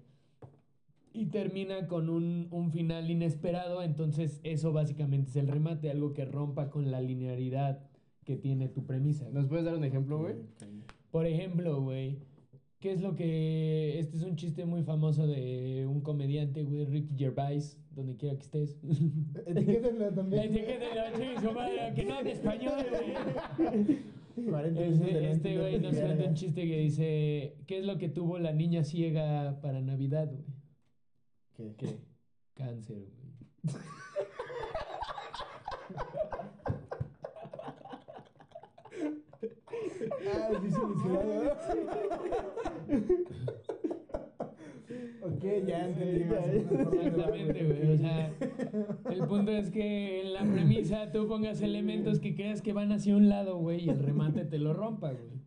y 1.13 1.25
termina 1.27 1.87
con 1.87 2.09
un, 2.09 2.47
un 2.51 2.71
final 2.71 3.09
inesperado, 3.09 3.83
entonces 3.83 4.39
eso 4.43 4.71
básicamente 4.71 5.29
es 5.29 5.35
el 5.35 5.47
remate, 5.47 5.89
algo 5.89 6.13
que 6.13 6.25
rompa 6.25 6.69
con 6.69 6.89
la 6.91 7.01
linearidad 7.01 7.79
que 8.23 8.35
tiene 8.37 8.67
tu 8.69 8.85
premisa. 8.85 9.29
¿Nos 9.29 9.47
puedes 9.47 9.65
dar 9.65 9.75
un 9.75 9.83
ejemplo, 9.83 10.19
güey? 10.19 10.35
Por 11.11 11.25
ejemplo, 11.25 11.81
güey, 11.81 12.19
¿qué 12.79 12.91
es 12.93 13.01
lo 13.01 13.15
que... 13.15 13.99
Este 13.99 14.15
es 14.17 14.23
un 14.23 14.35
chiste 14.37 14.65
muy 14.65 14.83
famoso 14.83 15.27
de 15.27 15.85
un 15.89 16.01
comediante, 16.01 16.63
güey, 16.63 16.85
Ricky 16.85 17.15
Gervais, 17.17 17.77
donde 17.93 18.15
quiera 18.15 18.35
que 18.37 18.43
estés. 18.43 18.79
Etiquétenlo 19.45 20.11
también. 20.13 20.53
chingue 20.53 20.79
su 21.41 21.51
madre, 21.51 21.93
que 21.95 22.05
no 22.05 22.13
hable 22.15 22.31
español, 22.31 22.73
güey. 22.89 23.97
40 24.49 24.79
minutos 24.79 24.99
de 24.99 25.05
Ese- 25.09 25.19
lente 25.21 25.31
Este 25.31 25.57
güey 25.57 25.79
nos 25.79 25.95
cuenta 25.95 26.23
un 26.29 26.33
chiste 26.35 26.61
que 26.65 26.77
dice, 26.79 27.55
¿qué 27.67 27.79
es 27.79 27.85
lo 27.85 27.97
que 27.97 28.07
tuvo 28.07 28.39
la 28.39 28.53
niña 28.53 28.83
ciega 28.85 29.59
para 29.61 29.81
Navidad, 29.81 30.29
güey? 30.31 30.45
¿Qué? 31.61 31.75
¿Qué? 31.77 31.99
Cáncer, 32.55 32.97
güey. 32.97 33.35
Ah, 40.27 40.49
sí, 40.59 40.69
sí, 40.71 40.77
sí, 42.87 43.25
Ya 45.67 45.87
entendí 45.87 46.25
más 46.25 46.47
Exactamente, 46.47 47.63
güey. 47.65 47.93
O 47.93 47.97
sea, 47.97 48.33
el 49.09 49.27
punto 49.27 49.51
es 49.51 49.69
que 49.69 50.21
en 50.21 50.33
la 50.33 50.41
premisa 50.41 51.11
tú 51.11 51.27
pongas 51.27 51.61
elementos 51.61 52.19
que 52.19 52.35
creas 52.35 52.61
que 52.61 52.73
van 52.73 52.91
hacia 52.91 53.15
un 53.15 53.29
lado, 53.29 53.57
güey, 53.57 53.85
y 53.85 53.89
el 53.89 53.99
remate 53.99 54.45
te 54.45 54.57
lo 54.57 54.73
rompa, 54.73 55.11
güey. 55.11 55.41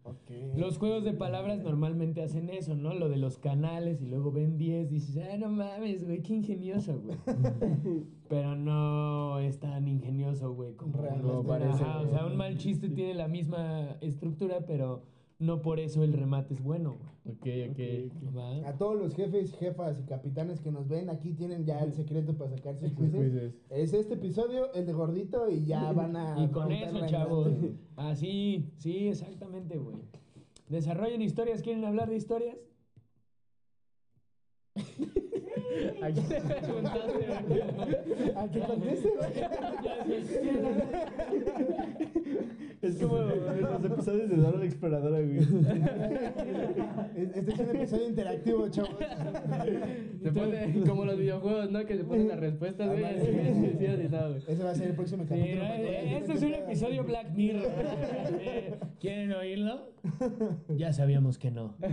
Los 0.56 0.78
juegos 0.78 1.04
de 1.04 1.12
palabras 1.12 1.62
normalmente 1.62 2.22
hacen 2.22 2.50
eso, 2.50 2.74
¿no? 2.76 2.94
Lo 2.94 3.08
de 3.08 3.16
los 3.16 3.38
canales 3.38 4.02
y 4.02 4.06
luego 4.06 4.30
ven 4.30 4.56
10, 4.56 4.90
dices, 4.90 5.24
ah, 5.30 5.36
no 5.36 5.48
mames, 5.48 6.04
güey, 6.04 6.22
qué 6.22 6.34
ingenioso, 6.34 7.00
güey. 7.00 7.16
Pero 8.28 8.54
no 8.54 9.38
es 9.40 9.58
tan 9.58 9.88
ingenioso, 9.88 10.52
güey, 10.54 10.74
como 10.74 10.98
Realmente 11.00 11.32
no. 11.32 11.42
parece. 11.42 11.82
Ajá, 11.82 12.00
o 12.00 12.08
sea, 12.08 12.26
un 12.26 12.36
mal 12.36 12.56
chiste 12.56 12.88
tiene 12.88 13.14
la 13.14 13.28
misma 13.28 13.96
estructura, 14.00 14.64
pero 14.66 15.02
no 15.38 15.62
por 15.62 15.80
eso 15.80 16.04
el 16.04 16.12
remate 16.12 16.54
es 16.54 16.62
bueno, 16.62 16.98
güey. 16.98 17.14
Ok, 17.26 17.46
ok. 17.70 17.80
¿Va? 18.36 18.68
A 18.68 18.76
todos 18.76 18.96
los 18.96 19.14
jefes, 19.14 19.52
jefas 19.54 19.98
y 19.98 20.04
capitanes 20.04 20.60
que 20.60 20.70
nos 20.70 20.88
ven, 20.88 21.08
aquí 21.08 21.32
tienen 21.32 21.64
ya 21.64 21.80
el 21.80 21.92
secreto 21.92 22.36
para 22.36 22.50
sacar 22.50 22.76
sus 22.76 22.92
quizzes. 22.92 23.54
Es 23.70 23.94
este 23.94 24.14
episodio, 24.14 24.72
el 24.74 24.86
de 24.86 24.92
gordito, 24.92 25.48
y 25.48 25.64
ya 25.64 25.92
van 25.92 26.16
a. 26.16 26.42
Y 26.42 26.48
con 26.48 26.70
eso, 26.70 27.06
chavos. 27.06 27.48
Así, 27.96 28.70
sí, 28.78 29.08
exactamente, 29.08 29.78
güey. 29.78 29.96
Desarrollen 30.68 31.22
historias, 31.22 31.62
¿quieren 31.62 31.84
hablar 31.84 32.08
de 32.10 32.16
historias? 32.16 32.56
¿A 36.02 36.10
quién 36.10 36.28
le 36.28 36.40
preguntaste, 36.40 37.12
güey? 37.12 38.30
¿A 38.36 38.48
qué 38.50 38.60
conteste? 38.60 39.08
Es 42.84 42.96
como 42.96 43.16
los 43.18 43.84
episodios 43.84 44.28
de 44.28 44.36
Dora 44.36 44.58
la 44.58 44.64
Exploradora, 44.66 45.20
güey. 45.20 45.38
Este 47.16 47.52
es 47.52 47.58
un 47.58 47.76
episodio 47.76 48.08
interactivo, 48.08 48.68
chavos. 48.68 48.96
Se 50.22 50.32
pone 50.32 50.82
como 50.86 51.04
los 51.04 51.18
videojuegos, 51.18 51.70
¿no? 51.70 51.84
Que 51.86 51.96
se 51.96 52.04
ponen 52.04 52.28
las 52.28 52.38
respuestas, 52.40 52.88
güey. 52.88 53.02
No, 53.02 54.28
güey. 54.28 54.42
Ese 54.46 54.62
va 54.62 54.70
a 54.70 54.74
ser 54.74 54.88
el 54.88 54.94
próximo 54.96 55.24
capítulo. 55.26 55.62
eh, 55.64 56.18
este 56.18 56.32
es 56.34 56.42
un 56.42 56.54
episodio 56.54 57.04
Black 57.04 57.32
Mirror. 57.34 57.64
¿Quieren 59.00 59.32
oírlo? 59.32 59.92
Ya 60.68 60.92
sabíamos 60.92 61.38
que 61.38 61.50
no. 61.50 61.74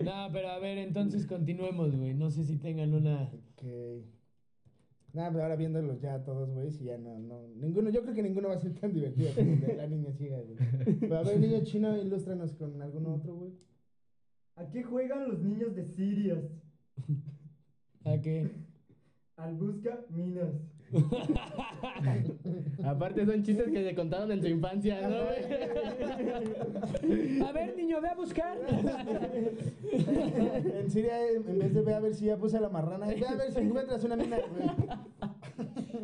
No, 0.00 0.28
pero 0.32 0.48
a 0.50 0.60
ver, 0.60 0.78
entonces 0.78 1.26
continuemos, 1.26 1.96
güey. 1.96 2.14
No 2.14 2.30
sé 2.30 2.44
si 2.44 2.56
tengan 2.56 2.94
una... 2.94 3.22
Ok. 3.22 3.64
Nada, 5.12 5.30
pero 5.30 5.42
ahora 5.42 5.56
viéndolos 5.56 6.00
ya 6.00 6.22
todos, 6.22 6.50
güey, 6.50 6.70
si 6.70 6.84
ya 6.84 6.98
no, 6.98 7.18
no. 7.18 7.48
Ninguno, 7.56 7.90
yo 7.90 8.02
creo 8.02 8.14
que 8.14 8.22
ninguno 8.22 8.48
va 8.48 8.56
a 8.56 8.60
ser 8.60 8.74
tan 8.74 8.92
divertido 8.92 9.30
como 9.34 9.56
de 9.56 9.74
la 9.74 9.86
niña 9.86 10.12
ciega, 10.12 10.38
güey. 10.40 10.56
Pero 11.00 11.18
a 11.18 11.22
ver, 11.22 11.40
niño 11.40 11.64
chino, 11.64 11.96
ilústranos 11.96 12.54
con 12.54 12.80
alguno 12.82 13.14
otro, 13.14 13.34
güey. 13.34 13.52
¿A 14.56 14.68
qué 14.68 14.82
juegan 14.82 15.28
los 15.28 15.40
niños 15.40 15.74
de 15.74 15.84
Sirius? 15.86 16.44
¿A 18.04 18.20
qué? 18.20 18.50
Al 19.36 19.54
busca 19.54 20.04
minas. 20.10 20.54
Aparte 22.84 23.26
son 23.26 23.42
chistes 23.42 23.70
que 23.70 23.84
se 23.84 23.94
contaron 23.94 24.32
en 24.32 24.40
su 24.40 24.48
infancia, 24.48 25.06
¿no, 25.08 25.16
güey? 25.24 25.44
A 27.42 27.52
ver, 27.52 27.76
niño, 27.76 28.00
ve 28.00 28.08
a 28.08 28.14
buscar. 28.14 28.56
En 29.92 30.90
Siria, 30.90 31.28
en 31.30 31.58
vez 31.58 31.74
de 31.74 31.82
ve 31.82 31.94
a 31.94 32.00
ver 32.00 32.14
si 32.14 32.24
ya 32.26 32.36
puse 32.36 32.58
la 32.60 32.68
marrana, 32.68 33.06
ve 33.06 33.26
a 33.26 33.34
ver 33.34 33.52
si 33.52 33.60
encuentras 33.60 34.02
una 34.04 34.16
mina, 34.16 34.38
güey. 34.38 34.70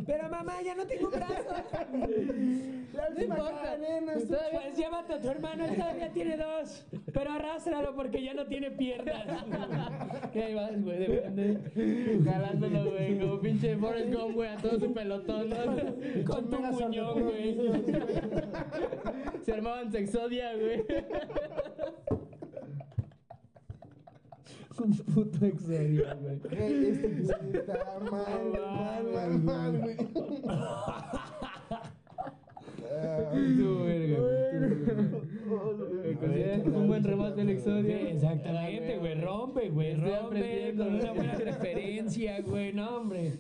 Pero 0.07 0.29
mamá, 0.29 0.61
ya 0.63 0.75
no 0.75 0.87
tengo 0.87 1.11
brazos. 1.11 1.47
La 2.93 3.09
última 3.09 3.23
importa. 3.37 3.63
cadena, 3.63 4.13
esto- 4.15 4.37
Pues 4.53 4.77
llévate 4.77 5.13
a 5.15 5.21
tu 5.21 5.29
hermano, 5.29 5.65
él 5.65 5.75
todavía 5.77 6.09
tiene 6.13 6.37
dos. 6.37 6.87
Pero 7.13 7.33
arrástralo 7.33 7.95
porque 7.95 8.23
ya 8.23 8.35
no 8.35 8.45
tiene 8.47 8.71
piernas. 8.71 9.25
¿Qué 10.33 10.43
ahí 10.45 10.55
vas, 10.55 10.83
güey? 10.83 10.99
De 10.99 11.07
repente, 11.07 12.21
jalándolo, 12.25 12.91
güey. 12.91 13.19
Como 13.19 13.41
pinche 13.41 13.77
Forrest 13.77 14.13
Gump, 14.15 14.35
güey, 14.35 14.49
a 14.51 14.57
todo 14.57 14.79
su 14.79 14.93
pelotón, 14.93 15.49
¿no? 15.51 15.57
Con 16.27 16.51
tu 16.51 16.57
sordo- 16.57 17.15
güey. 17.23 17.57
Se 19.45 19.53
armaban 19.53 19.91
sexodia, 19.91 20.53
güey. 20.55 20.85
Un 24.85 24.93
puto 25.14 25.47
exodio, 25.47 26.05
güey. 26.20 26.39
Güey, 26.41 26.87
Este 26.91 27.07
episodio 27.07 27.61
está 27.61 27.99
mal, 28.11 28.53
mal, 28.53 29.05
mal, 29.14 29.43
mal, 29.43 29.80
güey. 29.80 29.97
Tu 33.57 33.85
verga, 33.85 34.18
un 36.66 36.87
buen 36.87 37.03
remate 37.05 37.37
del 37.37 37.47
Sí, 37.49 37.53
exodio. 37.55 37.97
exactamente, 37.97 38.99
güey. 38.99 39.14
Rompe, 39.20 39.70
güey. 39.70 39.95
Rompe 39.95 40.74
con 40.76 40.95
una 40.95 41.12
buena 41.12 41.35
referencia, 41.35 42.41
güey. 42.43 42.72
No, 42.72 42.97
hombre. 42.99 43.32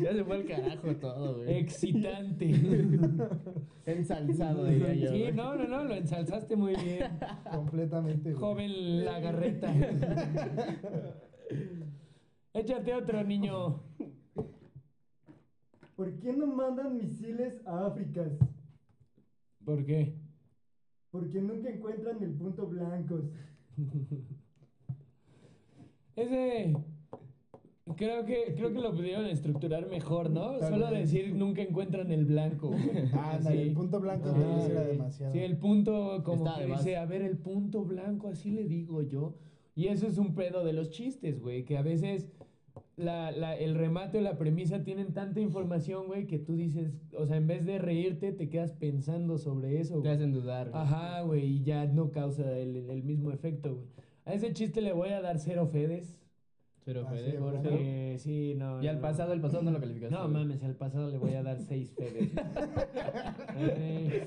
Ya 0.00 0.12
se 0.12 0.24
fue 0.24 0.36
al 0.36 0.46
carajo 0.46 0.96
todo, 0.96 1.36
güey. 1.36 1.58
Excitante. 1.58 2.50
Ensalzado, 3.86 4.66
diría 4.66 4.94
yo. 4.94 5.10
Sí, 5.10 5.20
güey. 5.20 5.32
no, 5.32 5.54
no, 5.56 5.66
no. 5.66 5.84
Lo 5.84 5.94
ensalzaste 5.94 6.56
muy 6.56 6.74
bien. 6.76 7.04
completamente. 7.50 8.30
güey. 8.32 8.40
Joven 8.40 9.04
lagarreta. 9.04 9.72
Échate 12.54 12.94
otro, 12.94 13.22
niño. 13.24 13.82
¿Por 15.96 16.18
qué 16.20 16.32
no 16.32 16.46
mandan 16.46 16.96
misiles 16.96 17.60
a 17.66 17.86
África? 17.86 18.24
¿Por 19.64 19.84
qué? 19.84 20.14
Porque 21.10 21.40
nunca 21.40 21.70
encuentran 21.70 22.22
el 22.22 22.34
punto 22.34 22.66
blancos. 22.66 23.24
Ese. 26.16 26.74
Creo 27.96 28.24
que, 28.24 28.54
creo 28.56 28.72
que 28.72 28.80
lo 28.80 28.92
pudieron 28.94 29.26
estructurar 29.26 29.88
mejor, 29.88 30.30
¿no? 30.30 30.56
Tal 30.58 30.70
Solo 30.70 30.90
decir 30.90 31.34
nunca 31.34 31.62
encuentran 31.62 32.10
el 32.12 32.24
blanco. 32.24 32.68
güey. 32.68 32.80
Ándale, 33.12 33.56
Sí. 33.62 33.68
el 33.68 33.72
punto 33.74 34.00
blanco 34.00 34.28
Ah, 34.34 34.66
era 34.70 34.84
demasiado. 34.84 35.32
Sí, 35.32 35.38
el 35.40 35.56
punto, 35.56 36.22
como 36.24 36.46
Está 36.46 36.56
que 36.58 36.62
de 36.62 36.68
más. 36.68 36.84
dice, 36.84 36.96
a 36.96 37.06
ver, 37.06 37.22
el 37.22 37.38
punto 37.38 37.84
blanco, 37.84 38.28
así 38.28 38.50
le 38.50 38.64
digo 38.64 39.02
yo. 39.02 39.36
Y 39.74 39.86
eso 39.88 40.06
es 40.06 40.18
un 40.18 40.34
pedo 40.34 40.64
de 40.64 40.72
los 40.72 40.90
chistes, 40.90 41.40
güey, 41.40 41.64
que 41.64 41.78
a 41.78 41.82
veces 41.82 42.28
la, 42.96 43.30
la, 43.30 43.56
el 43.56 43.76
remate 43.76 44.18
o 44.18 44.20
la 44.20 44.36
premisa 44.36 44.82
tienen 44.82 45.12
tanta 45.14 45.38
información, 45.40 46.08
güey, 46.08 46.26
que 46.26 46.40
tú 46.40 46.56
dices, 46.56 46.92
o 47.16 47.26
sea, 47.26 47.36
en 47.36 47.46
vez 47.46 47.64
de 47.64 47.78
reírte, 47.78 48.32
te 48.32 48.48
quedas 48.48 48.72
pensando 48.72 49.38
sobre 49.38 49.78
eso, 49.80 49.94
Te 49.94 50.00
güey. 50.00 50.12
hacen 50.14 50.32
dudar. 50.32 50.70
güey. 50.70 50.82
Ajá, 50.82 51.22
güey, 51.22 51.44
y 51.46 51.62
ya 51.62 51.86
no 51.86 52.10
causa 52.10 52.58
el, 52.58 52.90
el 52.90 53.04
mismo 53.04 53.30
efecto, 53.30 53.76
güey. 53.76 53.86
A 54.24 54.34
ese 54.34 54.52
chiste 54.52 54.80
le 54.80 54.92
voy 54.92 55.10
a 55.10 55.20
dar 55.20 55.38
cero 55.38 55.68
fedes. 55.68 56.18
Pero 56.88 57.02
Ah, 57.06 57.10
Fede, 57.10 58.18
sí, 58.18 58.24
sí, 58.52 58.54
no. 58.56 58.82
Y 58.82 58.88
al 58.88 58.96
no. 58.96 59.02
pasado, 59.02 59.34
el 59.34 59.42
pasado 59.42 59.62
no 59.62 59.72
lo 59.72 59.78
calificaste. 59.78 60.14
No 60.14 60.22
güey. 60.22 60.32
mames, 60.32 60.62
al 60.62 60.74
pasado 60.74 61.10
le 61.10 61.18
voy 61.18 61.34
a 61.34 61.42
dar 61.42 61.60
seis 61.60 61.92
fedes. 61.92 62.32
Güey, 63.54 64.22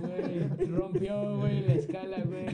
güey, 0.00 0.66
rompió, 0.70 1.38
güey, 1.38 1.60
la 1.66 1.74
escala, 1.74 2.24
güey. 2.24 2.46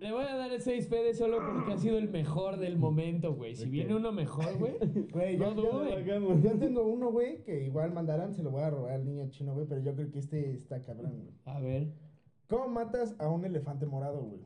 Le 0.00 0.12
voy 0.12 0.24
a 0.24 0.34
dar 0.36 0.58
seis 0.60 0.88
fedes 0.88 1.18
solo 1.18 1.38
porque 1.44 1.74
ha 1.74 1.76
sido 1.76 1.98
el 1.98 2.08
mejor 2.08 2.58
del 2.58 2.78
momento, 2.78 3.34
güey. 3.34 3.54
Si 3.54 3.68
viene 3.68 3.94
uno 3.94 4.12
mejor, 4.12 4.56
güey. 4.58 4.78
Güey, 5.12 5.36
yo, 5.36 5.54
No 5.54 6.00
yo- 6.00 6.40
yo 6.40 6.58
tengo 6.58 6.84
uno, 6.86 7.10
güey, 7.10 7.42
que 7.42 7.64
igual 7.66 7.92
mandarán, 7.92 8.32
se 8.34 8.42
lo 8.42 8.50
voy 8.50 8.62
a 8.62 8.70
robar 8.70 8.92
al 8.94 9.04
niño 9.04 9.28
chino, 9.28 9.52
güey, 9.54 9.66
pero 9.66 9.82
yo 9.82 9.94
creo 9.94 10.10
que 10.10 10.20
este 10.20 10.54
está 10.54 10.80
cabrón, 10.80 11.20
güey. 11.20 11.34
A 11.44 11.60
ver. 11.60 11.92
¿Cómo 12.48 12.68
matas 12.68 13.14
a 13.18 13.28
un 13.28 13.44
elefante 13.44 13.84
morado, 13.86 14.22
güey? 14.22 14.40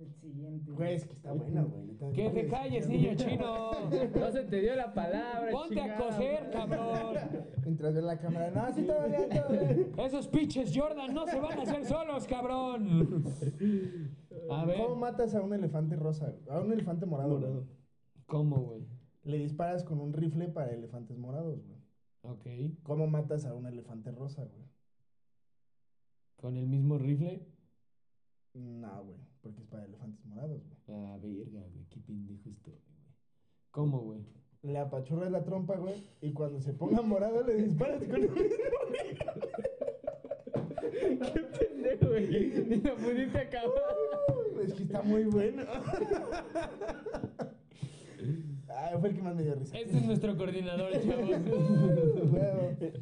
El 0.00 0.14
siguiente. 0.14 0.72
Güey, 0.72 0.94
es 0.94 1.04
que 1.04 1.12
está 1.12 1.32
bueno, 1.32 1.66
güey. 1.68 2.12
Que 2.14 2.30
te 2.30 2.48
calles, 2.48 2.88
niño 2.88 3.14
chino. 3.16 3.70
No 4.14 4.32
se 4.32 4.44
te 4.44 4.60
dio 4.62 4.74
la 4.74 4.94
palabra. 4.94 5.50
Ponte 5.52 5.78
a 5.78 5.84
chingada 5.84 6.10
madre. 6.10 6.48
cabrón. 6.50 7.16
Mientras 7.64 7.94
ve 7.94 8.02
la 8.02 8.18
cámara, 8.18 8.50
no, 8.50 8.74
sí, 8.74 8.82
todo 8.86 9.08
bien, 9.08 9.28
todo 9.28 9.48
bien. 9.50 9.92
Esos 9.98 10.26
pinches 10.28 10.72
Jordan 10.74 11.12
no 11.12 11.26
se 11.26 11.38
van 11.38 11.58
a 11.58 11.62
hacer 11.62 11.84
solos, 11.84 12.26
cabrón. 12.26 13.24
A 14.50 14.64
ver. 14.64 14.78
¿Cómo 14.78 14.96
matas 14.96 15.34
a 15.34 15.42
un 15.42 15.52
elefante 15.52 15.96
rosa? 15.96 16.34
A 16.48 16.60
un 16.60 16.72
elefante 16.72 17.04
morado. 17.04 17.38
güey? 17.38 17.50
Morado. 17.50 17.66
¿Cómo, 18.24 18.56
güey? 18.56 18.86
Le 19.24 19.36
disparas 19.36 19.84
con 19.84 20.00
un 20.00 20.14
rifle 20.14 20.48
para 20.48 20.72
elefantes 20.72 21.18
morados, 21.18 21.62
güey. 21.66 21.78
Ok. 22.22 22.78
¿Cómo 22.84 23.06
matas 23.06 23.44
a 23.44 23.54
un 23.54 23.66
elefante 23.66 24.12
rosa, 24.12 24.44
güey? 24.44 24.64
¿Con 26.36 26.56
el 26.56 26.66
mismo 26.66 26.96
rifle? 26.96 27.46
No, 28.54 29.04
güey, 29.04 29.18
porque 29.42 29.62
es 29.62 29.66
para 29.68 29.84
elefantes 29.84 30.24
morados, 30.26 30.62
güey. 30.64 30.78
Ah, 30.88 31.18
verga, 31.22 31.66
güey. 31.72 31.86
Qué 31.90 32.00
pendejo 32.00 32.50
güey. 32.64 32.78
¿Cómo, 33.70 34.00
güey? 34.00 34.26
Le 34.62 34.78
apachurras 34.78 35.30
la 35.30 35.42
trompa, 35.42 35.76
güey, 35.76 36.04
y 36.20 36.32
cuando 36.32 36.60
se 36.60 36.74
ponga 36.74 37.00
morado 37.00 37.42
le 37.42 37.54
disparas 37.54 38.02
con 38.04 38.22
un 38.22 38.34
Pendejo, 41.58 42.08
güey. 42.08 42.28
Ni 42.68 42.76
lo 42.76 42.94
pudiste 42.96 43.38
acabar. 43.38 43.72
Es 44.62 44.74
que 44.74 44.82
está 44.82 45.00
muy 45.02 45.24
bueno. 45.24 45.62
Ay, 48.68 48.96
fue 49.00 49.08
el 49.08 49.14
que 49.14 49.22
más 49.22 49.34
me 49.34 49.42
dio 49.42 49.54
risa. 49.54 49.78
Este 49.78 49.96
es 49.96 50.04
nuestro 50.04 50.36
coordinador, 50.36 50.92
chavos. 50.92 51.30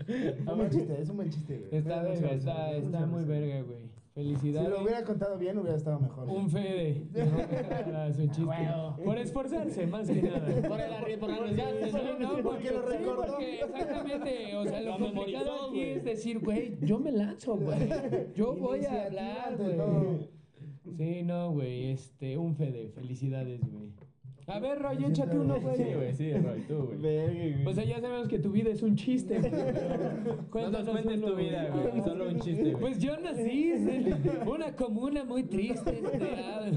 Es 0.08 0.46
un 0.46 0.56
buen 0.56 0.70
chiste, 0.70 1.02
es 1.02 1.08
un 1.08 1.16
buen 1.16 1.30
chiste, 1.30 1.58
güey. 1.58 1.76
Está 1.76 2.02
verga, 2.02 2.30
está, 2.30 2.70
está 2.72 3.06
muy 3.06 3.24
verga, 3.24 3.62
güey. 3.62 3.97
Si 4.18 4.24
Felicidades. 4.24 4.68
lo 4.70 4.82
hubiera 4.82 5.04
contado 5.04 5.38
bien, 5.38 5.56
hubiera 5.58 5.76
estado 5.76 6.00
mejor. 6.00 6.28
Un 6.28 6.50
Fede. 6.50 7.04
Su 8.16 8.26
chiste. 8.26 8.68
Por 9.04 9.16
esforzarse, 9.16 9.86
más 9.86 10.10
que 10.10 10.20
nada. 10.22 10.40
Por 10.68 10.80
el 10.80 10.90
arri- 10.92 11.18
por 11.20 11.30
arriesgarse, 11.30 11.90
Sí, 11.92 11.98
¿no? 12.18 12.36
no, 12.36 12.42
Porque 12.42 12.70
lo 12.72 12.82
sí, 12.90 12.96
recordó. 12.98 13.26
porque 13.26 13.60
exactamente, 13.60 14.56
o 14.56 14.64
sea, 14.64 14.80
lo, 14.80 14.98
Lo 14.98 15.04
complicado 15.14 15.68
aquí 15.68 15.80
es 15.82 16.04
decir, 16.04 16.40
güey, 16.40 16.76
yo 16.80 16.98
me 16.98 17.12
lanzo, 17.12 17.56
güey. 17.56 17.78
Yo 18.34 18.54
voy 18.60 18.84
a 18.86 19.04
hablar, 19.06 19.56
güey. 19.56 19.76
todo. 19.76 20.18
Sí, 20.96 21.22
no, 21.22 21.52
güey, 21.52 21.92
este, 21.92 22.36
un 22.38 22.56
Fede, 22.56 22.88
felicidades, 22.88 23.60
güey. 23.70 23.92
A 24.48 24.58
ver, 24.60 24.78
Roy, 24.78 25.04
échate 25.04 25.38
uno, 25.38 25.60
güey. 25.60 25.76
Sí, 25.76 25.84
güey, 25.94 26.14
sí, 26.14 26.32
Roy, 26.32 26.60
tú, 26.62 26.84
güey. 26.84 26.98
Verga, 27.02 27.32
güey. 27.34 27.66
O 27.66 27.74
sea, 27.74 27.84
ya 27.84 28.00
sabemos 28.00 28.28
que 28.28 28.38
tu 28.38 28.50
vida 28.50 28.70
es 28.70 28.82
un 28.82 28.96
chiste, 28.96 29.38
güey. 29.40 29.52
No 30.54 30.70
nos 30.70 30.88
cuentes 30.88 31.20
tu 31.20 31.36
vida, 31.36 31.68
güey. 31.68 32.02
Solo 32.02 32.28
un 32.28 32.40
chiste, 32.40 32.62
güey. 32.62 32.76
Pues 32.80 32.98
yo 32.98 33.18
nací 33.18 33.72
en 33.72 34.48
una 34.48 34.74
comuna 34.74 35.22
muy 35.24 35.42
triste. 35.44 36.00
este, 36.02 36.30
ah. 36.36 36.70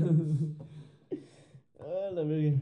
Ah, 1.79 2.11
la 2.13 2.23
verga. 2.23 2.59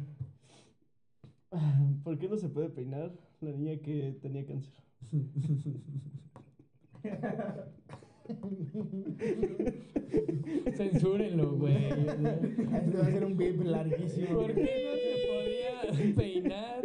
Ah, 1.52 1.82
¿Por 2.04 2.20
qué 2.20 2.30
no 2.30 2.38
se 2.38 2.50
puede 2.50 2.70
peinar 2.70 3.12
la 3.42 3.52
niña 3.52 3.78
que 3.78 4.16
tenía 4.22 4.46
cáncer? 4.46 4.74
Censúrenlo, 10.76 11.52
güey. 11.54 11.76
Este 11.76 12.98
va 12.98 13.08
a 13.08 13.12
ser 13.12 13.26
un 13.26 13.36
beep 13.38 13.64
larguísimo. 13.64 14.42
¿Por 14.42 14.54
qué 14.54 14.86
no 14.86 14.96
se 14.96 15.16
podía 15.28 15.82
peinar 16.16 16.84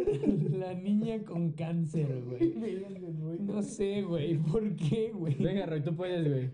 la 0.51 0.73
niña 0.73 1.23
con 1.23 1.51
cáncer, 1.51 2.23
güey? 2.27 2.55
No 3.39 3.61
sé, 3.61 4.01
güey. 4.01 4.37
¿Por 4.37 4.75
qué, 4.75 5.11
güey? 5.13 5.35
Venga, 5.35 5.67
Roy, 5.67 5.81
tú 5.81 5.95
puedes, 5.95 6.27
güey. 6.27 6.49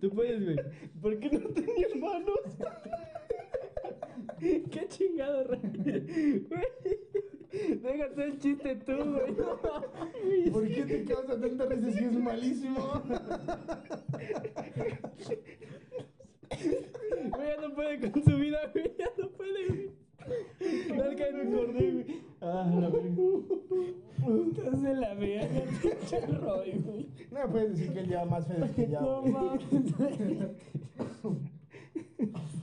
Tú 0.00 0.10
puedes, 0.10 0.44
güey. 0.44 0.56
¿Por 1.00 1.18
qué 1.18 1.30
no 1.30 1.48
tenía 1.50 1.88
manos? 2.00 2.38
Qué 4.40 4.86
chingado, 4.88 5.44
Roy. 5.44 5.60
Güey. 6.48 6.64
Déjate 7.52 8.24
el 8.24 8.38
chiste 8.38 8.76
tú, 8.76 8.92
güey. 8.96 9.34
¿Por 10.52 10.68
qué 10.68 10.82
te 10.84 11.04
causa 11.04 11.40
tanta 11.40 11.66
risa 11.66 11.90
si 11.92 12.04
es 12.04 12.12
malísimo? 12.18 13.02
Güey, 17.30 17.48
ya 17.48 17.60
no 17.60 17.74
puede 17.74 18.10
con 18.10 18.22
su 18.24 18.36
vida, 18.36 18.58
güey. 18.72 18.92
Ya 18.98 19.10
no 19.18 19.28
puede, 19.30 19.66
güey. 19.66 19.90
No, 20.96 21.16
que 21.16 21.32
me 21.32 21.42
acordé, 21.42 21.90
güey. 21.92 22.20
Ah, 22.40 22.70
la 22.80 22.88
verga. 22.88 23.10
Estás 24.50 24.82
de 24.82 24.94
la 24.94 25.14
verga, 25.14 25.62
pinche 25.82 26.20
Roy, 26.26 26.72
güey. 26.84 27.08
No 27.30 27.50
puedes 27.50 27.70
decir 27.70 27.92
que 27.92 28.00
él 28.00 28.08
lleva 28.08 28.24
más 28.26 28.46
fedes 28.46 28.70
que 28.72 28.88
yo. 28.88 29.00
No 29.00 29.20
güey. 29.22 29.32
mames. 29.32 29.64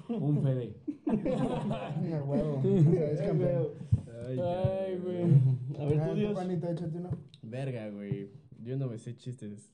Un 0.10 0.42
Fede. 0.44 0.74
Ah, 1.08 1.92
huevo. 2.26 2.60
O 2.60 2.92
sea, 2.92 3.12
es 3.12 3.22
campeón. 3.22 3.68
Ay, 4.28 4.98
güey. 4.98 5.24
A 5.80 5.86
ver, 5.86 6.08
tú, 6.10 6.16
Dios. 6.16 6.34
Juanito, 6.34 6.70
échate 6.70 6.98
uno. 6.98 7.10
Verga, 7.42 7.90
güey. 7.90 8.30
Yo 8.64 8.78
no 8.78 8.88
me 8.88 8.98
sé 8.98 9.16
chistes. 9.16 9.72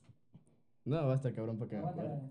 No, 0.84 1.06
basta, 1.06 1.32
cabrón, 1.32 1.58
para 1.58 1.70
que 1.70 1.76
me 1.76 1.82
acuerde. 1.82 2.00
Aguántala. 2.02 2.30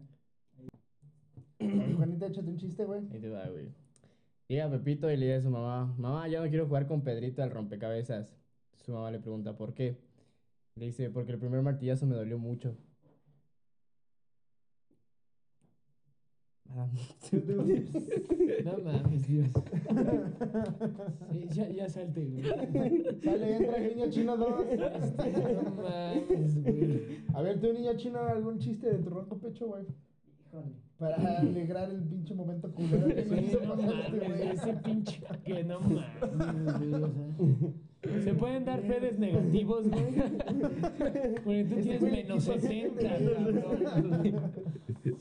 A 1.59 1.86
ver, 1.86 1.95
Juanito, 1.95 2.26
échate 2.26 2.49
un 2.49 2.57
chiste, 2.57 2.86
güey. 2.86 3.01
Ahí 3.11 3.19
te 3.19 3.30
va, 3.30 3.47
güey. 3.49 3.69
Llega 4.47 4.69
Pepito 4.69 5.11
y 5.11 5.17
le 5.17 5.26
dice 5.26 5.38
a 5.38 5.41
su 5.41 5.49
mamá, 5.49 5.93
mamá, 5.97 6.28
ya 6.28 6.41
no 6.41 6.49
quiero 6.49 6.67
jugar 6.67 6.86
con 6.86 7.01
Pedrito 7.01 7.41
al 7.41 7.51
rompecabezas. 7.51 8.38
Su 8.86 8.91
mamá 8.91 9.09
le 9.11 9.19
pregunta, 9.19 9.55
¿por 9.55 9.74
qué? 9.74 9.97
Le 10.76 10.88
dice, 10.88 11.09
porque 11.09 11.32
el 11.32 11.39
primer 11.39 11.61
martillazo 11.61 12.05
me 12.05 12.15
dolió 12.15 12.38
mucho. 12.38 12.78
No 18.65 18.78
mames, 18.84 19.28
Dios. 19.28 19.47
Sí, 21.32 21.45
ya, 21.51 21.69
ya 21.69 21.89
salte, 21.89 22.26
güey. 22.26 22.43
Sale, 23.24 23.57
entra 23.57 23.78
el 23.78 23.95
niño 23.95 24.09
chino 24.09 24.38
2. 24.38 24.49
No 24.78 25.71
mames, 25.84 26.63
güey. 26.63 27.17
A 27.34 27.41
ver, 27.41 27.59
tú, 27.59 27.74
niño 27.74 27.93
chino, 27.95 28.19
algún 28.19 28.57
chiste 28.59 28.88
de 28.91 28.99
tu 29.03 29.09
ronco 29.09 29.38
pecho, 29.38 29.67
güey. 29.67 29.84
Híjole. 30.47 30.74
Para 30.97 31.39
alegrar 31.39 31.89
el 31.89 32.01
pinche 32.03 32.34
momento 32.34 32.71
culero 32.74 33.07
que 33.07 33.24
Sí, 33.24 33.57
no 33.63 33.69
pasar 33.76 33.93
este 33.93 34.17
mames, 34.17 34.38
güey. 34.38 34.49
ese 34.49 34.74
pinche 34.76 35.21
que 35.43 35.63
no 35.63 35.80
mames, 35.80 36.80
güey, 36.80 36.93
o 36.93 37.11
sea. 37.11 37.74
¿Se 38.23 38.33
pueden 38.33 38.65
dar 38.65 38.81
fedes 38.81 39.17
negativos, 39.17 39.89
güey? 39.89 40.03
Porque 41.43 41.65
tú 41.69 41.75
tienes 41.81 42.01
menos 42.01 42.43
60, 42.43 42.99
cabrón. 43.01 44.51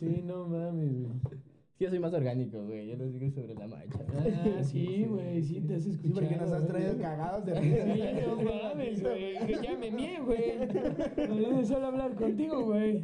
Sí, 0.00 0.22
no 0.24 0.46
mames, 0.48 0.92
güey. 1.02 1.12
Yo 1.78 1.90
soy 1.90 1.98
más 1.98 2.12
orgánico, 2.14 2.64
güey. 2.64 2.86
Yo 2.88 2.96
lo 2.96 3.06
digo 3.08 3.28
sobre 3.30 3.54
la 3.54 3.66
marcha. 3.66 3.98
Ah, 4.14 4.62
sí, 4.62 5.04
güey, 5.08 5.42
sí, 5.42 5.60
te 5.60 5.74
has 5.74 5.82
Sí, 5.82 5.90
escuchado. 5.90 6.20
porque 6.20 6.36
nos 6.36 6.52
has 6.52 6.66
traído 6.68 6.90
güey. 6.92 7.02
cagados 7.02 7.44
de 7.46 7.54
risa. 7.60 7.94
Sí, 7.94 8.02
no 8.26 8.36
mames, 8.36 9.02
güey. 9.02 9.46
que 9.46 9.58
Ya 9.62 9.76
me 9.78 9.90
mié, 9.90 10.20
güey. 10.20 10.52
No 11.28 11.56
de 11.58 11.64
solo 11.64 11.86
hablar 11.86 12.14
contigo, 12.14 12.64
güey. 12.64 13.02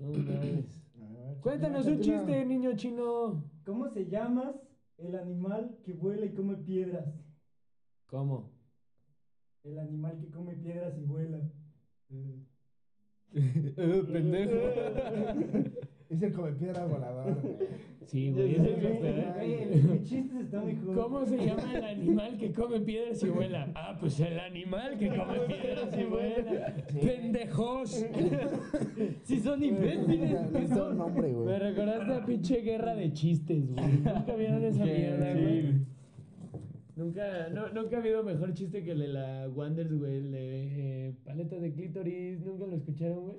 No 0.00 0.08
mames. 0.10 0.80
Cuéntanos 1.40 1.86
un 1.86 2.00
chiste, 2.00 2.44
niño 2.44 2.72
chino. 2.76 3.44
¿Cómo 3.64 3.88
se 3.88 4.06
llama 4.06 4.52
el 4.98 5.14
animal 5.16 5.76
que 5.84 5.92
vuela 5.92 6.26
y 6.26 6.30
come 6.30 6.56
piedras? 6.56 7.06
¿Cómo? 8.12 8.50
El 9.64 9.78
animal 9.78 10.18
que 10.20 10.28
come 10.28 10.52
piedras 10.56 10.98
y 10.98 11.04
vuela. 11.04 11.40
pendejo. 14.12 14.52
Es 16.10 16.22
el 16.22 16.30
come 16.34 16.52
piedra 16.52 16.84
volador, 16.84 17.40
güey. 17.40 17.56
Sí, 18.04 18.30
güey. 18.32 18.54
es 18.54 18.60
el- 18.60 19.88
Mi 19.88 20.02
chiste 20.04 20.40
está 20.40 20.60
mejor. 20.60 20.94
¿Cómo 20.94 21.24
se 21.24 21.38
llama 21.38 21.72
el 21.74 21.84
animal 21.84 22.36
que 22.36 22.52
come 22.52 22.80
piedras 22.80 23.22
y 23.22 23.30
vuela? 23.30 23.72
Ah, 23.74 23.96
pues 23.98 24.20
el 24.20 24.38
animal 24.38 24.98
que 24.98 25.08
come 25.08 25.38
piedras 25.46 25.96
y 25.98 26.04
vuela. 26.04 26.74
¡Pendejos! 27.00 28.04
Si 29.24 29.40
son 29.40 29.64
imbéciles. 29.64 30.50
Necesita 30.52 30.84
un 30.88 30.98
nombre, 30.98 31.32
güey. 31.32 31.46
Me 31.46 31.58
recordaste 31.58 32.12
a 32.12 32.26
pinche 32.26 32.56
guerra 32.60 32.94
de 32.94 33.10
chistes, 33.14 33.66
güey. 33.72 33.86
Nunca 34.04 34.34
vieron 34.36 34.64
esa 34.64 34.84
mierda, 34.84 35.32
güey. 35.32 35.91
Nunca, 36.96 37.48
no, 37.48 37.72
nunca 37.72 37.96
ha 37.96 38.00
habido 38.00 38.22
mejor 38.22 38.52
chiste 38.54 38.82
que 38.84 38.92
el 38.92 38.98
de 39.00 39.08
la 39.08 39.48
Wonders, 39.48 39.92
güey. 39.92 40.16
El 40.16 40.30
de 40.32 41.08
eh, 41.08 41.14
paletas 41.24 41.60
de 41.62 41.72
clítoris. 41.72 42.40
¿Nunca 42.40 42.66
lo 42.66 42.76
escucharon, 42.76 43.24
güey? 43.24 43.38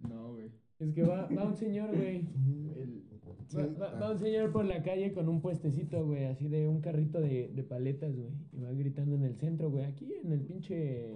No, 0.00 0.32
güey. 0.32 0.50
Es 0.80 0.92
que 0.94 1.02
va, 1.02 1.26
va 1.26 1.44
un 1.44 1.54
señor, 1.56 1.94
güey. 1.96 2.22
Va, 3.56 3.64
va- 3.66 3.98
va 3.98 4.10
un 4.12 4.18
señor 4.18 4.52
por 4.52 4.66
la 4.66 4.82
calle 4.82 5.14
con 5.14 5.26
un 5.26 5.40
puestecito, 5.40 6.04
güey, 6.04 6.26
así 6.26 6.48
de 6.48 6.68
un 6.68 6.82
carrito 6.82 7.18
de, 7.18 7.48
de 7.48 7.62
paletas, 7.62 8.14
güey. 8.14 8.28
Y 8.52 8.60
va 8.60 8.70
gritando 8.72 9.16
en 9.16 9.22
el 9.22 9.36
centro, 9.36 9.70
güey, 9.70 9.84
aquí 9.86 10.12
en 10.22 10.32
el 10.32 10.40
pinche 10.42 11.14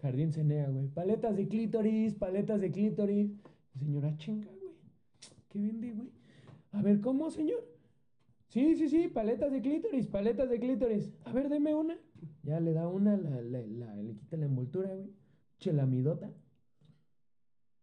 jardín 0.00 0.30
Cenea, 0.30 0.68
güey. 0.68 0.86
Paletas 0.86 1.36
de 1.36 1.48
clítoris, 1.48 2.14
paletas 2.14 2.60
de 2.60 2.70
clítoris. 2.70 3.32
Señora, 3.76 4.16
chinga, 4.18 4.46
güey. 4.60 4.74
¿Qué 5.48 5.58
vende, 5.58 5.90
güey? 5.94 6.08
A 6.70 6.80
ver, 6.80 7.00
¿cómo, 7.00 7.28
señor? 7.32 7.64
Sí, 8.48 8.74
sí, 8.76 8.88
sí, 8.88 9.08
paletas 9.08 9.52
de 9.52 9.60
clítoris, 9.60 10.06
paletas 10.08 10.48
de 10.48 10.58
clítoris. 10.58 11.12
A 11.24 11.32
ver, 11.32 11.48
deme 11.48 11.74
una. 11.74 11.96
Ya 12.42 12.60
le 12.60 12.72
da 12.72 12.88
una, 12.88 13.16
la, 13.16 13.42
la- 13.42 13.60
la- 13.66 13.96
le 13.96 14.14
quita 14.16 14.36
la 14.36 14.46
envoltura, 14.46 14.88
güey. 14.94 15.10
Chelamidota. 15.58 16.30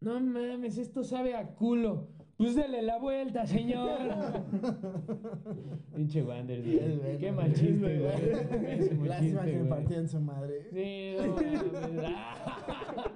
No 0.01 0.19
mames, 0.19 0.77
esto 0.77 1.03
sabe 1.03 1.35
a 1.35 1.47
culo. 1.55 2.09
Pues 2.37 2.53
dele 2.55 2.81
la 2.81 2.97
vuelta, 2.99 3.45
señor. 3.45 3.97
Pinche 5.95 6.21
Wander, 6.21 6.61
bueno, 6.61 7.17
Qué 7.19 7.31
mal 7.31 7.53
chiste, 7.53 7.99
güey. 7.99 9.07
Lástima 9.07 9.19
chiste, 9.19 9.45
que 9.45 9.51
me 9.53 9.57
güey. 9.59 9.69
partían 9.69 10.07
su 10.09 10.19
madre. 10.19 10.67
Sí, 10.71 11.15
no 11.25 11.35
mames. 11.35 11.61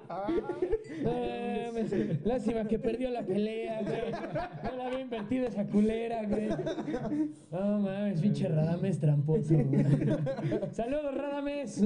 Mames. 1.84 2.26
Lástima 2.26 2.66
que 2.68 2.80
perdió 2.80 3.10
la 3.10 3.24
pelea, 3.24 3.82
güey. 3.82 4.12
No 4.64 4.78
la 4.78 4.88
había 4.88 5.00
invertido 5.02 5.48
esa 5.48 5.66
culera, 5.66 6.24
güey. 6.26 6.50
No 7.52 7.80
mames, 7.80 8.22
pinche 8.22 8.48
Radames 8.48 9.00
tramposo, 9.00 9.56
güey. 9.56 9.86
Saludos, 10.72 11.16
Radames. 11.16 11.84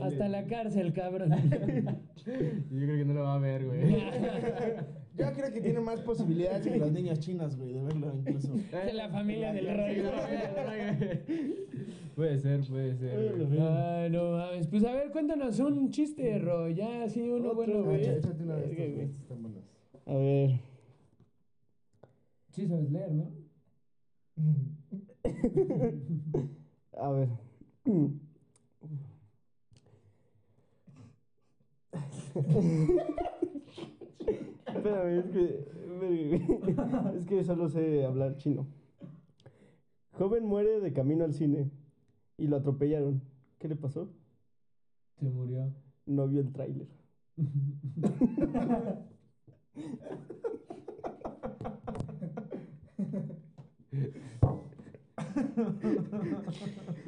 Hasta 0.00 0.28
la 0.28 0.44
cárcel, 0.44 0.92
cabrón. 0.92 1.30
Yo 1.30 2.78
creo 2.78 2.96
que 2.96 3.04
no 3.04 3.14
lo 3.14 3.22
va 3.24 3.34
a 3.34 3.38
ver, 3.38 3.64
güey. 3.64 3.82
Yo 5.16 5.30
creo 5.34 5.52
que 5.52 5.60
tiene 5.60 5.80
más 5.80 6.00
posibilidades 6.00 6.66
que 6.66 6.76
los 6.78 6.90
niños 6.92 7.20
chinos, 7.20 7.56
güey, 7.56 7.72
de 7.74 7.82
verlo 7.82 8.12
incluso. 8.14 8.54
Que 8.70 8.92
la 8.92 9.08
familia 9.10 9.52
del 9.52 9.66
güey. 9.66 10.02
Puede 12.14 12.38
ser, 12.38 12.60
puede 12.68 12.94
ser. 12.96 13.46
güey. 13.46 13.58
Ay, 13.60 14.10
no 14.10 14.32
mames. 14.32 14.66
Pues 14.66 14.84
a 14.84 14.92
ver, 14.92 15.10
cuéntanos 15.10 15.58
un 15.60 15.90
chiste, 15.90 16.38
Roy. 16.38 16.74
Ya, 16.74 17.08
sí, 17.08 17.22
uno 17.22 17.52
Otro, 17.52 17.54
bueno, 17.54 17.78
Ah, 17.78 17.82
güey. 17.84 18.00
echa- 18.02 18.12
Échate 18.16 18.42
una 18.42 18.56
de 18.56 18.70
estas, 18.70 18.90
güey. 18.94 19.10
están 19.20 19.42
buenas. 19.42 19.62
A 20.06 20.14
ver. 20.14 20.60
Sí 22.52 22.66
sabes 22.66 22.90
leer, 22.90 23.12
¿no? 23.12 23.30
A 26.98 27.10
ver. 27.10 27.28
Espérame, 34.66 35.18
es 35.18 35.26
que. 35.30 35.72
Es 37.16 37.26
que 37.26 37.44
solo 37.44 37.68
sé 37.68 38.04
hablar 38.04 38.36
chino. 38.36 38.66
Joven 40.12 40.44
muere 40.44 40.80
de 40.80 40.92
camino 40.92 41.24
al 41.24 41.32
cine 41.32 41.70
y 42.36 42.48
lo 42.48 42.56
atropellaron. 42.56 43.22
¿Qué 43.58 43.68
le 43.68 43.76
pasó? 43.76 44.08
Se 45.20 45.28
murió. 45.30 45.72
No 46.06 46.26
vio 46.28 46.40
el 46.40 46.52
tráiler. 46.52 46.88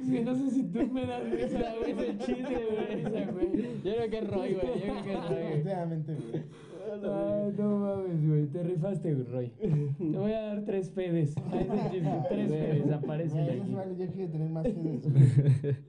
Sí, 0.04 0.20
no 0.20 0.34
sé 0.34 0.50
si 0.50 0.64
tú 0.64 0.86
me 0.92 1.06
das 1.06 1.30
risa, 1.30 1.74
güey. 1.78 1.92
Ese 1.92 2.18
chiste, 2.18 2.66
güey. 2.70 3.04
Risa, 3.04 3.30
güey. 3.32 3.52
Yo 3.82 3.94
creo 3.94 4.10
que 4.10 4.18
es 4.18 4.30
Roy, 4.30 4.54
güey. 4.54 4.66
Yo 4.66 4.80
creo 4.82 5.02
que 5.02 5.12
es 5.12 5.28
Roy. 5.28 5.62
güey. 5.62 6.44
Ay, 6.86 7.52
no 7.56 7.78
mames, 7.78 8.26
güey. 8.28 8.46
Te 8.46 8.62
rifaste, 8.62 9.14
Roy. 9.30 9.48
Te 9.50 10.18
voy 10.18 10.32
a 10.32 10.40
dar 10.42 10.64
tres 10.64 10.90
pedes. 10.90 11.34
Chiste. 11.34 12.02
Tres 12.28 12.52
pedes 12.52 12.92
aparecen 12.92 13.44
Güey, 13.44 13.58
no 13.58 13.64
se 13.64 13.64
aquí. 13.64 13.74
vale, 13.74 13.96
yo 13.96 14.12
quiero 14.12 14.30
tener 14.32 14.50
más 14.50 14.66
güey. 14.74 15.00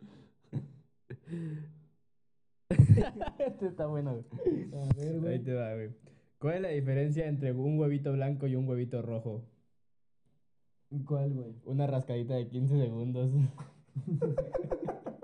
Este 3.40 3.68
está 3.68 3.86
bueno, 3.88 4.14
güey. 4.14 4.26
A 4.74 4.78
ver, 4.98 5.14
Ahí 5.14 5.20
güey. 5.20 5.44
te 5.44 5.54
va, 5.54 5.74
güey. 5.76 5.90
¿Cuál 6.40 6.56
es 6.56 6.62
la 6.62 6.70
diferencia 6.70 7.28
entre 7.28 7.52
un 7.52 7.78
huevito 7.80 8.12
blanco 8.14 8.48
y 8.48 8.56
un 8.56 8.68
huevito 8.68 9.02
rojo? 9.02 9.44
¿Cuál, 11.06 11.34
güey? 11.34 11.56
Una 11.66 11.88
rascadita 11.88 12.36
de 12.36 12.48
15 12.48 12.78
segundos. 12.80 13.32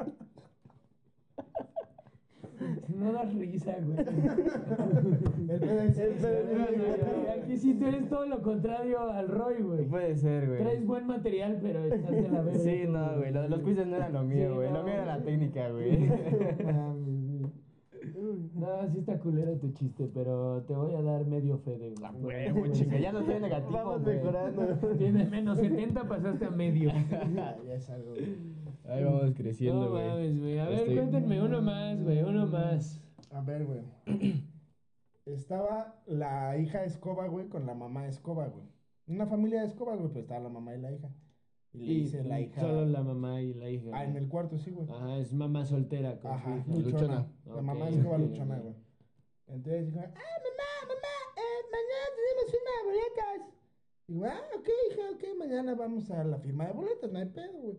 No 3.02 3.12
das 3.14 3.34
risa, 3.34 3.76
güey. 3.84 3.97
El 5.49 5.60
pedo 5.60 5.82
es- 5.82 5.97
El 5.97 6.14
pedo 6.14 6.39
es- 6.39 7.43
Aquí 7.43 7.58
sí 7.58 7.74
tú 7.74 7.86
eres 7.88 8.08
todo 8.10 8.26
lo 8.26 8.41
contrario 8.41 8.99
al 9.12 9.28
Roy, 9.28 9.62
güey. 9.62 9.86
Puede 9.86 10.16
ser, 10.16 10.47
güey. 10.47 10.60
Traes 10.60 10.86
buen 10.86 11.08
material, 11.08 11.60
pero 11.62 11.84
estás 11.86 12.12
de 12.12 12.30
la 12.30 12.41
verga. 12.41 12.60
Sí, 12.60 12.84
no, 12.88 13.18
güey. 13.18 13.32
Lo 13.32 13.41
de 13.41 13.49
los 13.49 13.62
quizzes 13.62 13.88
no 13.88 13.95
era 13.95 14.10
lo 14.10 14.24
mío, 14.24 14.49
Sí, 14.49 14.54
güey. 14.56 14.70
no, 14.70 14.78
Lo 14.78 14.84
mío 14.84 14.93
era 14.93 15.06
la 15.06 15.20
técnica, 15.24 15.70
güey. 15.70 15.97
No 15.99 16.74
mames, 16.74 17.39
güey. 17.39 17.52
No, 18.56 18.68
sí 18.91 18.99
está 18.99 19.20
culero 19.20 19.54
tu 19.58 19.72
chiste, 19.72 20.10
pero 20.14 20.64
te 20.68 20.74
voy 20.76 20.93
a 20.95 21.02
dar 21.02 21.26
medio 21.26 21.58
fede, 21.60 21.93
güey. 21.99 22.22
Güey, 22.22 22.52
güey, 22.52 22.72
chinga, 22.72 22.97
ya 22.99 23.12
no 23.12 23.20
estoy 23.20 23.39
negativo, 23.39 23.72
Vamos 23.74 24.02
mejorando. 24.02 24.64
Tienes 24.97 25.30
menos 25.30 25.58
70, 25.58 26.04
pasaste 26.08 26.45
a 26.45 26.49
medio. 26.52 26.91
Ya 27.68 27.74
es 27.76 27.89
algo, 27.89 28.12
güey. 28.12 28.36
Ahí 28.92 29.04
vamos 29.04 29.34
creciendo, 29.36 29.86
No 29.86 29.92
güey. 29.92 30.08
mames, 30.10 30.39
güey. 30.39 30.60
A 30.60 30.66
ver, 30.68 30.80
Estoy- 30.80 30.96
cuéntenme 30.96 31.42
uno 31.42 31.62
más, 31.62 32.04
güey, 32.04 32.24
uno 32.24 32.46
más. 32.48 33.00
A 33.32 33.42
ver, 33.42 33.66
güey. 33.66 33.82
Estaba 35.26 36.02
la 36.08 36.58
hija 36.58 36.84
Escoba, 36.84 37.28
güey, 37.28 37.48
con 37.48 37.66
la 37.66 37.74
mamá 37.74 38.08
Escoba, 38.08 38.48
güey. 38.48 38.66
Una 39.08 39.28
familia 39.28 39.62
de 39.62 39.68
Escoba, 39.68 39.96
güey, 39.96 40.10
pues 40.10 40.24
estaba 40.24 40.42
la 40.42 40.50
mamá 40.50 40.76
y 40.76 40.82
la 40.82 40.92
hija. 40.92 41.10
Y 41.74 41.78
le 41.80 41.94
dice 41.94 42.24
la 42.24 42.42
hija. 42.42 42.60
Solo 42.60 42.86
la 42.86 43.02
mamá 43.02 43.42
y 43.42 43.54
la 43.54 43.70
hija. 43.70 43.92
Ah, 43.94 44.04
en 44.04 44.18
el 44.18 44.28
cuarto, 44.28 44.58
sí, 44.58 44.72
güey. 44.72 44.88
Ajá, 44.89 45.18
es 45.18 45.34
mamá 45.34 45.66
soltera 45.66 46.20
con 46.20 46.32
Ajá, 46.32 46.64
su 46.66 46.72
hija. 46.72 46.80
luchona. 46.80 47.00
Luchona. 47.00 47.56
La 47.56 47.62
mamá 47.62 47.89
Escoba 47.89 48.18
luchona, 48.18 48.60
güey. 48.60 48.76
Entonces 49.48 49.86
dijo, 49.86 50.00
ah, 50.00 50.04
mamá, 50.04 50.70
mamá, 50.88 51.14
eh, 51.38 51.62
mañana 51.72 52.06
tenemos 52.18 52.52
firma 52.52 52.72
de 52.78 52.84
boletas. 52.89 53.56
Digo, 54.08 54.26
ah, 54.26 54.58
ok, 54.58 54.68
hija, 54.92 55.02
ok, 55.14 55.38
mañana 55.39 55.76
vamos 55.76 56.12
a 56.12 56.24
la 56.24 56.39
firma 56.39 56.66
de 56.68 56.74
boletas, 56.74 57.12
no 57.12 57.20
hay 57.20 57.26
pedo, 57.28 57.60
güey. 57.62 57.78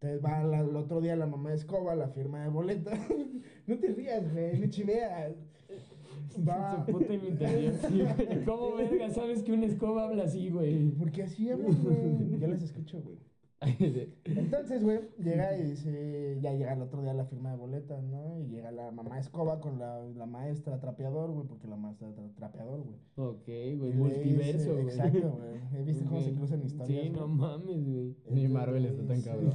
Entonces 0.00 0.24
va 0.24 0.44
la- 0.44 0.60
el 0.60 0.76
otro 0.76 1.00
día 1.00 1.16
la 1.16 1.26
mamá 1.26 1.50
de 1.50 1.56
Escoba 1.56 1.94
la 1.96 2.08
firma 2.08 2.42
de 2.42 2.48
boletas. 2.50 2.98
no 3.66 3.78
te 3.78 3.88
rías, 3.88 4.32
güey, 4.32 4.60
no 4.60 4.66
chiveas. 4.68 5.34
Va. 6.48 6.84
Su 6.86 6.92
puta 6.92 7.12
imitación. 7.14 7.74
Sí. 7.88 8.04
¿Cómo 8.46 8.76
verga 8.76 9.10
sabes 9.10 9.42
que 9.42 9.52
una 9.52 9.66
escoba 9.66 10.04
habla 10.04 10.24
así, 10.24 10.50
güey? 10.50 10.90
Porque 10.90 11.24
así 11.24 11.50
hablan, 11.50 11.76
güey. 11.82 12.38
Yo 12.40 12.46
les 12.46 12.62
escucho, 12.62 13.00
güey. 13.00 13.18
Entonces, 14.24 14.84
güey, 14.84 15.00
llega 15.18 15.56
y 15.58 15.62
dice, 15.64 16.38
ya 16.40 16.52
llega 16.52 16.74
el 16.74 16.82
otro 16.82 17.02
día 17.02 17.12
la 17.12 17.24
firma 17.24 17.50
de 17.50 17.56
boletas, 17.56 18.04
¿no? 18.04 18.38
Y 18.38 18.46
llega 18.46 18.70
la 18.70 18.92
mamá 18.92 19.18
escoba 19.18 19.60
con 19.60 19.80
la, 19.80 20.04
la 20.04 20.26
maestra 20.26 20.78
trapeador, 20.78 21.32
güey, 21.32 21.46
porque 21.48 21.66
la 21.66 21.76
maestra 21.76 22.08
tra- 22.08 22.32
trapeador, 22.36 22.82
güey. 22.84 22.96
Ok, 23.16 23.46
güey, 23.78 23.92
multiverso, 23.94 24.74
güey. 24.74 24.84
Exacto, 24.84 25.38
güey. 25.38 25.58
He 25.80 25.82
visto 25.84 26.04
cómo 26.04 26.20
se 26.20 26.34
cruzan 26.34 26.62
historias. 26.62 27.02
Sí, 27.04 27.10
no 27.10 27.26
mames, 27.26 27.84
güey. 27.84 28.16
Ni 28.30 28.46
Marvel 28.46 28.86
está 28.86 29.04
tan 29.06 29.22
cabrón. 29.22 29.52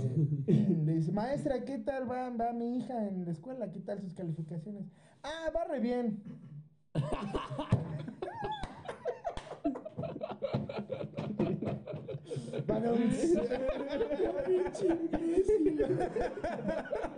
Le 0.47 0.93
dice, 0.95 1.11
maestra, 1.13 1.63
¿qué 1.63 1.77
tal 1.79 2.09
va, 2.11 2.29
va 2.29 2.51
mi 2.51 2.77
hija 2.77 3.07
en 3.07 3.23
la 3.23 3.31
escuela? 3.31 3.71
¿Qué 3.71 3.79
tal 3.79 4.01
sus 4.01 4.13
calificaciones? 4.13 4.85
Ah, 5.23 5.49
va 5.55 5.63
re 5.63 5.79
bien. 5.79 6.21
Balão 12.61 12.95
de 12.95 13.15
cera. 13.15 13.59
Balão 15.11 15.27
de 15.27 15.75
cera. 15.75 17.13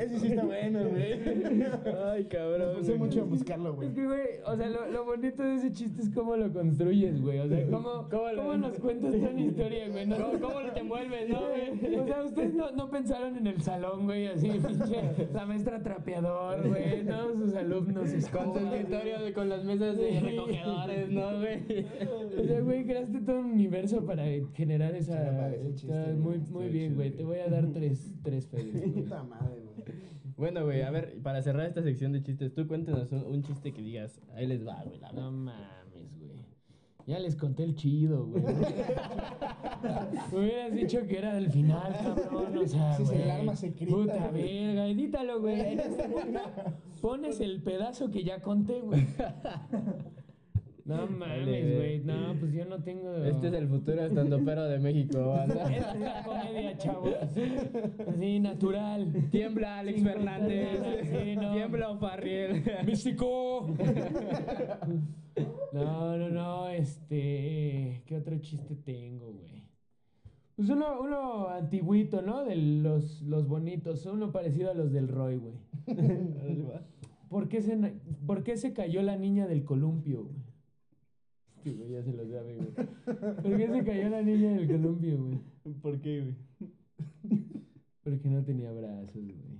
Ese 0.00 0.18
sí 0.20 0.26
está 0.28 0.44
bueno, 0.44 0.88
güey. 0.88 1.12
Ay, 2.12 2.22
Me 2.22 2.28
cabrón. 2.28 2.76
puse 2.76 2.88
güey. 2.94 2.98
mucho 2.98 3.20
a 3.20 3.24
buscarlo, 3.24 3.74
güey. 3.74 3.88
Es 3.88 3.94
que, 3.94 4.04
güey, 4.06 4.20
o 4.46 4.56
sea, 4.56 4.68
lo, 4.68 4.86
lo 4.90 5.04
bonito 5.04 5.42
de 5.42 5.54
ese 5.56 5.72
chiste 5.72 6.02
es 6.02 6.10
cómo 6.10 6.36
lo 6.36 6.52
construyes, 6.52 7.20
güey. 7.20 7.38
O 7.40 7.48
sea, 7.48 7.66
cómo, 7.66 8.08
¿Cómo 8.10 8.22
cómo, 8.36 8.56
nos 8.56 8.78
cuentas 8.78 9.12
toda 9.12 9.32
la 9.32 9.40
historia, 9.48 9.88
güey. 9.88 10.06
No, 10.06 10.16
¿Cómo, 10.16 10.40
cómo 10.40 10.60
lo 10.60 10.72
te 10.72 10.80
envuelves, 10.80 11.28
no, 11.28 11.40
güey? 11.48 11.96
O 11.96 12.06
sea, 12.06 12.24
ustedes 12.24 12.54
no, 12.54 12.70
no 12.72 12.90
pensaron 12.90 13.36
en 13.36 13.46
el 13.46 13.60
salón, 13.62 14.04
güey, 14.04 14.26
así, 14.28 14.48
pinche, 14.50 15.28
la 15.32 15.46
maestra 15.46 15.82
trapeador, 15.82 16.68
güey, 16.68 17.04
todos 17.04 17.36
sus 17.38 17.54
alumnos 17.54 18.10
Con 18.32 18.52
su 18.52 18.58
escritorio 18.58 19.20
de, 19.22 19.32
con 19.32 19.48
las 19.48 19.64
mesas 19.64 19.96
de 19.96 20.20
recogedores, 20.20 21.10
¿no, 21.10 21.38
güey? 21.38 21.86
O 22.38 22.44
sea, 22.44 22.60
güey, 22.60 22.84
creaste 22.84 23.20
todo 23.20 23.40
un 23.40 23.52
universo 23.52 24.04
para 24.04 24.24
generar 24.54 24.92
Sí, 24.92 24.98
esa... 24.98 25.50
me 25.50 25.74
chiste, 25.74 25.88
güey. 25.94 26.14
muy, 26.14 26.38
muy 26.50 26.68
bien, 26.68 26.94
güey. 26.94 27.08
güey. 27.08 27.16
Te 27.18 27.24
voy 27.24 27.38
a 27.38 27.48
dar 27.48 27.66
tres, 27.72 28.12
tres 28.22 28.50
güey. 28.50 28.64
Puta 28.72 29.22
madre, 29.24 29.60
güey. 29.62 29.67
Bueno, 30.36 30.64
güey, 30.64 30.82
a 30.82 30.90
ver, 30.90 31.20
para 31.22 31.42
cerrar 31.42 31.66
esta 31.66 31.82
sección 31.82 32.12
de 32.12 32.22
chistes, 32.22 32.54
tú 32.54 32.66
cuéntanos 32.68 33.10
un, 33.12 33.24
un 33.24 33.42
chiste 33.42 33.72
que 33.72 33.82
digas, 33.82 34.20
ahí 34.34 34.46
les 34.46 34.66
va, 34.66 34.82
güey, 34.84 34.98
la 35.00 35.10
No 35.12 35.30
mames, 35.32 36.16
güey. 36.18 36.46
Ya 37.06 37.18
les 37.18 37.34
conté 37.36 37.64
el 37.64 37.74
chido, 37.74 38.26
güey. 38.26 38.44
Me 40.32 40.38
hubieras 40.38 40.72
dicho 40.74 41.06
que 41.06 41.18
era 41.18 41.34
del 41.34 41.50
final, 41.50 41.96
cabrón. 42.02 42.58
O 42.58 42.66
sea, 42.66 42.92
Ese 42.92 43.02
es 43.02 43.10
el 43.10 43.16
güey. 43.18 43.30
arma 43.30 43.56
secreta, 43.56 43.92
Puta 43.96 44.28
güey. 44.28 44.42
verga, 44.66 44.86
edítalo, 44.88 45.40
güey. 45.40 45.60
Este 45.60 46.10
Pones 47.00 47.40
el 47.40 47.62
pedazo 47.62 48.10
que 48.10 48.24
ya 48.24 48.40
conté, 48.42 48.80
güey. 48.80 49.06
No 50.88 51.06
mames, 51.18 51.76
güey. 51.76 52.00
No, 52.00 52.34
pues 52.40 52.52
yo 52.52 52.64
no 52.64 52.82
tengo. 52.82 53.14
Este 53.24 53.48
es 53.48 53.52
el 53.54 53.68
futuro 53.68 54.02
estando 54.06 54.40
pero 54.44 54.64
de 54.64 54.78
México, 54.78 55.28
banda. 55.28 55.72
Esta 55.72 55.92
es 55.94 56.00
la 56.00 56.22
comedia, 56.24 56.76
chavos. 56.78 57.14
Así, 58.08 58.40
natural. 58.40 59.12
Tiembla 59.30 59.78
Alex 59.80 59.98
Cinco 59.98 60.10
Fernández. 60.10 60.76
toneladas, 60.78 61.06
sí, 61.08 61.36
no. 61.36 61.52
Tiembla 61.52 61.90
O'Farriel. 61.90 62.62
¡Místico! 62.86 63.68
No, 65.72 66.16
no, 66.16 66.28
no, 66.30 66.68
este. 66.68 68.02
¿Qué 68.06 68.16
otro 68.16 68.38
chiste 68.38 68.74
tengo, 68.76 69.26
güey? 69.32 69.58
Pues 70.56 70.70
uno, 70.70 71.00
uno 71.00 71.48
antiguito, 71.48 72.20
¿no? 72.22 72.44
De 72.44 72.56
los, 72.56 73.22
los 73.22 73.46
bonitos. 73.46 74.04
Uno 74.06 74.32
parecido 74.32 74.70
a 74.70 74.74
los 74.74 74.90
del 74.92 75.06
Roy, 75.08 75.36
güey. 75.36 75.54
¿Por 77.28 77.48
qué, 77.48 77.60
se, 77.60 77.76
na- 77.76 77.92
¿Por 78.26 78.42
qué 78.42 78.56
se 78.56 78.72
cayó 78.72 79.02
la 79.02 79.16
niña 79.16 79.46
del 79.46 79.64
columpio, 79.64 80.24
güey? 80.24 80.47
Güey 81.64 81.90
ya 81.90 82.02
se 82.02 82.12
lo 82.12 82.26
sabe, 82.26 82.54
güey. 82.54 82.72
¿Por 83.42 83.56
qué 83.56 83.68
se 83.68 83.84
cayó 83.84 84.08
la 84.08 84.22
niña 84.22 84.54
del 84.54 84.66
columpio, 84.68 85.18
güey? 85.18 85.40
¿Por 85.82 86.00
qué, 86.00 86.20
güey? 86.22 86.34
Porque 88.04 88.28
no 88.28 88.42
tenía 88.44 88.72
brazos, 88.72 89.14
güey. 89.14 89.58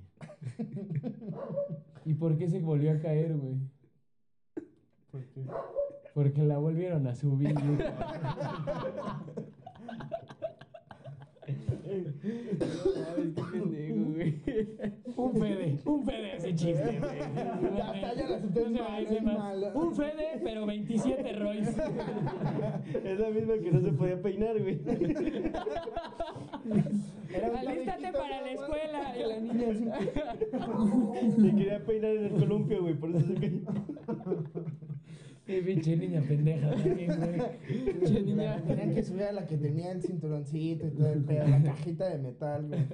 ¿Y 2.05 2.15
por 2.15 2.39
qué 2.39 2.49
se 2.49 2.61
volvió 2.61 2.93
a 2.93 2.99
caer, 2.99 3.37
güey? 3.37 3.57
¿Por 5.11 5.25
qué? 5.27 5.45
Porque 6.15 6.43
la 6.45 6.59
volvieron 6.59 7.07
a 7.07 7.15
subir. 7.15 7.55
güey. 7.55 7.79
Ay, 7.79 7.79
qué 7.79 7.87
pendejo, 8.59 9.27
güey. 9.35 9.49
Un 15.17 15.35
Fede, 15.35 15.79
un 15.85 16.05
Fede 16.05 16.37
ese 16.37 16.55
chiste, 16.55 16.99
güey. 17.01 17.19
Ya 17.77 17.93
está, 17.95 18.15
ya 18.15 18.37
es 18.37 18.43
No 18.55 18.87
se 19.09 19.17
es 19.17 19.23
más. 19.23 19.39
malo. 19.39 19.71
Un 19.75 19.95
Fede, 19.95 20.41
pero 20.45 20.67
27 20.67 21.33
Royce. 21.35 21.71
Es 23.05 23.19
la 23.19 23.31
misma 23.31 23.55
que 23.59 23.71
no 23.73 23.81
se 23.81 23.93
podía 23.93 24.21
peinar, 24.23 24.61
güey. 24.61 24.79
Alístate 27.59 28.13
para 28.13 28.43
la 28.43 28.51
escuela. 28.53 29.17
Y 29.17 29.23
la 29.29 29.41
niña 29.41 29.67
así. 29.73 29.85
Se 31.43 31.51
quería 31.57 31.85
peinar 31.85 32.11
en 32.11 32.25
el 32.27 32.33
columpio, 32.33 32.83
güey, 32.83 32.95
por 32.95 33.11
eso 33.11 33.27
se 33.27 33.35
cayó. 33.35 33.61
Qué 35.49 35.63
pinche 35.63 35.97
niña 35.97 36.21
pendeja 36.29 36.71
también, 36.71 37.11
güey. 37.17 37.41
Pinche 37.95 38.21
niña. 38.23 38.63
Tenían 38.67 38.95
que 38.95 39.03
subir 39.03 39.23
a 39.23 39.33
la 39.33 39.47
que 39.47 39.57
tenía 39.57 39.93
el 39.93 40.03
cinturoncito 40.03 40.87
y 40.87 40.91
todo 40.91 41.11
el 41.11 41.25
pedo, 41.25 41.49
la 41.49 41.63
cajita 41.63 42.11
de 42.11 42.19
metal, 42.19 42.67
güey. 42.69 42.87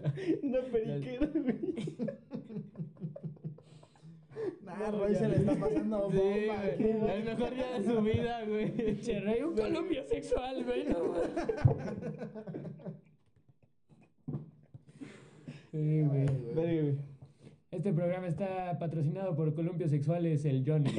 Una 0.43 0.61
periquera, 0.71 1.27
güey. 1.35 1.97
Nah, 4.65 4.91
Roy 4.91 5.15
se 5.15 5.29
le 5.29 5.37
está 5.37 5.55
pasando 5.57 6.11
Sí, 6.11 6.17
bomba. 6.17 6.63
güey. 6.77 6.91
El 6.91 7.25
mejor 7.25 7.55
día 7.55 7.79
de 7.79 7.85
su 7.85 8.03
vida, 8.03 8.45
güey. 8.47 8.71
Pinche 8.73 9.21
rey, 9.21 9.43
un 9.43 9.55
columpio 9.57 10.05
sexual, 10.05 10.65
güey. 10.65 10.85
No, 10.85 11.05
güey. 11.09 11.23
Sí, 15.71 16.03
güey. 16.03 16.27
Verga, 16.55 16.83
güey. 16.83 16.99
Este 17.75 17.93
programa 17.93 18.27
está 18.27 18.79
patrocinado 18.79 19.35
por 19.35 19.53
Columpios 19.55 19.91
Sexuales, 19.91 20.45
el 20.45 20.65
Johnny. 20.67 20.91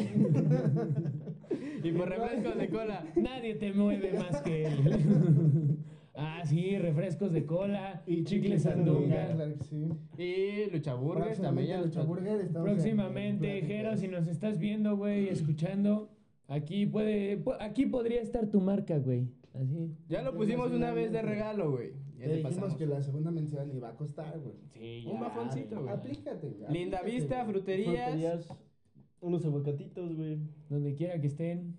Y 1.83 1.91
por 1.91 2.09
refrescos 2.09 2.57
de 2.57 2.67
cola. 2.69 3.05
Nadie 3.15 3.55
te 3.55 3.71
mueve 3.71 4.13
más 4.17 4.41
que 4.41 4.65
él. 4.65 4.73
ah, 6.15 6.41
sí, 6.43 6.77
refrescos 6.79 7.31
de 7.31 7.45
cola 7.45 8.01
y 8.07 8.23
chicles 8.23 8.63
sandunga. 8.63 9.27
Claro 9.35 9.53
que 9.55 9.63
sí. 9.63 9.87
Y 10.17 10.71
luchaburgues 10.71 11.39
también. 11.39 11.67
Próximamente 11.67 11.67
ya 11.67 11.81
Lucha 11.81 11.99
los- 11.99 12.07
Burger. 12.07 12.41
estamos 12.41 12.67
en- 12.69 12.73
Próximamente, 12.75 13.59
en- 13.59 13.65
Jero, 13.67 13.97
si 13.97 14.07
nos 14.07 14.27
estás 14.27 14.57
viendo, 14.57 14.97
güey, 14.97 15.29
escuchando, 15.29 16.09
aquí 16.47 16.87
puede, 16.87 17.43
pu- 17.43 17.55
aquí 17.59 17.85
podría 17.85 18.21
estar 18.21 18.47
tu 18.47 18.59
marca, 18.61 18.97
güey. 18.97 19.27
Así. 19.53 19.91
Ya 20.09 20.23
lo 20.23 20.35
pusimos 20.35 20.71
una 20.71 20.91
vez 20.91 21.11
de 21.11 21.21
regalo, 21.21 21.71
güey. 21.71 21.91
Ya 22.17 22.27
dijimos 22.27 22.53
pasamos. 22.55 22.75
que 22.77 22.85
la 22.85 23.01
segunda 23.01 23.31
mención 23.31 23.71
iba 23.75 23.89
a 23.89 23.95
costar, 23.95 24.39
güey. 24.39 24.55
Sí, 24.73 25.05
Un 25.07 25.19
bajoncito, 25.19 25.81
güey. 25.81 25.93
Aplícate, 25.93 26.49
güey. 26.49 26.71
Linda 26.71 26.97
aplícate, 26.99 27.19
Vista, 27.21 27.43
güey. 27.43 27.53
fruterías. 27.53 28.09
Fruterías, 28.11 28.47
unos 29.21 29.45
aguacatitos, 29.45 30.15
güey. 30.15 30.39
Donde 30.69 30.95
quiera 30.95 31.19
que 31.19 31.27
estén, 31.27 31.77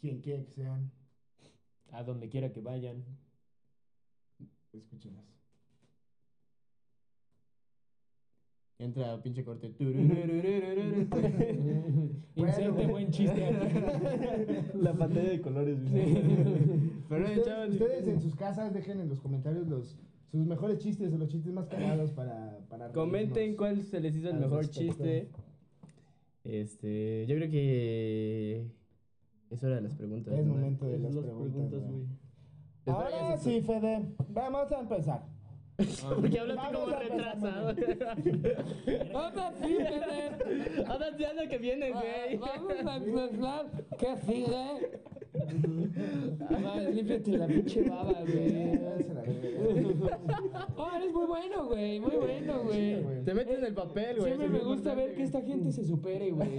Quien 0.00 0.20
quiera 0.20 0.44
que 0.44 0.50
sean. 0.50 0.90
a 1.92 2.02
donde 2.02 2.28
quiera 2.28 2.52
que 2.52 2.60
vayan. 2.60 3.04
Escúchenos. 4.72 5.24
Entra 8.78 9.22
pinche 9.22 9.44
corte. 9.44 9.72
Inserte 12.36 12.86
buen 12.86 13.10
chiste 13.10 13.44
aquí. 13.44 13.78
La 14.80 14.92
pantalla 14.92 15.30
de 15.30 15.40
colores, 15.40 15.78
güey. 15.90 16.14
Pero 17.08 17.24
Ustedes, 17.24 17.44
chavos. 17.46 17.68
ustedes 17.70 18.08
en 18.08 18.20
sus 18.20 18.34
casas 18.34 18.74
dejen 18.74 19.00
en 19.00 19.08
los 19.08 19.20
comentarios 19.20 19.66
los 19.68 19.96
sus 20.30 20.44
mejores 20.46 20.78
chistes 20.78 21.12
o 21.12 21.18
los 21.18 21.28
chistes 21.28 21.52
más 21.52 21.68
cagados 21.68 22.10
para, 22.10 22.58
para 22.68 22.90
Comenten 22.90 23.54
cuál 23.56 23.82
se 23.84 24.00
les 24.00 24.16
hizo 24.16 24.30
el 24.30 24.40
mejor 24.40 24.66
respecto. 24.66 24.80
chiste. 24.80 25.28
Este, 26.42 27.24
yo 27.28 27.36
creo 27.36 27.48
que 27.50 28.66
es 29.50 29.62
hora 29.62 29.76
de 29.76 29.82
las 29.82 29.94
preguntas. 29.94 30.34
Es 30.34 30.44
¿no? 30.44 30.54
momento 30.54 30.86
de 30.86 30.98
las 30.98 31.14
las 31.14 31.24
preguntas, 31.24 31.80
güey. 31.88 32.06
Ahora 32.86 33.36
sí, 33.36 33.60
Fede. 33.60 34.08
Vamos 34.28 34.72
a 34.72 34.80
empezar. 34.80 35.24
Porque 36.20 36.38
hablaste 36.38 36.74
como 36.74 36.86
retrasado. 36.86 37.68
Ahora 39.14 39.52
sí. 39.60 39.78
Ahora 40.86 41.16
ya 41.18 41.32
lo 41.32 41.48
que 41.48 41.58
viene, 41.58 41.90
güey. 41.90 42.36
Vamos 42.36 42.86
a 42.86 42.96
empezar. 42.96 43.66
¿Qué 43.98 44.16
sigue? 44.24 45.00
Va, 45.34 46.80
límpiate 46.90 47.36
la 47.38 47.46
pinche 47.46 47.82
baba, 47.88 48.12
güey. 48.26 48.78
Oh, 50.76 50.88
eres 50.96 51.12
muy 51.12 51.26
bueno, 51.26 51.66
güey. 51.66 52.00
Muy 52.00 52.16
bueno, 52.16 52.62
güey. 52.64 53.02
Te 53.24 53.34
metes 53.34 53.58
en 53.58 53.64
el 53.64 53.74
papel, 53.74 54.16
güey. 54.18 54.26
Siempre 54.34 54.48
me 54.48 54.58
gusta 54.60 54.94
ver 54.94 55.14
que 55.14 55.22
esta 55.24 55.40
gente 55.42 55.72
se 55.72 55.84
supere, 55.84 56.30
güey. 56.30 56.58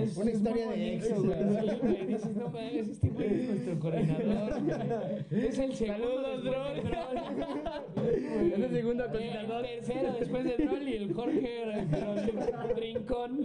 Es- 0.00 0.16
Una 0.16 0.30
es 0.30 0.36
historia 0.36 0.66
muy 0.66 0.78
de 0.78 0.90
bonito, 0.90 1.06
éxito. 1.06 1.22
güey. 1.22 1.38
Sí, 1.70 1.76
güey. 1.80 2.06
Dices, 2.06 2.36
no 2.36 2.44
mames, 2.50 2.88
este 2.88 3.08
güey 3.08 3.26
es 3.34 3.48
nuestro 3.48 3.78
coordinador. 3.80 4.62
güey. 4.62 5.44
Es 5.48 5.58
el 5.58 5.74
segundo 5.74 6.22
Saludos, 6.22 6.44
después 6.44 6.74
de 6.74 6.90
Drol. 6.90 8.52
Es 8.52 8.58
el 8.58 8.70
segundo 8.70 9.04
El 9.04 9.10
coordinador. 9.10 9.62
tercero 9.66 10.12
después 10.18 10.44
de 10.44 10.56
Droll 10.64 10.88
y 10.88 10.92
el 10.94 11.12
Jorge 11.14 11.64
Rin- 11.66 12.76
Rincón. 12.76 13.38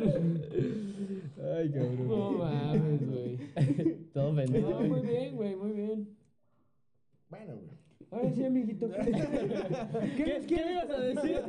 Ay, 1.57 1.69
cabrón. 1.71 2.07
No 2.07 2.31
mames, 2.31 3.01
güey. 3.09 3.35
Todo 4.13 4.29
No, 4.29 4.35
bendito. 4.35 4.79
muy 4.81 5.01
bien, 5.01 5.35
güey, 5.35 5.55
muy 5.55 5.71
bien. 5.71 6.07
Bueno, 7.29 7.53
güey. 7.55 7.75
Ahora 8.11 8.31
sí, 8.33 8.43
amiguito. 8.45 8.87
¿qué- 8.89 9.11
¿Qué, 10.15 10.41
¿Qué 10.47 10.55
me 10.63 10.71
ibas 10.73 10.89
a 10.89 10.99
decir? 11.01 11.41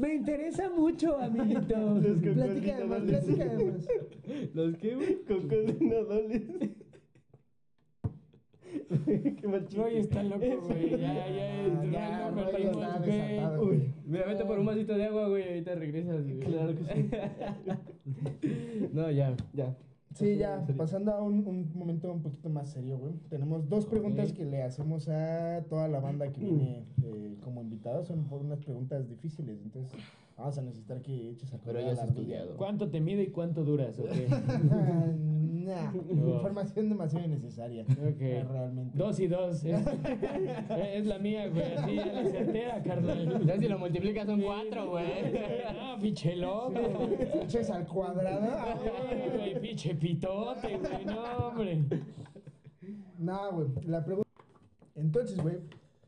Me 0.00 0.14
interesa 0.14 0.70
mucho, 0.70 1.16
amiguito. 1.18 1.76
Los 2.00 2.18
Platica 2.18 2.78
de 2.78 2.84
más, 2.84 3.02
platica 3.02 3.44
de 3.44 3.64
más. 3.72 3.88
¿Los 4.54 4.76
qué, 4.78 4.94
güey? 4.96 5.22
Con 5.24 5.48
coordinadores. 5.48 6.42
Qué 9.40 9.46
mal. 9.48 9.66
Roy 9.76 9.96
está 9.98 10.22
loco, 10.22 10.38
güey. 10.66 10.90
Ya, 10.90 10.98
ya, 10.98 11.84
Ya, 11.90 12.30
güey. 12.30 12.46
desatado, 13.04 13.62
Uy. 13.62 13.66
güey. 13.68 13.82
Mira, 14.06 14.26
vete 14.26 14.44
por 14.44 14.58
un 14.58 14.66
vasito 14.66 14.94
de 14.94 15.04
agua, 15.04 15.28
güey. 15.28 15.46
Ahorita 15.46 15.74
regresas, 15.74 16.24
güey. 16.24 16.40
Claro 16.40 16.74
que 16.74 16.84
sí. 16.84 17.10
No, 18.92 19.10
ya. 19.10 19.36
Ya. 19.52 19.76
Sí, 20.14 20.36
ya, 20.36 20.64
pasando 20.76 21.12
a 21.12 21.22
un, 21.22 21.46
un 21.46 21.70
momento 21.74 22.12
un 22.12 22.22
poquito 22.22 22.48
más 22.50 22.70
serio, 22.70 22.98
güey. 22.98 23.14
Tenemos 23.28 23.68
dos 23.68 23.86
preguntas 23.86 24.32
que 24.32 24.44
le 24.44 24.62
hacemos 24.62 25.08
a 25.08 25.64
toda 25.68 25.88
la 25.88 26.00
banda 26.00 26.30
que 26.32 26.40
viene 26.40 26.84
eh, 27.04 27.36
como 27.42 27.62
invitados. 27.62 28.08
Son 28.08 28.24
por 28.24 28.40
unas 28.42 28.60
preguntas 28.60 29.08
difíciles, 29.08 29.60
entonces 29.62 29.98
vamos 30.36 30.58
a 30.58 30.62
necesitar 30.62 31.00
que 31.02 31.30
eches 31.30 31.52
a 31.54 31.58
Pero 31.58 31.78
correr 31.78 31.82
ya 31.84 31.88
a 31.88 31.92
has 31.92 31.96
la 31.98 32.02
ardilla. 32.04 32.20
estudiado. 32.36 32.56
¿Cuánto 32.56 32.88
te 32.90 33.00
mide 33.00 33.22
y 33.22 33.28
cuánto 33.28 33.64
duras? 33.64 33.98
¿O 33.98 34.04
qué? 34.04 34.26
nah, 35.62 35.92
información 35.94 36.88
demasiado 36.88 37.24
innecesaria. 37.26 37.82
Ok. 37.84 38.20
eh, 38.20 38.44
Realmente. 38.50 38.98
Dos 38.98 39.20
y 39.20 39.26
dos. 39.28 39.64
Es, 39.64 39.86
es 40.94 41.06
la 41.06 41.18
mía, 41.18 41.48
güey. 41.48 41.74
Así 41.76 41.94
ya 41.96 42.12
la 42.12 42.24
certera, 42.24 42.82
carnal. 42.82 43.46
Ya 43.46 43.58
si 43.58 43.68
lo 43.68 43.78
multiplicas 43.78 44.26
son 44.26 44.40
cuatro, 44.40 44.90
güey. 44.90 45.06
No, 45.74 45.98
pinche 46.02 46.34
loco. 46.36 46.72
Eches 47.42 47.70
al 47.70 47.86
cuadrado. 47.86 48.48
Ay, 48.58 49.30
güey, 49.36 49.60
pinche 49.60 49.94
pitote, 50.02 50.78
güey. 50.78 51.04
No, 51.04 51.22
hombre. 51.22 51.84
No, 53.18 53.52
güey. 53.52 53.68
La 53.86 54.04
pregunta. 54.04 54.28
Entonces, 54.96 55.40
güey, 55.40 55.58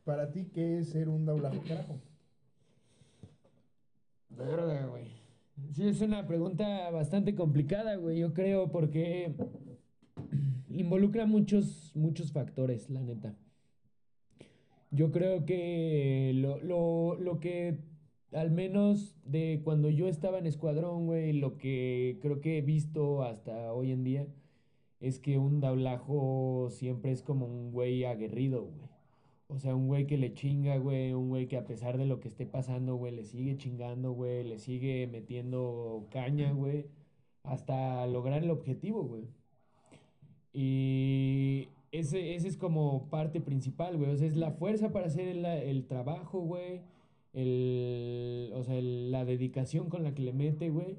para 0.03 0.31
ti, 0.31 0.49
¿qué 0.53 0.79
es 0.79 0.89
ser 0.89 1.07
un 1.07 1.25
doblaje 1.25 1.59
carajo? 1.61 1.99
Verga, 4.29 4.85
güey. 4.87 5.05
Sí, 5.73 5.87
es 5.87 6.01
una 6.01 6.27
pregunta 6.27 6.89
bastante 6.91 7.33
complicada, 7.33 7.95
güey. 7.95 8.19
Yo 8.19 8.33
creo 8.33 8.69
porque 8.71 9.33
involucra 10.69 11.25
muchos, 11.25 11.91
muchos 11.95 12.33
factores, 12.33 12.89
la 12.89 13.01
neta. 13.01 13.33
Yo 14.91 15.11
creo 15.11 15.45
que 15.45 16.33
lo, 16.35 16.59
lo, 16.61 17.15
lo 17.15 17.39
que, 17.39 17.79
al 18.35 18.51
menos 18.51 19.15
de 19.25 19.61
cuando 19.63 19.89
yo 19.89 20.07
estaba 20.07 20.37
en 20.39 20.47
Escuadrón, 20.47 21.05
güey, 21.07 21.33
lo 21.33 21.57
que 21.57 22.19
creo 22.21 22.41
que 22.41 22.57
he 22.57 22.61
visto 22.61 23.23
hasta 23.23 23.73
hoy 23.73 23.91
en 23.91 24.03
día 24.03 24.27
es 24.99 25.19
que 25.19 25.37
un 25.37 25.61
dablajo 25.61 26.69
siempre 26.71 27.11
es 27.11 27.21
como 27.23 27.45
un 27.47 27.71
güey 27.71 28.05
aguerrido, 28.05 28.63
güey. 28.63 28.89
O 29.47 29.59
sea, 29.59 29.75
un 29.75 29.87
güey 29.87 30.07
que 30.07 30.17
le 30.17 30.33
chinga, 30.33 30.77
güey, 30.77 31.13
un 31.13 31.29
güey 31.29 31.47
que 31.47 31.57
a 31.57 31.65
pesar 31.67 31.97
de 31.97 32.05
lo 32.05 32.19
que 32.19 32.27
esté 32.27 32.45
pasando, 32.45 32.95
güey, 32.95 33.15
le 33.15 33.23
sigue 33.25 33.57
chingando, 33.57 34.11
güey, 34.11 34.43
le 34.43 34.59
sigue 34.59 35.07
metiendo 35.07 36.07
caña, 36.11 36.51
güey, 36.51 36.87
hasta 37.43 38.05
lograr 38.07 38.43
el 38.43 38.51
objetivo, 38.51 39.03
güey. 39.03 39.23
Y 40.53 41.69
ese, 41.91 42.35
ese 42.35 42.47
es 42.47 42.57
como 42.57 43.09
parte 43.09 43.41
principal, 43.41 43.97
güey. 43.97 44.11
O 44.11 44.17
sea, 44.17 44.27
es 44.27 44.35
la 44.37 44.51
fuerza 44.51 44.91
para 44.91 45.07
hacer 45.07 45.27
el, 45.27 45.45
el 45.45 45.85
trabajo, 45.87 46.39
güey. 46.39 46.81
El, 47.35 48.51
o 48.55 48.63
sea, 48.63 48.75
el- 48.77 49.11
la 49.11 49.25
dedicación 49.25 49.89
con 49.89 50.03
la 50.03 50.13
que 50.13 50.23
le 50.23 50.33
mete, 50.33 50.69
güey. 50.69 50.97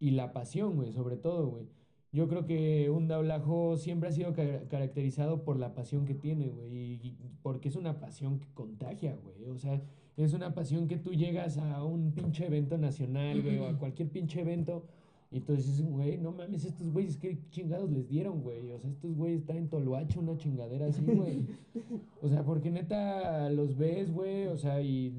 Y 0.00 0.10
la 0.12 0.32
pasión, 0.32 0.76
güey, 0.76 0.92
sobre 0.92 1.16
todo, 1.16 1.48
güey. 1.48 1.66
Yo 2.12 2.28
creo 2.28 2.46
que 2.46 2.88
un 2.90 3.08
dablajo 3.08 3.76
siempre 3.76 4.08
ha 4.08 4.12
sido 4.12 4.32
ca- 4.32 4.62
caracterizado 4.68 5.44
por 5.44 5.58
la 5.58 5.74
pasión 5.74 6.06
que 6.06 6.14
tiene, 6.14 6.48
güey. 6.48 6.72
Y, 6.74 6.92
y 7.02 7.16
porque 7.42 7.68
es 7.68 7.76
una 7.76 8.00
pasión 8.00 8.38
que 8.40 8.48
contagia, 8.54 9.16
güey. 9.22 9.44
O 9.50 9.58
sea, 9.58 9.82
es 10.16 10.32
una 10.32 10.54
pasión 10.54 10.88
que 10.88 10.96
tú 10.96 11.12
llegas 11.12 11.58
a 11.58 11.82
un 11.84 12.12
pinche 12.12 12.46
evento 12.46 12.78
nacional, 12.78 13.42
güey, 13.42 13.58
o 13.58 13.66
a 13.66 13.78
cualquier 13.78 14.08
pinche 14.10 14.40
evento. 14.40 14.84
Y 15.30 15.40
dices, 15.40 15.82
güey, 15.82 16.16
no 16.16 16.32
mames, 16.32 16.64
estos 16.64 16.90
güeyes, 16.90 17.18
¿qué 17.18 17.38
chingados 17.50 17.90
les 17.90 18.08
dieron, 18.08 18.40
güey? 18.40 18.72
O 18.72 18.78
sea, 18.78 18.90
estos 18.90 19.14
güeyes 19.14 19.40
están 19.40 19.58
en 19.58 19.68
Toloache, 19.68 20.18
una 20.18 20.38
chingadera 20.38 20.86
así, 20.86 21.04
güey. 21.04 21.46
O 22.22 22.28
sea, 22.28 22.42
porque 22.44 22.70
neta 22.70 23.50
los 23.50 23.76
ves, 23.76 24.10
güey, 24.10 24.46
o 24.46 24.56
sea, 24.56 24.80
y 24.82 25.12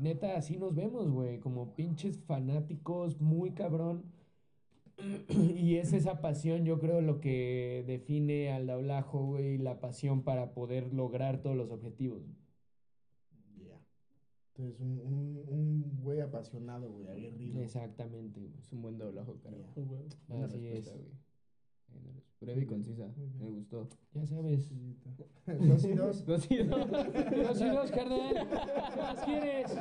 neta 0.00 0.36
así 0.36 0.56
nos 0.56 0.74
vemos, 0.74 1.10
güey, 1.10 1.38
como 1.40 1.74
pinches 1.74 2.18
fanáticos, 2.18 3.20
muy 3.20 3.52
cabrón. 3.52 4.04
Y 5.56 5.76
es 5.76 5.92
esa 5.92 6.20
pasión, 6.20 6.64
yo 6.64 6.78
creo, 6.78 7.00
lo 7.02 7.20
que 7.20 7.84
define 7.86 8.52
al 8.52 8.66
doblajo, 8.66 9.24
güey, 9.24 9.58
la 9.58 9.78
pasión 9.80 10.22
para 10.22 10.52
poder 10.54 10.92
lograr 10.92 11.42
todos 11.42 11.56
los 11.56 11.70
objetivos. 11.70 12.22
Entonces, 14.60 14.80
un, 14.80 15.00
un, 15.00 15.42
un 15.48 15.96
güey 16.02 16.20
apasionado, 16.20 16.90
güey, 16.90 17.08
aguerrido. 17.08 17.60
Exactamente, 17.60 18.40
güey. 18.40 18.52
Es 18.58 18.72
un 18.72 18.82
buen 18.82 18.98
doblajo, 18.98 19.36
carajo. 19.42 19.72
Buena 20.28 20.44
Así 20.44 20.58
respuesta, 20.58 20.90
es. 20.94 20.96
güey. 20.98 21.20
Breve 22.42 22.62
y 22.62 22.66
concisa. 22.66 23.08
Me 23.38 23.48
gustó. 23.50 23.88
Ya 24.14 24.24
sabes. 24.26 24.70
Dos 25.46 25.84
y 25.84 25.92
dos. 25.92 26.24
Dos 26.24 26.50
y 26.50 26.56
dos. 26.58 26.90
Dos 26.90 27.60
y 27.60 27.68
dos, 27.68 27.90
carnal. 27.90 28.48
¿Qué 28.94 29.00
más 29.02 29.24
quieres? 29.24 29.76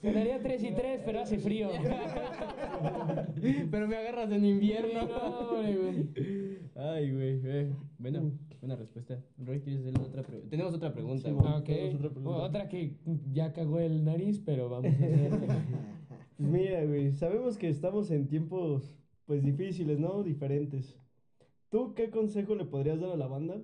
Te 0.00 0.12
daría 0.12 0.42
tres 0.42 0.64
y 0.64 0.72
tres, 0.72 1.00
pero 1.04 1.20
hace 1.20 1.38
frío. 1.38 1.68
Pero 3.70 3.86
me 3.88 3.96
agarras 3.96 4.30
en 4.32 4.44
invierno. 4.44 5.06
No, 5.06 5.38
hombre, 5.50 5.76
güey. 5.76 6.58
Ay, 6.74 7.12
güey. 7.12 7.40
eh. 7.44 7.72
Bueno, 7.98 8.32
buena 8.62 8.76
respuesta. 8.76 9.20
Roy, 9.38 9.60
¿quieres 9.60 9.80
hacer 9.84 10.00
otra 10.00 10.22
pregunta? 10.22 10.50
Tenemos 10.50 10.74
otra 10.74 10.92
pregunta, 10.92 11.28
Sí. 11.28 11.34
Tenemos 11.66 11.94
otra 11.96 12.10
pregunta. 12.10 12.42
Otra 12.44 12.68
que 12.68 12.96
ya 13.32 13.52
cagó 13.52 13.80
el 13.80 14.04
nariz, 14.04 14.40
pero 14.40 14.70
vamos 14.70 14.92
a 14.92 14.94
hacer. 14.94 15.30
Pues 16.36 16.48
mira, 16.48 16.84
güey, 16.84 17.12
sabemos 17.12 17.58
que 17.58 17.68
estamos 17.68 18.10
en 18.10 18.26
tiempos, 18.26 18.96
pues, 19.26 19.44
difíciles, 19.44 20.00
¿no? 20.00 20.22
Diferentes. 20.22 20.96
¿Tú 21.68 21.94
qué 21.94 22.10
consejo 22.10 22.54
le 22.54 22.64
podrías 22.64 23.00
dar 23.00 23.10
a 23.10 23.16
la 23.16 23.26
banda 23.28 23.62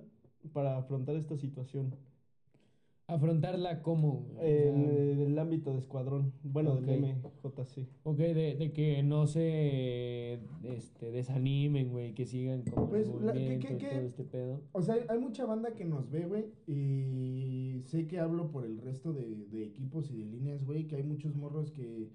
para 0.53 0.77
afrontar 0.77 1.15
esta 1.15 1.35
situación? 1.35 1.95
Afrontarla 3.09 3.81
como. 3.81 4.25
güey? 4.35 4.37
O 4.37 4.39
sea, 4.39 4.49
En 5.13 5.19
el 5.21 5.39
ámbito 5.39 5.71
de 5.73 5.79
escuadrón, 5.79 6.31
bueno, 6.43 6.73
Ok. 6.73 6.81
del 6.81 7.03
MJC. 7.05 7.87
Ok, 8.03 8.17
de, 8.17 8.55
de 8.55 8.71
que 8.71 9.01
no 9.03 9.25
se 9.27 10.39
este, 10.63 11.11
desanimen, 11.11 11.89
güey, 11.91 12.13
que 12.13 12.25
sigan 12.25 12.63
como 12.63 12.89
Pues, 12.89 13.07
el 13.09 13.25
la- 13.25 13.33
que- 13.33 13.39
movimiento 13.39 13.67
que- 13.67 13.73
y 13.73 13.77
que- 13.77 13.87
todo 13.89 14.01
este 14.01 14.23
pedo. 14.23 14.61
O 14.73 14.81
sea, 14.81 14.95
hay 15.09 15.19
mucha 15.19 15.45
banda 15.45 15.73
que 15.75 15.85
nos 15.85 16.09
ve, 16.11 16.25
güey, 16.27 16.45
y 16.67 17.81
sé 17.87 18.07
que 18.07 18.19
hablo 18.19 18.51
por 18.51 18.65
el 18.65 18.77
resto 18.79 19.13
de, 19.13 19.35
de 19.51 19.63
equipos 19.63 20.11
y 20.11 20.17
de 20.17 20.25
líneas, 20.25 20.63
güey, 20.65 20.85
que 20.87 20.95
hay 20.97 21.03
muchos 21.03 21.35
morros 21.35 21.71
que 21.71 22.09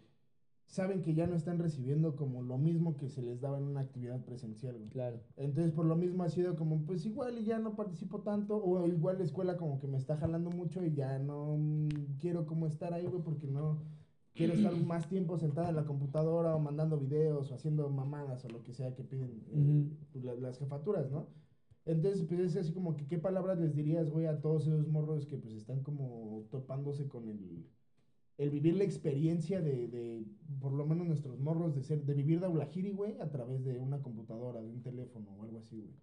saben 0.75 1.03
que 1.03 1.15
ya 1.15 1.27
no 1.27 1.37
están 1.37 1.59
recibiendo 1.59 2.17
como 2.17 2.43
lo 2.43 2.59
mismo 2.59 2.97
que 2.97 3.09
se 3.09 3.23
les 3.23 3.41
daba 3.41 3.59
en 3.59 3.65
una 3.65 3.81
actividad 3.81 4.25
presencial, 4.25 4.77
güey. 4.77 4.89
Claro. 4.91 5.21
Entonces, 5.37 5.73
por 5.73 5.87
lo 5.87 5.97
mismo 5.97 6.23
ha 6.25 6.29
sido 6.29 6.57
como, 6.57 6.85
pues 6.85 7.05
igual 7.07 7.39
y 7.39 7.45
ya 7.45 7.59
no 7.59 7.77
participo 7.77 8.21
tanto, 8.23 8.57
o 8.63 8.87
igual 8.87 9.19
la 9.19 9.25
escuela 9.25 9.57
como 9.57 9.79
que 9.79 9.87
me 9.87 9.99
está 9.99 10.17
jalando 10.17 10.51
mucho 10.51 10.85
y 10.85 10.93
ya 10.95 11.19
no 11.19 11.57
mm, 11.57 12.19
quiero 12.21 12.47
como 12.47 12.67
estar 12.67 12.93
ahí, 12.93 13.07
güey, 13.07 13.23
porque 13.23 13.47
no 13.47 13.79
quiero 14.35 14.55
estar 14.55 14.75
más 14.85 15.09
tiempo 15.09 15.39
sentada 15.39 15.69
en 15.71 15.77
la 15.77 15.85
computadora 15.87 16.55
o 16.55 16.59
mandando 16.61 16.99
videos 16.99 17.51
o 17.51 17.55
haciendo 17.55 17.89
mamadas 17.91 18.45
o 18.45 18.49
lo 18.49 18.63
que 18.63 18.73
sea 18.75 18.95
que 18.95 19.05
piden 19.05 19.45
eh, 19.53 20.21
la- 20.23 20.35
las 20.35 20.59
jefaturas, 20.59 21.11
¿no? 21.11 21.29
Entonces, 21.87 22.23
pues 22.27 22.41
es 22.41 22.57
así 22.57 22.73
como 22.73 22.97
que, 22.97 23.07
¿qué 23.07 23.19
palabras 23.19 23.59
les 23.59 23.75
dirías, 23.75 24.11
güey, 24.11 24.27
a 24.27 24.41
todos 24.41 24.67
esos 24.67 24.89
morros 24.89 25.27
que 25.27 25.37
pues 25.37 25.55
están 25.55 25.83
como 25.83 26.47
topándose 26.51 27.09
con 27.09 27.29
el, 27.29 27.67
el 28.37 28.51
vivir 28.51 28.77
la 28.77 28.85
experiencia 28.85 29.61
de, 29.61 29.89
de, 29.89 30.25
por 30.61 30.73
lo 30.73 30.87
menos 30.87 31.07
nuestros 31.07 31.39
morros, 31.39 31.75
de 31.75 31.83
ser, 31.83 32.05
de 32.05 32.15
vivir 32.15 32.41
Daulahiri, 32.41 32.91
güey, 32.93 33.21
a 33.21 33.31
través 33.31 33.65
de 33.65 33.79
una 33.79 34.03
computadora, 34.03 34.61
de 34.61 34.71
un 34.71 34.83
teléfono 34.83 35.31
o 35.33 35.43
algo 35.45 35.59
así, 35.59 35.81
güey? 35.81 35.95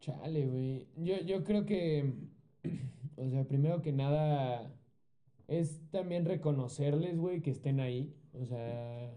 Chale, 0.00 0.46
güey. 0.48 0.86
Yo, 0.96 1.20
yo 1.24 1.44
creo 1.44 1.64
que, 1.64 2.12
o 3.16 3.28
sea, 3.28 3.44
primero 3.44 3.80
que 3.82 3.92
nada, 3.92 4.74
es 5.48 5.80
también 5.90 6.24
reconocerles, 6.24 7.18
güey, 7.18 7.40
que 7.40 7.50
estén 7.50 7.80
ahí. 7.80 8.14
O 8.32 8.44
sea, 8.44 9.12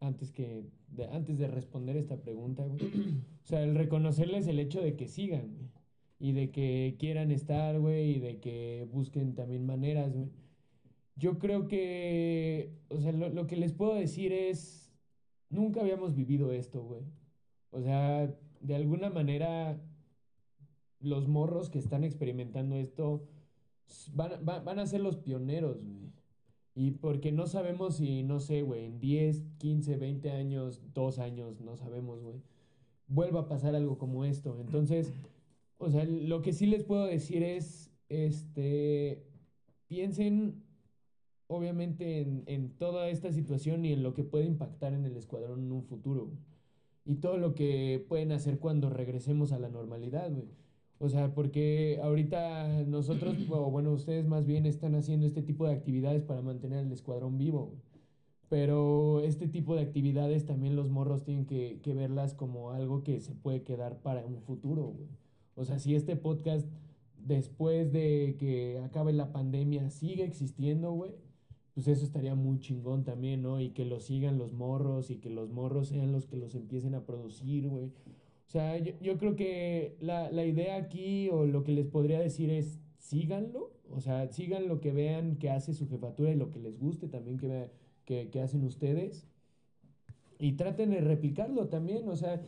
antes 0.00 0.32
que, 0.32 0.64
de, 0.88 1.06
antes 1.06 1.38
de 1.38 1.48
responder 1.48 1.96
esta 1.96 2.20
pregunta, 2.20 2.64
güey. 2.64 2.80
O 3.44 3.46
sea, 3.46 3.62
el 3.62 3.74
reconocerles 3.74 4.46
el 4.46 4.58
hecho 4.58 4.82
de 4.82 4.94
que 4.94 5.08
sigan, 5.08 5.54
güey. 5.56 5.70
Y 6.20 6.32
de 6.32 6.50
que 6.50 6.96
quieran 6.98 7.30
estar, 7.30 7.78
güey, 7.80 8.16
y 8.16 8.18
de 8.18 8.40
que 8.40 8.86
busquen 8.92 9.34
también 9.34 9.64
maneras, 9.64 10.12
güey. 10.14 10.28
Yo 11.18 11.38
creo 11.38 11.66
que, 11.68 12.78
o 12.88 13.00
sea, 13.00 13.12
lo, 13.12 13.28
lo 13.28 13.46
que 13.46 13.56
les 13.56 13.72
puedo 13.72 13.94
decir 13.94 14.32
es, 14.32 14.92
nunca 15.50 15.80
habíamos 15.80 16.14
vivido 16.14 16.52
esto, 16.52 16.82
güey. 16.82 17.02
O 17.70 17.82
sea, 17.82 18.34
de 18.60 18.74
alguna 18.76 19.10
manera, 19.10 19.80
los 21.00 21.28
morros 21.28 21.70
que 21.70 21.78
están 21.78 22.04
experimentando 22.04 22.76
esto 22.76 23.26
van, 24.12 24.32
a- 24.34 24.36
va- 24.40 24.60
van 24.60 24.78
a 24.78 24.86
ser 24.86 25.00
los 25.00 25.16
pioneros, 25.16 25.82
güey. 25.82 26.08
Y 26.74 26.92
porque 26.92 27.32
no 27.32 27.46
sabemos 27.48 27.96
si, 27.96 28.22
no 28.22 28.38
sé, 28.38 28.62
güey, 28.62 28.84
en 28.84 29.00
10, 29.00 29.42
15, 29.58 29.96
20 29.96 30.30
años, 30.30 30.80
2 30.94 31.18
años, 31.18 31.60
no 31.60 31.76
sabemos, 31.76 32.22
güey, 32.22 32.40
vuelva 33.08 33.40
a 33.40 33.48
pasar 33.48 33.74
algo 33.74 33.98
como 33.98 34.24
esto. 34.24 34.56
Entonces, 34.60 35.12
o 35.78 35.90
sea, 35.90 36.04
lo 36.04 36.42
que 36.42 36.52
sí 36.52 36.66
les 36.66 36.84
puedo 36.84 37.06
decir 37.06 37.42
es, 37.42 37.90
este, 38.08 39.24
piensen 39.88 40.62
obviamente 41.48 42.20
en, 42.20 42.44
en 42.46 42.70
toda 42.70 43.08
esta 43.10 43.32
situación 43.32 43.84
y 43.84 43.92
en 43.92 44.02
lo 44.02 44.14
que 44.14 44.24
puede 44.24 44.44
impactar 44.46 44.94
en 44.94 45.04
el 45.04 45.16
escuadrón 45.16 45.64
en 45.64 45.72
un 45.72 45.82
futuro. 45.84 46.30
Y 47.04 47.16
todo 47.16 47.38
lo 47.38 47.54
que 47.54 48.04
pueden 48.08 48.32
hacer 48.32 48.58
cuando 48.58 48.90
regresemos 48.90 49.52
a 49.52 49.58
la 49.58 49.68
normalidad, 49.70 50.30
güey. 50.30 50.48
O 51.00 51.08
sea, 51.08 51.32
porque 51.34 51.98
ahorita 52.02 52.84
nosotros, 52.84 53.36
o 53.50 53.70
bueno, 53.70 53.92
ustedes 53.92 54.26
más 54.26 54.46
bien 54.46 54.66
están 54.66 54.94
haciendo 54.94 55.26
este 55.26 55.42
tipo 55.42 55.66
de 55.66 55.74
actividades 55.74 56.22
para 56.22 56.42
mantener 56.42 56.84
el 56.84 56.92
escuadrón 56.92 57.38
vivo, 57.38 57.66
güey. 57.66 57.80
Pero 58.48 59.20
este 59.20 59.46
tipo 59.46 59.74
de 59.74 59.82
actividades 59.82 60.46
también 60.46 60.74
los 60.74 60.88
morros 60.88 61.22
tienen 61.22 61.44
que, 61.44 61.80
que 61.82 61.94
verlas 61.94 62.34
como 62.34 62.70
algo 62.70 63.04
que 63.04 63.20
se 63.20 63.34
puede 63.34 63.62
quedar 63.62 64.00
para 64.00 64.24
un 64.24 64.40
futuro, 64.40 64.84
güey. 64.84 65.08
O 65.54 65.64
sea, 65.64 65.78
si 65.78 65.94
este 65.94 66.16
podcast, 66.16 66.66
después 67.18 67.92
de 67.92 68.36
que 68.38 68.78
acabe 68.84 69.12
la 69.12 69.32
pandemia, 69.32 69.90
sigue 69.90 70.24
existiendo, 70.24 70.92
güey, 70.92 71.12
pues 71.78 71.86
eso 71.86 72.04
estaría 72.04 72.34
muy 72.34 72.58
chingón 72.58 73.04
también, 73.04 73.40
¿no? 73.40 73.60
Y 73.60 73.70
que 73.70 73.84
lo 73.84 74.00
sigan 74.00 74.36
los 74.36 74.52
morros 74.52 75.12
y 75.12 75.18
que 75.18 75.30
los 75.30 75.48
morros 75.48 75.86
sean 75.86 76.10
los 76.10 76.26
que 76.26 76.36
los 76.36 76.56
empiecen 76.56 76.96
a 76.96 77.06
producir, 77.06 77.68
güey. 77.68 77.84
O 77.84 78.50
sea, 78.50 78.76
yo, 78.78 78.94
yo 79.00 79.16
creo 79.16 79.36
que 79.36 79.94
la, 80.00 80.28
la 80.32 80.44
idea 80.44 80.74
aquí 80.74 81.28
o 81.28 81.46
lo 81.46 81.62
que 81.62 81.70
les 81.70 81.86
podría 81.86 82.18
decir 82.18 82.50
es 82.50 82.80
síganlo, 82.98 83.70
o 83.92 84.00
sea, 84.00 84.26
sigan 84.26 84.66
lo 84.66 84.80
que 84.80 84.90
vean 84.90 85.36
que 85.36 85.50
hace 85.50 85.72
su 85.72 85.88
jefatura 85.88 86.32
y 86.32 86.34
lo 86.34 86.50
que 86.50 86.58
les 86.58 86.80
guste 86.80 87.06
también 87.06 87.38
que, 87.38 87.70
que, 88.04 88.28
que 88.28 88.40
hacen 88.40 88.64
ustedes 88.64 89.28
y 90.40 90.54
traten 90.54 90.90
de 90.90 91.00
replicarlo 91.00 91.68
también, 91.68 92.08
o 92.08 92.16
sea, 92.16 92.42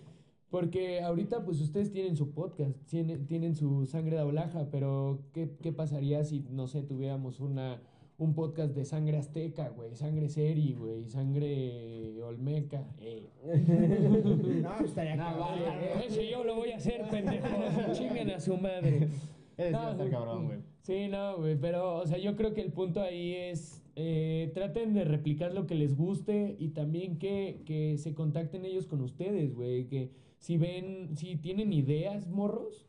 porque 0.51 1.03
ahorita 1.03 1.45
pues 1.45 1.61
ustedes 1.61 1.93
tienen 1.93 2.17
su 2.17 2.33
podcast, 2.33 2.77
tienen, 2.87 3.29
tienen 3.29 3.55
su 3.55 3.87
sangre 3.87 4.17
de 4.17 4.23
ablaja, 4.23 4.71
pero 4.73 5.21
¿qué, 5.33 5.53
qué 5.63 5.73
pasaría 5.73 6.25
si, 6.25 6.41
no 6.51 6.67
sé, 6.67 6.83
tuviéramos 6.83 7.39
una, 7.39 7.81
un 8.21 8.35
podcast 8.35 8.75
de 8.75 8.85
sangre 8.85 9.17
azteca, 9.17 9.71
güey, 9.71 9.95
sangre 9.97 10.29
seri, 10.29 10.75
güey, 10.75 11.09
sangre 11.09 12.23
olmeca? 12.23 12.87
eh. 13.01 13.27
No, 14.63 14.85
estaría 14.85 15.17
No, 15.17 15.25
cabrón. 15.25 15.41
vale, 15.65 16.07
ese 16.07 16.31
yo 16.31 16.45
lo 16.45 16.55
voy 16.57 16.71
a 16.73 16.77
hacer, 16.77 17.09
pendejo. 17.11 17.47
Chinguen 17.93 18.31
a 18.31 18.39
su 18.41 18.57
madre. 18.57 19.09
Eres 19.57 19.73
No, 19.73 19.79
va 19.79 19.89
a 19.89 19.93
estar 19.93 20.11
cabrón, 20.11 20.47
güey. 20.47 20.59
Sí, 20.83 21.09
no, 21.09 21.39
güey, 21.39 21.57
pero, 21.59 21.97
o 21.99 22.07
sea, 22.07 22.19
yo 22.19 22.37
creo 22.37 22.55
que 22.55 22.61
el 22.61 22.73
punto 22.73 23.01
ahí 23.01 23.33
es, 23.35 23.83
eh, 23.97 24.51
traten 24.55 24.95
de 24.95 25.05
replicar 25.05 25.53
lo 25.55 25.67
que 25.67 25.75
les 25.75 25.97
guste 25.97 26.57
y 26.59 26.69
también 26.71 27.19
que, 27.19 27.63
que 27.67 27.97
se 27.99 28.15
contacten 28.15 28.65
ellos 28.65 28.87
con 28.87 29.01
ustedes, 29.01 29.55
güey, 29.55 29.87
que 29.87 30.11
si 30.39 30.57
ven, 30.57 31.17
si 31.17 31.37
tienen 31.37 31.73
ideas, 31.73 32.29
morros, 32.29 32.87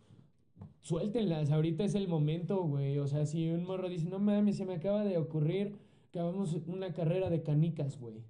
suéltenlas, 0.82 1.52
ahorita 1.52 1.84
es 1.84 1.96
el 1.96 2.08
momento, 2.08 2.64
güey, 2.64 2.98
o 3.00 3.08
sea, 3.08 3.26
si 3.26 3.50
un 3.50 3.64
morro 3.64 3.90
dice, 3.90 4.10
no 4.10 4.20
mames, 4.20 4.58
se 4.58 4.66
me 4.66 4.74
acaba 4.76 5.04
de 5.04 5.18
ocurrir 5.18 5.76
que 6.12 6.20
hagamos 6.20 6.54
una 6.68 6.94
carrera 6.94 7.30
de 7.30 7.42
canicas, 7.42 8.00
güey. 8.00 8.24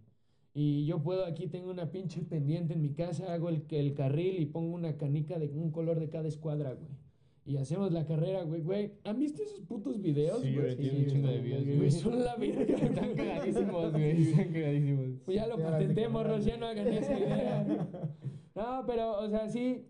Y 0.53 0.85
yo 0.85 1.01
puedo, 1.01 1.25
aquí 1.25 1.47
tengo 1.47 1.71
una 1.71 1.91
pinche 1.91 2.21
pendiente 2.23 2.73
en 2.73 2.81
mi 2.81 2.93
casa, 2.93 3.33
hago 3.33 3.49
el, 3.49 3.63
el 3.69 3.93
carril 3.93 4.39
y 4.39 4.45
pongo 4.45 4.75
una 4.75 4.97
canica 4.97 5.39
de 5.39 5.47
un 5.47 5.71
color 5.71 5.99
de 5.99 6.09
cada 6.09 6.27
escuadra, 6.27 6.73
güey. 6.73 6.91
Y 7.43 7.57
hacemos 7.57 7.91
la 7.91 8.05
carrera, 8.05 8.43
güey, 8.43 8.61
güey. 8.61 8.91
¿Han 9.03 9.17
visto 9.17 9.41
esos 9.41 9.61
putos 9.61 9.99
videos, 9.99 10.41
Sí, 10.41 10.53
güey, 10.53 10.75
tiene 10.77 10.99
un 10.99 11.05
chingo 11.07 11.27
de 11.27 11.39
videos, 11.39 11.65
Güey, 11.65 11.77
güey. 11.77 11.91
son 11.91 12.23
la 12.23 12.35
verga. 12.35 12.75
Están 12.85 13.15
cagadísimos, 13.15 13.91
güey. 13.93 14.21
Están 14.21 14.53
cagadísimos. 14.53 15.05
Pues 15.25 15.37
ya 15.37 15.47
lo 15.47 15.57
patenté, 15.57 16.07
morros, 16.07 16.45
ya 16.45 16.57
no 16.57 16.67
hagan 16.67 16.87
esa 16.87 17.17
idea. 17.17 17.65
No, 18.53 18.83
pero, 18.85 19.17
o 19.21 19.29
sea, 19.29 19.47
sí, 19.47 19.85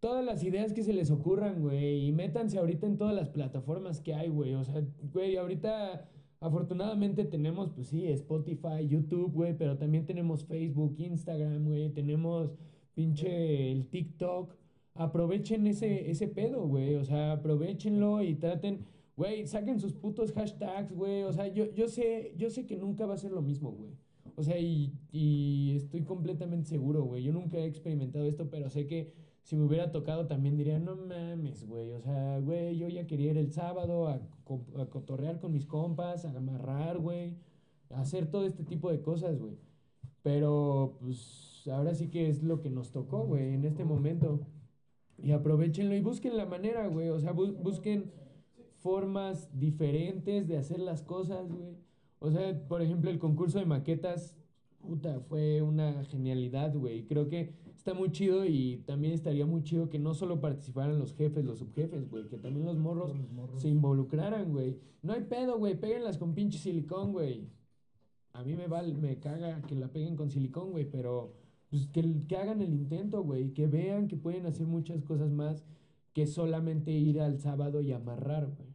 todas 0.00 0.24
las 0.24 0.42
ideas 0.42 0.72
que 0.72 0.82
se 0.82 0.94
les 0.94 1.10
ocurran, 1.10 1.60
güey, 1.60 2.06
y 2.06 2.12
métanse 2.12 2.58
ahorita 2.58 2.86
en 2.86 2.96
todas 2.96 3.14
las 3.14 3.28
plataformas 3.28 4.00
que 4.00 4.14
hay, 4.14 4.28
güey. 4.28 4.54
O 4.54 4.64
sea, 4.64 4.82
güey, 5.12 5.36
ahorita 5.36 6.08
afortunadamente 6.40 7.24
tenemos, 7.24 7.70
pues 7.70 7.88
sí, 7.88 8.06
Spotify, 8.08 8.88
YouTube, 8.88 9.32
güey, 9.32 9.56
pero 9.56 9.76
también 9.76 10.06
tenemos 10.06 10.44
Facebook, 10.44 10.94
Instagram, 10.98 11.66
güey, 11.66 11.90
tenemos 11.90 12.50
pinche 12.94 13.70
el 13.70 13.86
TikTok. 13.88 14.56
Aprovechen 14.94 15.66
ese, 15.66 16.10
ese 16.10 16.28
pedo, 16.28 16.66
güey. 16.66 16.96
O 16.96 17.04
sea, 17.04 17.32
aprovechenlo 17.32 18.22
y 18.22 18.34
traten, 18.34 18.86
güey, 19.16 19.46
saquen 19.46 19.78
sus 19.78 19.92
putos 19.92 20.32
hashtags, 20.32 20.92
güey. 20.94 21.22
O 21.24 21.32
sea, 21.32 21.46
yo, 21.48 21.72
yo 21.72 21.88
sé, 21.88 22.34
yo 22.36 22.50
sé 22.50 22.66
que 22.66 22.76
nunca 22.76 23.06
va 23.06 23.14
a 23.14 23.18
ser 23.18 23.32
lo 23.32 23.42
mismo, 23.42 23.70
güey. 23.70 23.92
O 24.36 24.42
sea, 24.42 24.58
y, 24.58 24.94
y 25.12 25.74
estoy 25.76 26.02
completamente 26.02 26.68
seguro, 26.68 27.04
güey. 27.04 27.22
Yo 27.22 27.32
nunca 27.32 27.58
he 27.58 27.66
experimentado 27.66 28.24
esto, 28.24 28.48
pero 28.50 28.70
sé 28.70 28.86
que 28.86 29.12
si 29.42 29.56
me 29.56 29.64
hubiera 29.64 29.90
tocado 29.90 30.26
también 30.26 30.56
diría, 30.56 30.78
no 30.78 30.96
mames, 30.96 31.66
güey. 31.66 31.92
O 31.92 32.00
sea, 32.00 32.38
güey, 32.40 32.76
yo 32.78 32.88
ya 32.88 33.06
quería 33.06 33.30
ir 33.32 33.38
el 33.38 33.52
sábado 33.52 34.06
a, 34.08 34.20
a 34.78 34.86
cotorrear 34.86 35.40
con 35.40 35.52
mis 35.52 35.66
compas, 35.66 36.24
a 36.24 36.30
amarrar, 36.36 36.98
güey. 36.98 37.36
A 37.90 38.00
hacer 38.00 38.26
todo 38.30 38.46
este 38.46 38.64
tipo 38.64 38.90
de 38.90 39.00
cosas, 39.02 39.38
güey. 39.38 39.56
Pero, 40.22 40.98
pues, 41.00 41.62
ahora 41.72 41.94
sí 41.94 42.08
que 42.08 42.28
es 42.28 42.42
lo 42.42 42.60
que 42.60 42.70
nos 42.70 42.92
tocó, 42.92 43.24
güey, 43.26 43.54
en 43.54 43.64
este 43.64 43.84
momento. 43.84 44.40
Y 45.18 45.32
aprovechenlo 45.32 45.94
y 45.94 46.00
busquen 46.00 46.36
la 46.36 46.46
manera, 46.46 46.86
güey. 46.88 47.08
O 47.08 47.18
sea, 47.18 47.34
bu- 47.34 47.56
busquen 47.56 48.12
formas 48.78 49.48
diferentes 49.58 50.46
de 50.48 50.56
hacer 50.56 50.78
las 50.80 51.02
cosas, 51.02 51.50
güey. 51.50 51.76
O 52.20 52.30
sea, 52.30 52.56
por 52.68 52.82
ejemplo, 52.82 53.10
el 53.10 53.18
concurso 53.18 53.58
de 53.58 53.66
maquetas, 53.66 54.36
puta, 54.78 55.20
fue 55.20 55.62
una 55.62 56.04
genialidad, 56.04 56.74
güey. 56.76 57.06
Creo 57.06 57.28
que 57.28 57.54
está 57.80 57.94
muy 57.94 58.12
chido 58.12 58.44
y 58.44 58.82
también 58.86 59.14
estaría 59.14 59.46
muy 59.46 59.62
chido 59.64 59.88
que 59.88 59.98
no 59.98 60.12
solo 60.14 60.38
participaran 60.40 60.98
los 60.98 61.14
jefes, 61.14 61.44
los 61.44 61.58
subjefes, 61.58 62.10
güey, 62.10 62.28
que 62.28 62.36
también 62.36 62.66
los 62.66 62.78
morros 62.78 63.12
se 63.56 63.68
involucraran, 63.68 64.52
güey. 64.52 64.78
No 65.02 65.14
hay 65.14 65.22
pedo, 65.22 65.58
güey, 65.58 65.80
péguenlas 65.80 66.18
con 66.18 66.34
pinche 66.34 66.58
silicón, 66.58 67.12
güey. 67.12 67.48
A 68.34 68.44
mí 68.44 68.54
me 68.54 68.66
vale, 68.68 68.94
me 68.94 69.18
caga 69.18 69.62
que 69.62 69.74
la 69.74 69.88
peguen 69.88 70.14
con 70.14 70.30
silicón, 70.30 70.72
güey, 70.72 70.84
pero 70.90 71.32
pues 71.70 71.86
que, 71.86 72.26
que 72.28 72.36
hagan 72.36 72.60
el 72.60 72.74
intento, 72.74 73.22
güey, 73.22 73.54
que 73.54 73.66
vean 73.66 74.08
que 74.08 74.16
pueden 74.16 74.44
hacer 74.44 74.66
muchas 74.66 75.02
cosas 75.02 75.30
más 75.30 75.64
que 76.12 76.26
solamente 76.26 76.92
ir 76.92 77.18
al 77.20 77.40
sábado 77.40 77.80
y 77.80 77.92
amarrar, 77.92 78.46
güey. 78.46 78.68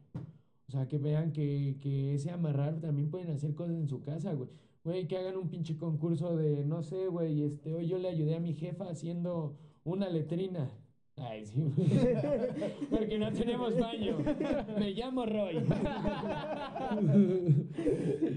O 0.67 0.71
sea, 0.71 0.87
que 0.87 0.97
vean 0.97 1.31
que, 1.31 1.77
que 1.79 2.15
ese 2.15 2.31
amarrar 2.31 2.79
también 2.81 3.11
pueden 3.11 3.29
hacer 3.29 3.53
cosas 3.53 3.75
en 3.75 3.87
su 3.87 4.01
casa, 4.01 4.33
güey. 4.33 4.49
Güey, 4.85 5.07
que 5.07 5.17
hagan 5.17 5.35
un 5.35 5.49
pinche 5.49 5.75
concurso 5.77 6.37
de, 6.37 6.63
no 6.63 6.83
sé, 6.83 7.07
güey, 7.07 7.41
este, 7.41 7.73
hoy 7.73 7.87
yo 7.87 7.97
le 7.97 8.07
ayudé 8.07 8.35
a 8.35 8.39
mi 8.39 8.53
jefa 8.53 8.85
haciendo 8.85 9.57
una 9.83 10.07
letrina. 10.09 10.69
Ay, 11.17 11.43
sí, 11.43 11.59
güey. 11.75 11.89
Porque 12.91 13.17
no 13.17 13.31
tenemos 13.31 13.75
baño. 13.79 14.17
Me 14.77 14.91
llamo 14.91 15.25
Roy. 15.25 15.55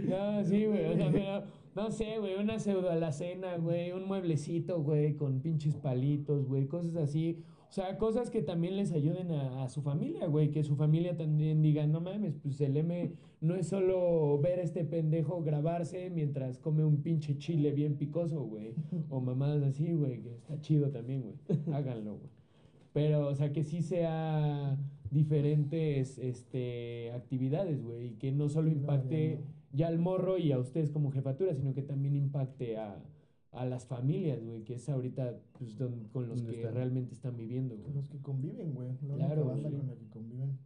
No, 0.09 0.42
sí, 0.42 0.64
güey. 0.64 0.86
O 0.86 0.96
sea, 0.96 1.11
pero, 1.12 1.44
no 1.76 1.90
sé, 1.90 2.18
güey, 2.18 2.36
una 2.36 2.59
pseudo 2.59 2.90
alacena, 2.90 3.59
güey, 3.59 3.92
un 3.92 4.07
mueblecito, 4.07 4.80
güey, 4.82 5.16
con 5.16 5.42
pinches 5.42 5.74
palitos, 5.76 6.46
güey, 6.46 6.66
cosas 6.66 6.96
así. 6.96 7.44
O 7.69 7.73
sea, 7.73 7.99
cosas 7.99 8.31
que 8.31 8.43
también 8.43 8.77
les 8.77 8.93
ayuden 8.93 9.31
a, 9.33 9.64
a 9.64 9.69
su 9.69 9.83
familia, 9.83 10.27
güey, 10.27 10.51
que 10.51 10.62
su 10.62 10.75
familia 10.75 11.16
también 11.16 11.61
diga, 11.61 11.87
no 11.87 12.01
mames, 12.01 12.35
pues 12.43 12.61
el 12.62 12.77
M 12.77 13.12
no 13.41 13.55
es 13.55 13.69
solo 13.69 14.39
ver 14.41 14.59
a 14.59 14.62
este 14.62 14.85
pendejo 14.85 15.43
grabarse 15.43 16.11
mientras 16.11 16.59
come 16.59 16.85
un 16.85 17.03
pinche 17.03 17.37
chile 17.39 17.73
bien 17.73 17.97
picoso, 17.97 18.43
güey, 18.43 18.75
o 19.11 19.21
mamadas 19.21 19.62
así, 19.62 19.93
güey, 19.93 20.23
que 20.23 20.35
está 20.35 20.61
chido 20.61 20.91
también, 20.91 21.23
güey. 21.23 21.35
Háganlo, 21.75 22.16
güey. 22.16 22.31
Pero, 22.93 23.29
o 23.29 23.35
sea, 23.35 23.53
que 23.53 23.64
sí 23.64 23.83
sea 23.83 24.77
diferentes 25.11 26.19
este, 26.19 27.12
actividades, 27.12 27.83
güey, 27.83 28.09
y 28.09 28.11
que 28.14 28.33
no 28.33 28.49
solo 28.49 28.71
impacte 28.71 29.41
ya 29.73 29.89
al 29.89 29.99
morro 29.99 30.39
y 30.39 30.53
a 30.53 30.59
ustedes 30.59 30.91
como 30.91 31.11
jefatura, 31.11 31.55
sino 31.55 31.75
que 31.75 31.83
también 31.83 32.16
impacte 32.16 32.77
a, 32.79 32.97
a 33.53 33.64
las 33.64 33.86
familias, 33.86 34.42
güey, 34.44 34.62
que 34.62 34.74
es 34.74 34.88
ahorita 34.88 35.38
pues, 35.59 35.76
don- 35.78 36.05
con 36.12 36.28
los 36.28 36.38
¿Dónde 36.38 36.53
que 36.53 36.59
están? 36.61 36.74
realmente 36.74 37.14
están 37.14 37.36
viviendo, 37.36 37.74
Con 37.74 37.82
güey. 37.84 37.94
los 37.94 38.09
que 38.09 38.18
conviven, 38.20 38.74
güey. 38.74 38.90
La 39.03 39.14
Claro, 39.16 39.42
única 39.46 39.53
banda 39.53 39.70
sí. 39.70 39.76
con 39.76 39.86
la 39.88 39.94
que 39.96 40.07
conviven. 40.09 40.59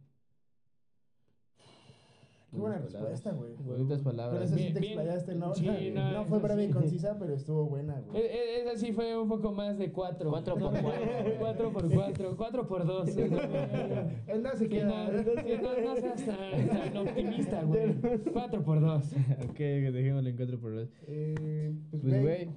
Qué 2.53 2.59
buena 2.59 2.77
respuesta, 2.77 3.31
güey. 3.31 3.53
Bonitas 3.55 4.01
palabras. 4.03 4.43
esa 4.43 4.55
sí 4.55 4.61
Bien, 4.61 4.73
te 4.73 4.79
explayaste, 4.79 5.35
¿no? 5.35 5.55
Sí, 5.55 5.91
no, 5.93 6.11
no 6.11 6.25
fue 6.25 6.37
breve 6.39 6.65
y 6.65 6.69
concisa, 6.69 7.17
pero 7.17 7.33
estuvo 7.33 7.65
buena, 7.65 7.99
güey. 8.01 8.21
E- 8.21 8.25
e- 8.25 8.61
Esa 8.61 8.77
sí 8.77 8.93
fue 8.93 9.17
un 9.19 9.27
poco 9.27 9.51
más 9.51 9.77
de 9.79 9.91
cuatro. 9.91 10.29
Cuatro 10.29 10.55
por 10.59 10.71
cuatro, 10.71 11.33
cuatro 11.39 11.73
por 11.73 11.89
cuatro, 11.91 12.37
cuatro 12.37 12.67
por 12.67 12.85
dos. 12.85 13.09
Él 13.17 14.43
no 14.43 14.55
se 14.55 14.69
queda. 14.69 15.09
que 15.43 15.57
no, 15.57 15.95
seas 15.95 16.25
tan, 16.25 16.97
optimista, 16.97 17.63
güey. 17.63 17.95
Cuatro 18.33 18.63
por 18.63 18.79
dos. 18.81 19.03
ok, 19.49 19.57
dejémoslo 19.57 20.29
en 20.29 20.35
cuatro 20.37 20.59
por 20.59 20.75
dos. 20.75 20.89
Eh, 21.07 21.73
pues, 21.89 22.01
Pues, 22.03 22.21
güey. 22.21 22.49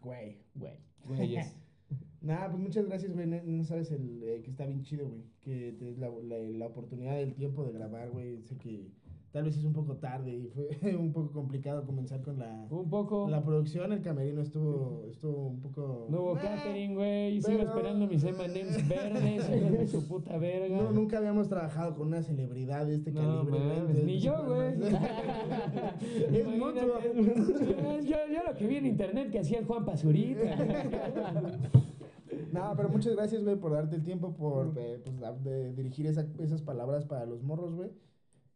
güey. 0.00 0.38
Güey. 0.54 0.78
Güey, 1.04 1.18
güeyes. 1.18 1.56
Nada, 2.28 2.50
pues 2.50 2.62
muchas 2.62 2.84
gracias, 2.86 3.14
güey. 3.14 3.26
No, 3.26 3.38
no 3.42 3.64
sabes 3.64 3.90
el, 3.90 4.22
eh, 4.22 4.42
que 4.44 4.50
está 4.50 4.66
bien 4.66 4.82
chido, 4.82 5.08
güey. 5.08 5.22
Que 5.40 5.72
te 5.78 5.86
des 5.86 5.98
la, 5.98 6.10
la, 6.10 6.36
la 6.38 6.66
oportunidad 6.66 7.16
del 7.16 7.32
tiempo 7.32 7.64
de 7.64 7.72
grabar, 7.72 8.10
güey. 8.10 8.42
Sé 8.42 8.58
que 8.58 8.86
tal 9.30 9.44
vez 9.44 9.56
es 9.56 9.64
un 9.64 9.72
poco 9.72 9.96
tarde 9.96 10.34
y 10.36 10.46
fue 10.48 10.68
un 10.96 11.10
poco 11.10 11.32
complicado 11.32 11.86
comenzar 11.86 12.20
con 12.20 12.38
la, 12.38 12.66
Un 12.68 12.90
poco. 12.90 13.30
la 13.30 13.42
producción. 13.42 13.94
El 13.94 14.02
camerino 14.02 14.42
estuvo, 14.42 15.06
estuvo 15.08 15.46
un 15.46 15.60
poco... 15.60 16.06
No 16.10 16.20
hubo 16.20 16.34
catering, 16.34 16.96
güey. 16.96 17.36
y 17.36 17.40
Sigo 17.40 17.62
esperando 17.62 18.06
mis 18.06 18.22
M&M's 18.22 18.88
verdes, 18.88 19.50
de 19.72 19.86
su 19.86 20.06
puta 20.06 20.36
verga. 20.36 20.76
No, 20.82 20.92
nunca 20.92 21.16
habíamos 21.16 21.48
trabajado 21.48 21.94
con 21.94 22.08
una 22.08 22.22
celebridad 22.22 22.84
de 22.86 22.96
este 22.96 23.10
No 23.10 23.46
calibre. 23.46 23.72
entonces, 23.74 24.04
ni 24.04 24.12
pues, 24.12 24.22
yo, 24.22 24.44
güey. 24.44 24.74
Es. 26.38 26.46
Imagínate. 26.46 28.06
Yo, 28.06 28.16
yo 28.32 28.42
lo 28.46 28.54
que 28.54 28.66
vi 28.66 28.76
en 28.76 28.84
internet 28.84 29.30
que 29.30 29.38
hacía 29.38 29.60
el 29.60 29.64
Juan 29.64 29.86
Pazurita. 29.86 30.42
No, 32.58 32.74
pero 32.76 32.88
muchas 32.88 33.14
gracias, 33.14 33.42
güey, 33.44 33.56
por 33.56 33.72
darte 33.72 33.96
el 33.96 34.02
tiempo, 34.02 34.34
por 34.34 34.72
eh, 34.76 35.00
pues, 35.04 35.18
dar- 35.20 35.38
de 35.40 35.72
dirigir 35.74 36.06
esa- 36.06 36.26
esas 36.38 36.62
palabras 36.62 37.04
para 37.04 37.24
los 37.26 37.42
morros, 37.42 37.74
güey. 37.74 37.90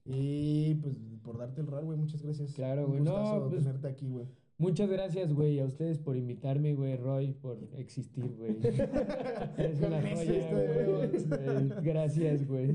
Y 0.04 0.74
pues 0.76 0.96
por 1.22 1.38
darte 1.38 1.60
el 1.60 1.66
rol, 1.68 1.84
güey, 1.84 1.98
muchas 1.98 2.22
gracias. 2.22 2.52
Claro, 2.54 2.84
Un 2.86 2.90
güey, 2.90 3.02
no, 3.02 3.12
gustazo 3.12 3.48
pues- 3.50 3.64
tenerte 3.64 3.88
aquí, 3.88 4.08
güey. 4.10 4.26
Muchas 4.58 4.88
gracias, 4.90 5.32
güey, 5.32 5.58
a 5.58 5.64
ustedes 5.64 5.98
por 5.98 6.16
invitarme, 6.16 6.74
güey, 6.74 6.96
Roy, 6.96 7.32
por 7.32 7.58
existir, 7.78 8.32
güey. 8.36 8.56
Es 9.58 9.80
una 9.80 10.00
joya, 10.00 10.50
güey. 10.52 11.08
Güey, 11.08 11.68
Gracias, 11.82 12.46
güey. 12.46 12.70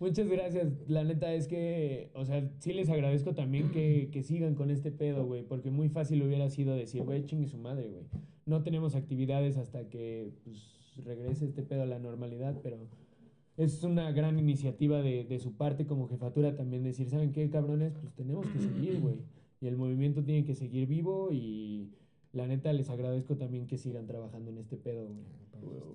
Muchas 0.00 0.28
gracias. 0.28 0.72
La 0.88 1.02
neta 1.04 1.32
es 1.34 1.46
que, 1.48 2.10
o 2.14 2.24
sea, 2.24 2.48
sí 2.58 2.72
les 2.72 2.88
agradezco 2.88 3.34
también 3.34 3.70
que, 3.70 4.10
que 4.12 4.22
sigan 4.22 4.54
con 4.54 4.70
este 4.70 4.90
pedo, 4.92 5.26
güey, 5.26 5.42
porque 5.42 5.70
muy 5.70 5.88
fácil 5.88 6.22
hubiera 6.22 6.48
sido 6.50 6.74
decir, 6.74 7.02
güey, 7.04 7.24
chingue 7.24 7.46
su 7.48 7.58
madre, 7.58 7.88
güey. 7.88 8.04
No 8.48 8.62
tenemos 8.62 8.94
actividades 8.94 9.56
hasta 9.56 9.88
que, 9.88 10.32
pues, 10.44 10.96
regrese 11.04 11.44
este 11.44 11.62
pedo 11.62 11.82
a 11.82 11.86
la 11.86 11.98
normalidad, 11.98 12.58
pero 12.62 12.78
es 13.56 13.84
una 13.84 14.10
gran 14.10 14.38
iniciativa 14.38 15.00
de, 15.02 15.24
de 15.24 15.38
su 15.38 15.52
parte 15.52 15.86
como 15.86 16.08
jefatura 16.08 16.56
también 16.56 16.82
decir, 16.82 17.08
¿saben 17.10 17.32
qué, 17.32 17.50
cabrones? 17.50 17.92
Pues 18.00 18.14
tenemos 18.14 18.46
que 18.46 18.58
seguir, 18.58 19.00
güey. 19.02 19.16
Y 19.60 19.66
el 19.66 19.76
movimiento 19.76 20.24
tiene 20.24 20.44
que 20.44 20.54
seguir 20.54 20.88
vivo 20.88 21.28
y 21.32 21.90
la 22.32 22.46
neta 22.46 22.72
les 22.72 22.90
agradezco 22.90 23.36
también 23.36 23.66
que 23.66 23.78
sigan 23.78 24.06
trabajando 24.06 24.50
en 24.50 24.58
este 24.58 24.76
pedo, 24.76 25.06
güey. 25.06 25.24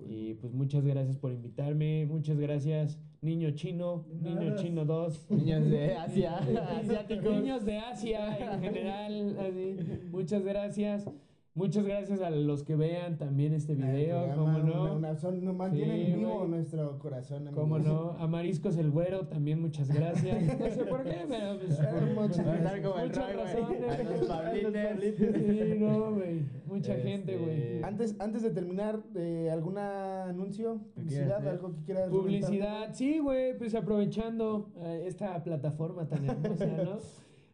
Y 0.06 0.34
pues 0.34 0.52
muchas 0.52 0.84
gracias 0.84 1.16
por 1.16 1.32
invitarme, 1.32 2.04
muchas 2.06 2.38
gracias 2.38 2.98
Niño 3.24 3.52
Chino, 3.52 4.04
Niño. 4.20 4.54
Chino 4.56 4.84
2. 4.84 5.26
Niños 5.30 5.70
de 5.70 5.94
Asia, 5.94 6.36
asiáticos. 6.78 7.34
Niños 7.34 7.64
de 7.64 7.78
Asia 7.78 8.36
en 8.36 8.60
general, 8.60 9.36
así. 9.38 9.76
Muchas 10.10 10.44
gracias. 10.44 11.08
Muchas 11.56 11.84
gracias 11.86 12.20
a 12.20 12.30
los 12.30 12.64
que 12.64 12.74
vean 12.74 13.16
también 13.16 13.54
este 13.54 13.76
video, 13.76 14.18
Al 14.18 14.34
como 14.34 14.58
no. 14.58 14.82
una- 14.82 14.92
una- 14.94 15.14
son- 15.16 15.44
nos 15.44 15.54
mantienen 15.54 16.06
Sí, 16.06 16.12
vivo 16.14 16.44
nuestro 16.48 16.98
corazón. 16.98 17.48
Cómo 17.54 17.76
amigos. 17.76 17.94
no, 17.94 18.10
a 18.18 18.26
Mariscos 18.26 18.76
el 18.76 18.90
Güero 18.90 19.28
también 19.28 19.60
muchas 19.60 19.88
gracias. 19.88 20.36
No 20.58 20.68
sé 20.68 20.84
por 20.84 21.04
qué, 21.04 21.24
pero 21.28 21.56
pues, 21.60 21.76
por 21.78 22.02
Muchas 22.10 22.82
como 22.82 22.96
Muchas 22.96 23.36
razones. 23.36 25.14
Sí, 25.16 25.76
no, 25.78 26.12
güey. 26.14 26.40
Mucha 26.66 26.96
Este, 26.96 27.08
gente, 27.08 27.36
güey. 27.36 27.82
Antes, 27.84 28.16
antes 28.18 28.42
de 28.42 28.50
terminar, 28.50 28.98
eh, 29.14 29.48
¿algún 29.52 29.78
anuncio? 29.78 30.80
¿Qué 30.96 31.02
¿Publicidad? 31.02 31.46
¿Algo 31.48 31.72
que 31.72 31.82
quieras 31.84 32.10
Publicidad, 32.10 32.88
sí, 32.94 33.20
güey, 33.20 33.56
pues 33.56 33.76
aprovechando 33.76 34.72
eh, 34.78 35.04
esta 35.06 35.40
plataforma 35.44 36.08
tan 36.08 36.28
hermosa, 36.28 36.66
¿no? 36.66 36.98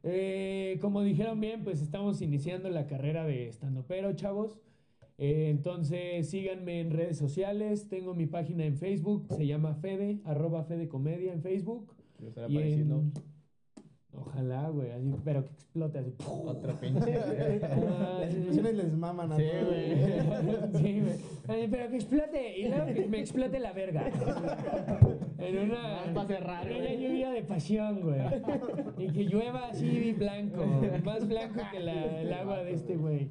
Eh, 0.03 0.79
como 0.81 1.03
dijeron 1.03 1.41
bien, 1.41 1.63
pues 1.63 1.83
estamos 1.83 2.23
iniciando 2.23 2.71
la 2.71 2.87
carrera 2.87 3.25
de 3.27 3.49
estandopero, 3.49 4.13
chavos. 4.15 4.59
Eh, 5.19 5.49
entonces 5.51 6.31
síganme 6.31 6.81
en 6.81 6.91
redes 6.91 7.19
sociales. 7.19 7.89
Tengo 7.89 8.15
mi 8.15 8.27
página 8.27 8.65
en 8.65 8.77
Facebook, 8.77 9.27
se 9.37 9.47
llama 9.47 9.75
Fede, 9.75 10.21
arroba 10.25 10.65
Fede 10.65 10.89
Comedia 10.89 11.33
en 11.33 11.43
Facebook. 11.43 11.95
Me 12.19 12.29
estará 12.29 12.49
Y 12.49 12.53
en- 12.53 12.59
apareciendo 12.59 13.03
Ojalá, 14.13 14.69
güey, 14.71 14.91
así, 14.91 15.15
pero 15.25 15.45
que 15.45 15.53
explote 15.53 15.99
así. 16.01 16.13
otro 16.27 16.75
pinche. 16.81 17.15
Ah, 17.63 18.19
Las 18.21 18.35
explosiones 18.35 18.75
les 18.75 18.93
maman 18.93 19.33
a 19.33 19.37
Sí, 19.37 19.45
güey. 19.67 19.95
Sí, 20.83 21.01
güey. 21.01 21.69
Pero 21.71 21.91
que 21.91 21.97
explote. 21.97 22.59
Y 22.59 22.69
luego 22.69 22.87
que 22.93 23.07
me 23.07 23.21
explote 23.21 23.61
la 23.61 23.73
verga. 23.73 24.11
En 25.51 25.71
una, 25.71 25.83
Más 25.83 26.09
pa' 26.15 26.27
cerrar, 26.27 26.71
en 26.71 26.81
una 26.83 26.95
lluvia 26.95 27.31
de 27.31 27.43
pasión, 27.43 28.01
güey. 28.01 28.21
Y 28.99 29.13
que 29.13 29.25
llueva 29.25 29.69
así 29.69 30.13
blanco. 30.19 30.65
Más 31.05 31.27
blanco 31.29 31.61
que 31.73 31.81
la- 31.81 32.21
el 32.21 32.33
agua 32.33 32.63
de 32.63 32.73
este 32.73 32.97
güey. 32.97 33.31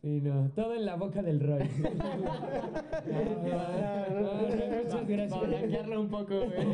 Sí, 0.00 0.20
no. 0.22 0.48
Todo 0.54 0.74
en 0.74 0.84
la 0.86 0.94
boca 0.94 1.22
del 1.22 1.40
Roy. 1.40 1.58
No, 3.08 4.20
no, 4.20 4.20
no, 4.20 4.82
muchas 4.84 5.08
gracias. 5.08 5.30
Para 5.38 5.46
blanquearlo 5.48 6.00
un 6.00 6.08
poco, 6.08 6.34
güey. 6.38 6.66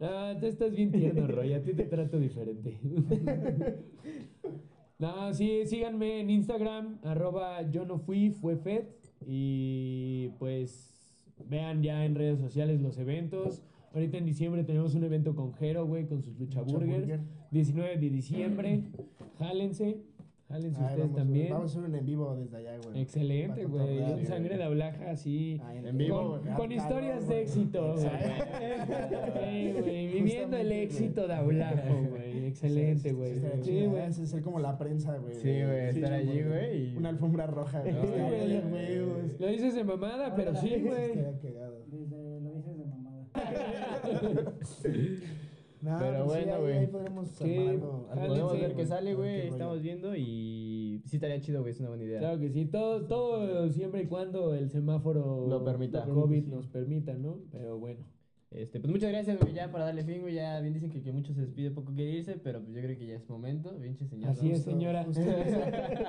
No, 0.00 0.36
tú 0.38 0.46
estás 0.46 0.74
bien 0.74 0.90
tierno, 0.92 1.26
Roy. 1.26 1.54
A 1.54 1.62
ti 1.62 1.72
te 1.74 1.84
trato 1.84 2.18
diferente. 2.18 2.78
No, 4.98 5.32
sí, 5.34 5.66
síganme 5.66 6.20
en 6.20 6.30
Instagram, 6.30 6.98
arroba 7.02 7.62
yo 7.70 7.84
no 7.84 7.98
fui, 7.98 8.30
fue 8.30 8.56
Fed. 8.56 8.84
Y 9.26 10.28
pues 10.38 10.91
vean 11.48 11.82
ya 11.82 12.04
en 12.04 12.14
redes 12.14 12.38
sociales 12.38 12.80
los 12.80 12.98
eventos. 12.98 13.62
Ahorita 13.94 14.16
en 14.16 14.24
diciembre 14.24 14.64
tenemos 14.64 14.94
un 14.94 15.04
evento 15.04 15.34
con 15.34 15.52
Jero, 15.54 15.86
güey, 15.86 16.06
con 16.06 16.22
sus 16.22 16.38
lucha 16.38 16.60
Lucha 16.60 16.72
burgers. 16.72 17.00
Burger. 17.00 17.20
19 17.50 17.96
de 17.98 18.10
diciembre. 18.10 18.82
Jálense. 19.38 19.98
Jálense 20.52 20.78
Ay, 20.80 20.84
ustedes 20.84 21.00
vamos, 21.00 21.16
también. 21.16 21.50
Vamos 21.50 21.64
a 21.64 21.78
hacer 21.78 21.88
un 21.90 21.94
en 21.96 22.06
vivo 22.06 22.36
desde 22.36 22.56
allá, 22.58 22.76
güey. 22.84 23.00
Excelente, 23.00 23.64
güey. 23.64 23.98
Un 24.12 24.26
sangre 24.26 24.56
de 24.58 24.64
ablaja 24.64 25.10
así. 25.10 25.60
Ay, 25.64 25.78
En 25.84 25.96
vivo, 25.96 26.32
Con, 26.32 26.42
güey. 26.42 26.54
con 26.56 26.72
historias 26.72 27.26
de 27.26 27.40
éxito, 27.42 27.94
güey. 27.94 28.06
Sí, 29.42 29.72
güey. 29.80 30.12
Viviendo 30.12 30.56
el 30.58 30.72
éxito 30.72 31.26
de 31.26 31.34
Aulajo, 31.34 31.94
güey. 32.10 32.46
Excelente, 32.46 33.12
güey. 33.12 33.32
Sí, 33.62 33.86
güey. 33.86 34.02
Es 34.04 34.16
ser 34.16 34.42
como 34.42 34.58
la 34.58 34.76
prensa, 34.76 35.16
güey. 35.16 35.34
Sí, 35.36 35.62
güey, 35.64 35.88
estar 35.88 36.12
allí, 36.12 36.42
güey. 36.42 36.92
y- 36.92 36.96
Una 36.96 37.08
alfombra 37.08 37.46
roja, 37.46 37.80
güey. 37.80 37.92
Sí, 37.94 37.98
Estaría 38.02 38.28
güey. 38.28 38.48
de 38.48 38.60
huevos. 39.04 39.40
Lo 39.40 39.46
dices 39.46 39.74
de 39.74 39.84
mamada, 39.84 40.34
pero 40.34 40.54
sí, 40.54 40.68
güey. 40.84 41.16
Desde 41.16 42.40
lo 42.40 42.50
dices 42.52 42.76
de 42.78 42.84
mamada. 42.84 43.26
No, 45.82 45.96
Pero 45.98 46.24
pues 46.24 46.26
bueno, 46.26 46.54
ahí- 46.54 46.60
güey. 46.60 46.78
Ahí 46.78 46.86
podremos 46.86 47.28
Sí, 47.28 47.56
jálense, 47.56 47.86
Podemos 48.14 48.52
chido, 48.52 48.62
ver 48.68 48.76
qué 48.76 48.86
sale, 48.86 49.14
güey. 49.14 49.48
Estamos 49.48 49.82
viendo 49.82 50.14
y 50.16 51.02
sí 51.06 51.16
estaría 51.16 51.40
chido, 51.40 51.60
güey. 51.60 51.72
Es 51.72 51.80
una 51.80 51.88
buena 51.88 52.04
idea. 52.04 52.20
Claro 52.20 52.38
que 52.38 52.50
sí. 52.50 52.66
Todo, 52.66 53.04
todo 53.06 53.68
siempre 53.68 54.02
y 54.02 54.06
cuando 54.06 54.54
el 54.54 54.70
semáforo 54.70 55.46
Lo 55.48 55.64
permita. 55.64 56.04
COVID 56.04 56.46
nos 56.46 56.68
permita, 56.68 57.14
¿no? 57.14 57.40
Pero 57.50 57.78
bueno. 57.78 58.00
Este, 58.54 58.80
pues 58.80 58.92
muchas 58.92 59.10
gracias, 59.10 59.38
güey, 59.40 59.54
ya 59.54 59.70
para 59.70 59.86
darle 59.86 60.04
fin, 60.04 60.20
güey. 60.20 60.34
Ya 60.34 60.60
bien 60.60 60.74
dicen 60.74 60.90
que, 60.90 61.02
que 61.02 61.10
mucho 61.10 61.32
se 61.32 61.40
despide, 61.40 61.70
poco 61.70 61.92
quiere 61.94 62.10
irse, 62.10 62.36
pero 62.36 62.60
pues 62.60 62.74
yo 62.74 62.82
creo 62.82 62.98
que 62.98 63.06
ya 63.06 63.14
es 63.14 63.28
momento, 63.28 63.74
pinche 63.80 64.06
señor. 64.06 64.30
Así 64.30 64.50
es, 64.50 64.62
señora. 64.62 65.06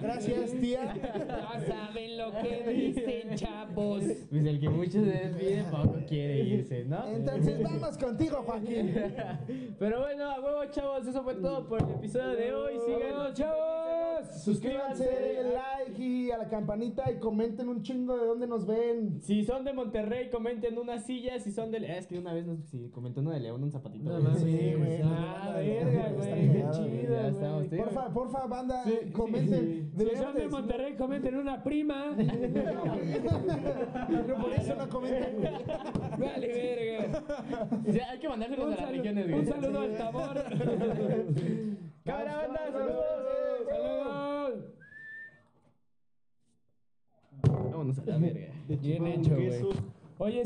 Gracias, 0.02 0.52
tía. 0.60 0.94
Ya 0.94 1.66
saben 1.66 2.18
lo 2.18 2.32
que 2.32 2.74
dicen, 2.74 3.36
chavos. 3.36 4.04
Pues 4.30 4.46
el 4.46 4.60
que 4.60 4.70
mucho 4.70 5.04
se 5.04 5.12
despide, 5.12 5.64
poco 5.72 5.96
quiere 6.08 6.42
irse, 6.42 6.84
¿no? 6.86 7.08
Entonces 7.08 7.64
vamos 7.64 7.98
contigo, 7.98 8.44
Joaquín. 8.46 8.94
Pero 9.80 10.02
bueno, 10.02 10.30
a 10.30 10.40
huevo, 10.42 10.66
chavos, 10.72 11.08
eso 11.08 11.24
fue 11.24 11.36
todo 11.36 11.68
por 11.68 11.82
el 11.82 11.92
episodio 11.96 12.36
de 12.36 12.54
hoy. 12.54 12.74
Síganos, 12.86 13.34
chavos. 13.34 14.44
Suscríbanse, 14.44 15.06
denle 15.06 15.54
like 15.54 16.04
y 16.04 16.32
a 16.32 16.38
la 16.38 16.50
campanita 16.50 17.10
y 17.12 17.20
comenten 17.20 17.70
un 17.70 17.82
chingo 17.82 18.18
de 18.18 18.26
dónde 18.26 18.48
nos 18.48 18.66
ven. 18.66 19.22
Si 19.22 19.44
son 19.44 19.64
de 19.64 19.74
Monterrey, 19.74 20.30
comenten 20.30 20.78
una 20.78 21.00
silla. 21.00 21.40
Si 21.40 21.52
son 21.52 21.72
de. 21.72 21.98
Es 21.98 22.08
que 22.08 22.18
una 22.18 22.33
vez 22.34 22.46
nos 22.46 22.60
si 22.66 22.90
comentó 22.90 23.22
uno 23.22 23.32
de 23.32 23.40
León, 23.40 23.64
un 23.64 23.72
zapatito. 23.72 24.10
No 24.10 24.22
güey. 24.22 24.36
Sí, 24.44 24.74
güey, 24.78 25.00
nos 25.00 25.12
Ah, 25.12 25.54
verga, 25.56 26.08
está 26.08 26.12
güey. 26.14 26.52
Qué 26.52 26.66
chido, 26.72 27.56
güey. 27.56 27.70
Porfa, 27.82 28.10
porfa, 28.10 28.46
banda, 28.48 28.84
Sí, 28.84 29.12
comenten. 29.12 29.90
Si 29.92 29.98
Deberíamos 29.98 30.32
son 30.32 30.42
de 30.42 30.48
Monterrey, 30.50 30.96
comenten 30.96 31.36
una 31.36 31.64
prima. 31.64 32.14
Pero 34.10 34.36
por 34.38 34.54
eso 34.54 34.76
no 34.76 34.90
comentan, 34.90 35.36
güey. 35.36 35.52
Vale, 36.20 36.48
verga. 36.48 37.24
O 37.88 37.92
sea, 37.92 38.10
hay 38.12 38.20
que 38.20 38.30
mandárselos 38.30 38.66
Un, 38.68 38.74
a 38.74 38.76
las 38.78 38.90
regiones, 38.90 39.28
güey. 39.28 39.40
un 39.40 39.46
saludo 39.46 39.80
al 39.80 39.98
tabor. 39.98 40.44
Cámara, 42.06 42.38
banda, 42.38 42.60
Saludos. 42.72 43.06
Saludos. 43.70 44.64
Vámonos 47.72 48.00
a 48.00 48.06
la 48.06 48.18
verga. 48.18 48.48
Bien 48.82 49.08
hecho, 49.08 49.36
güey. 49.36 49.62
Oye, 50.20 50.42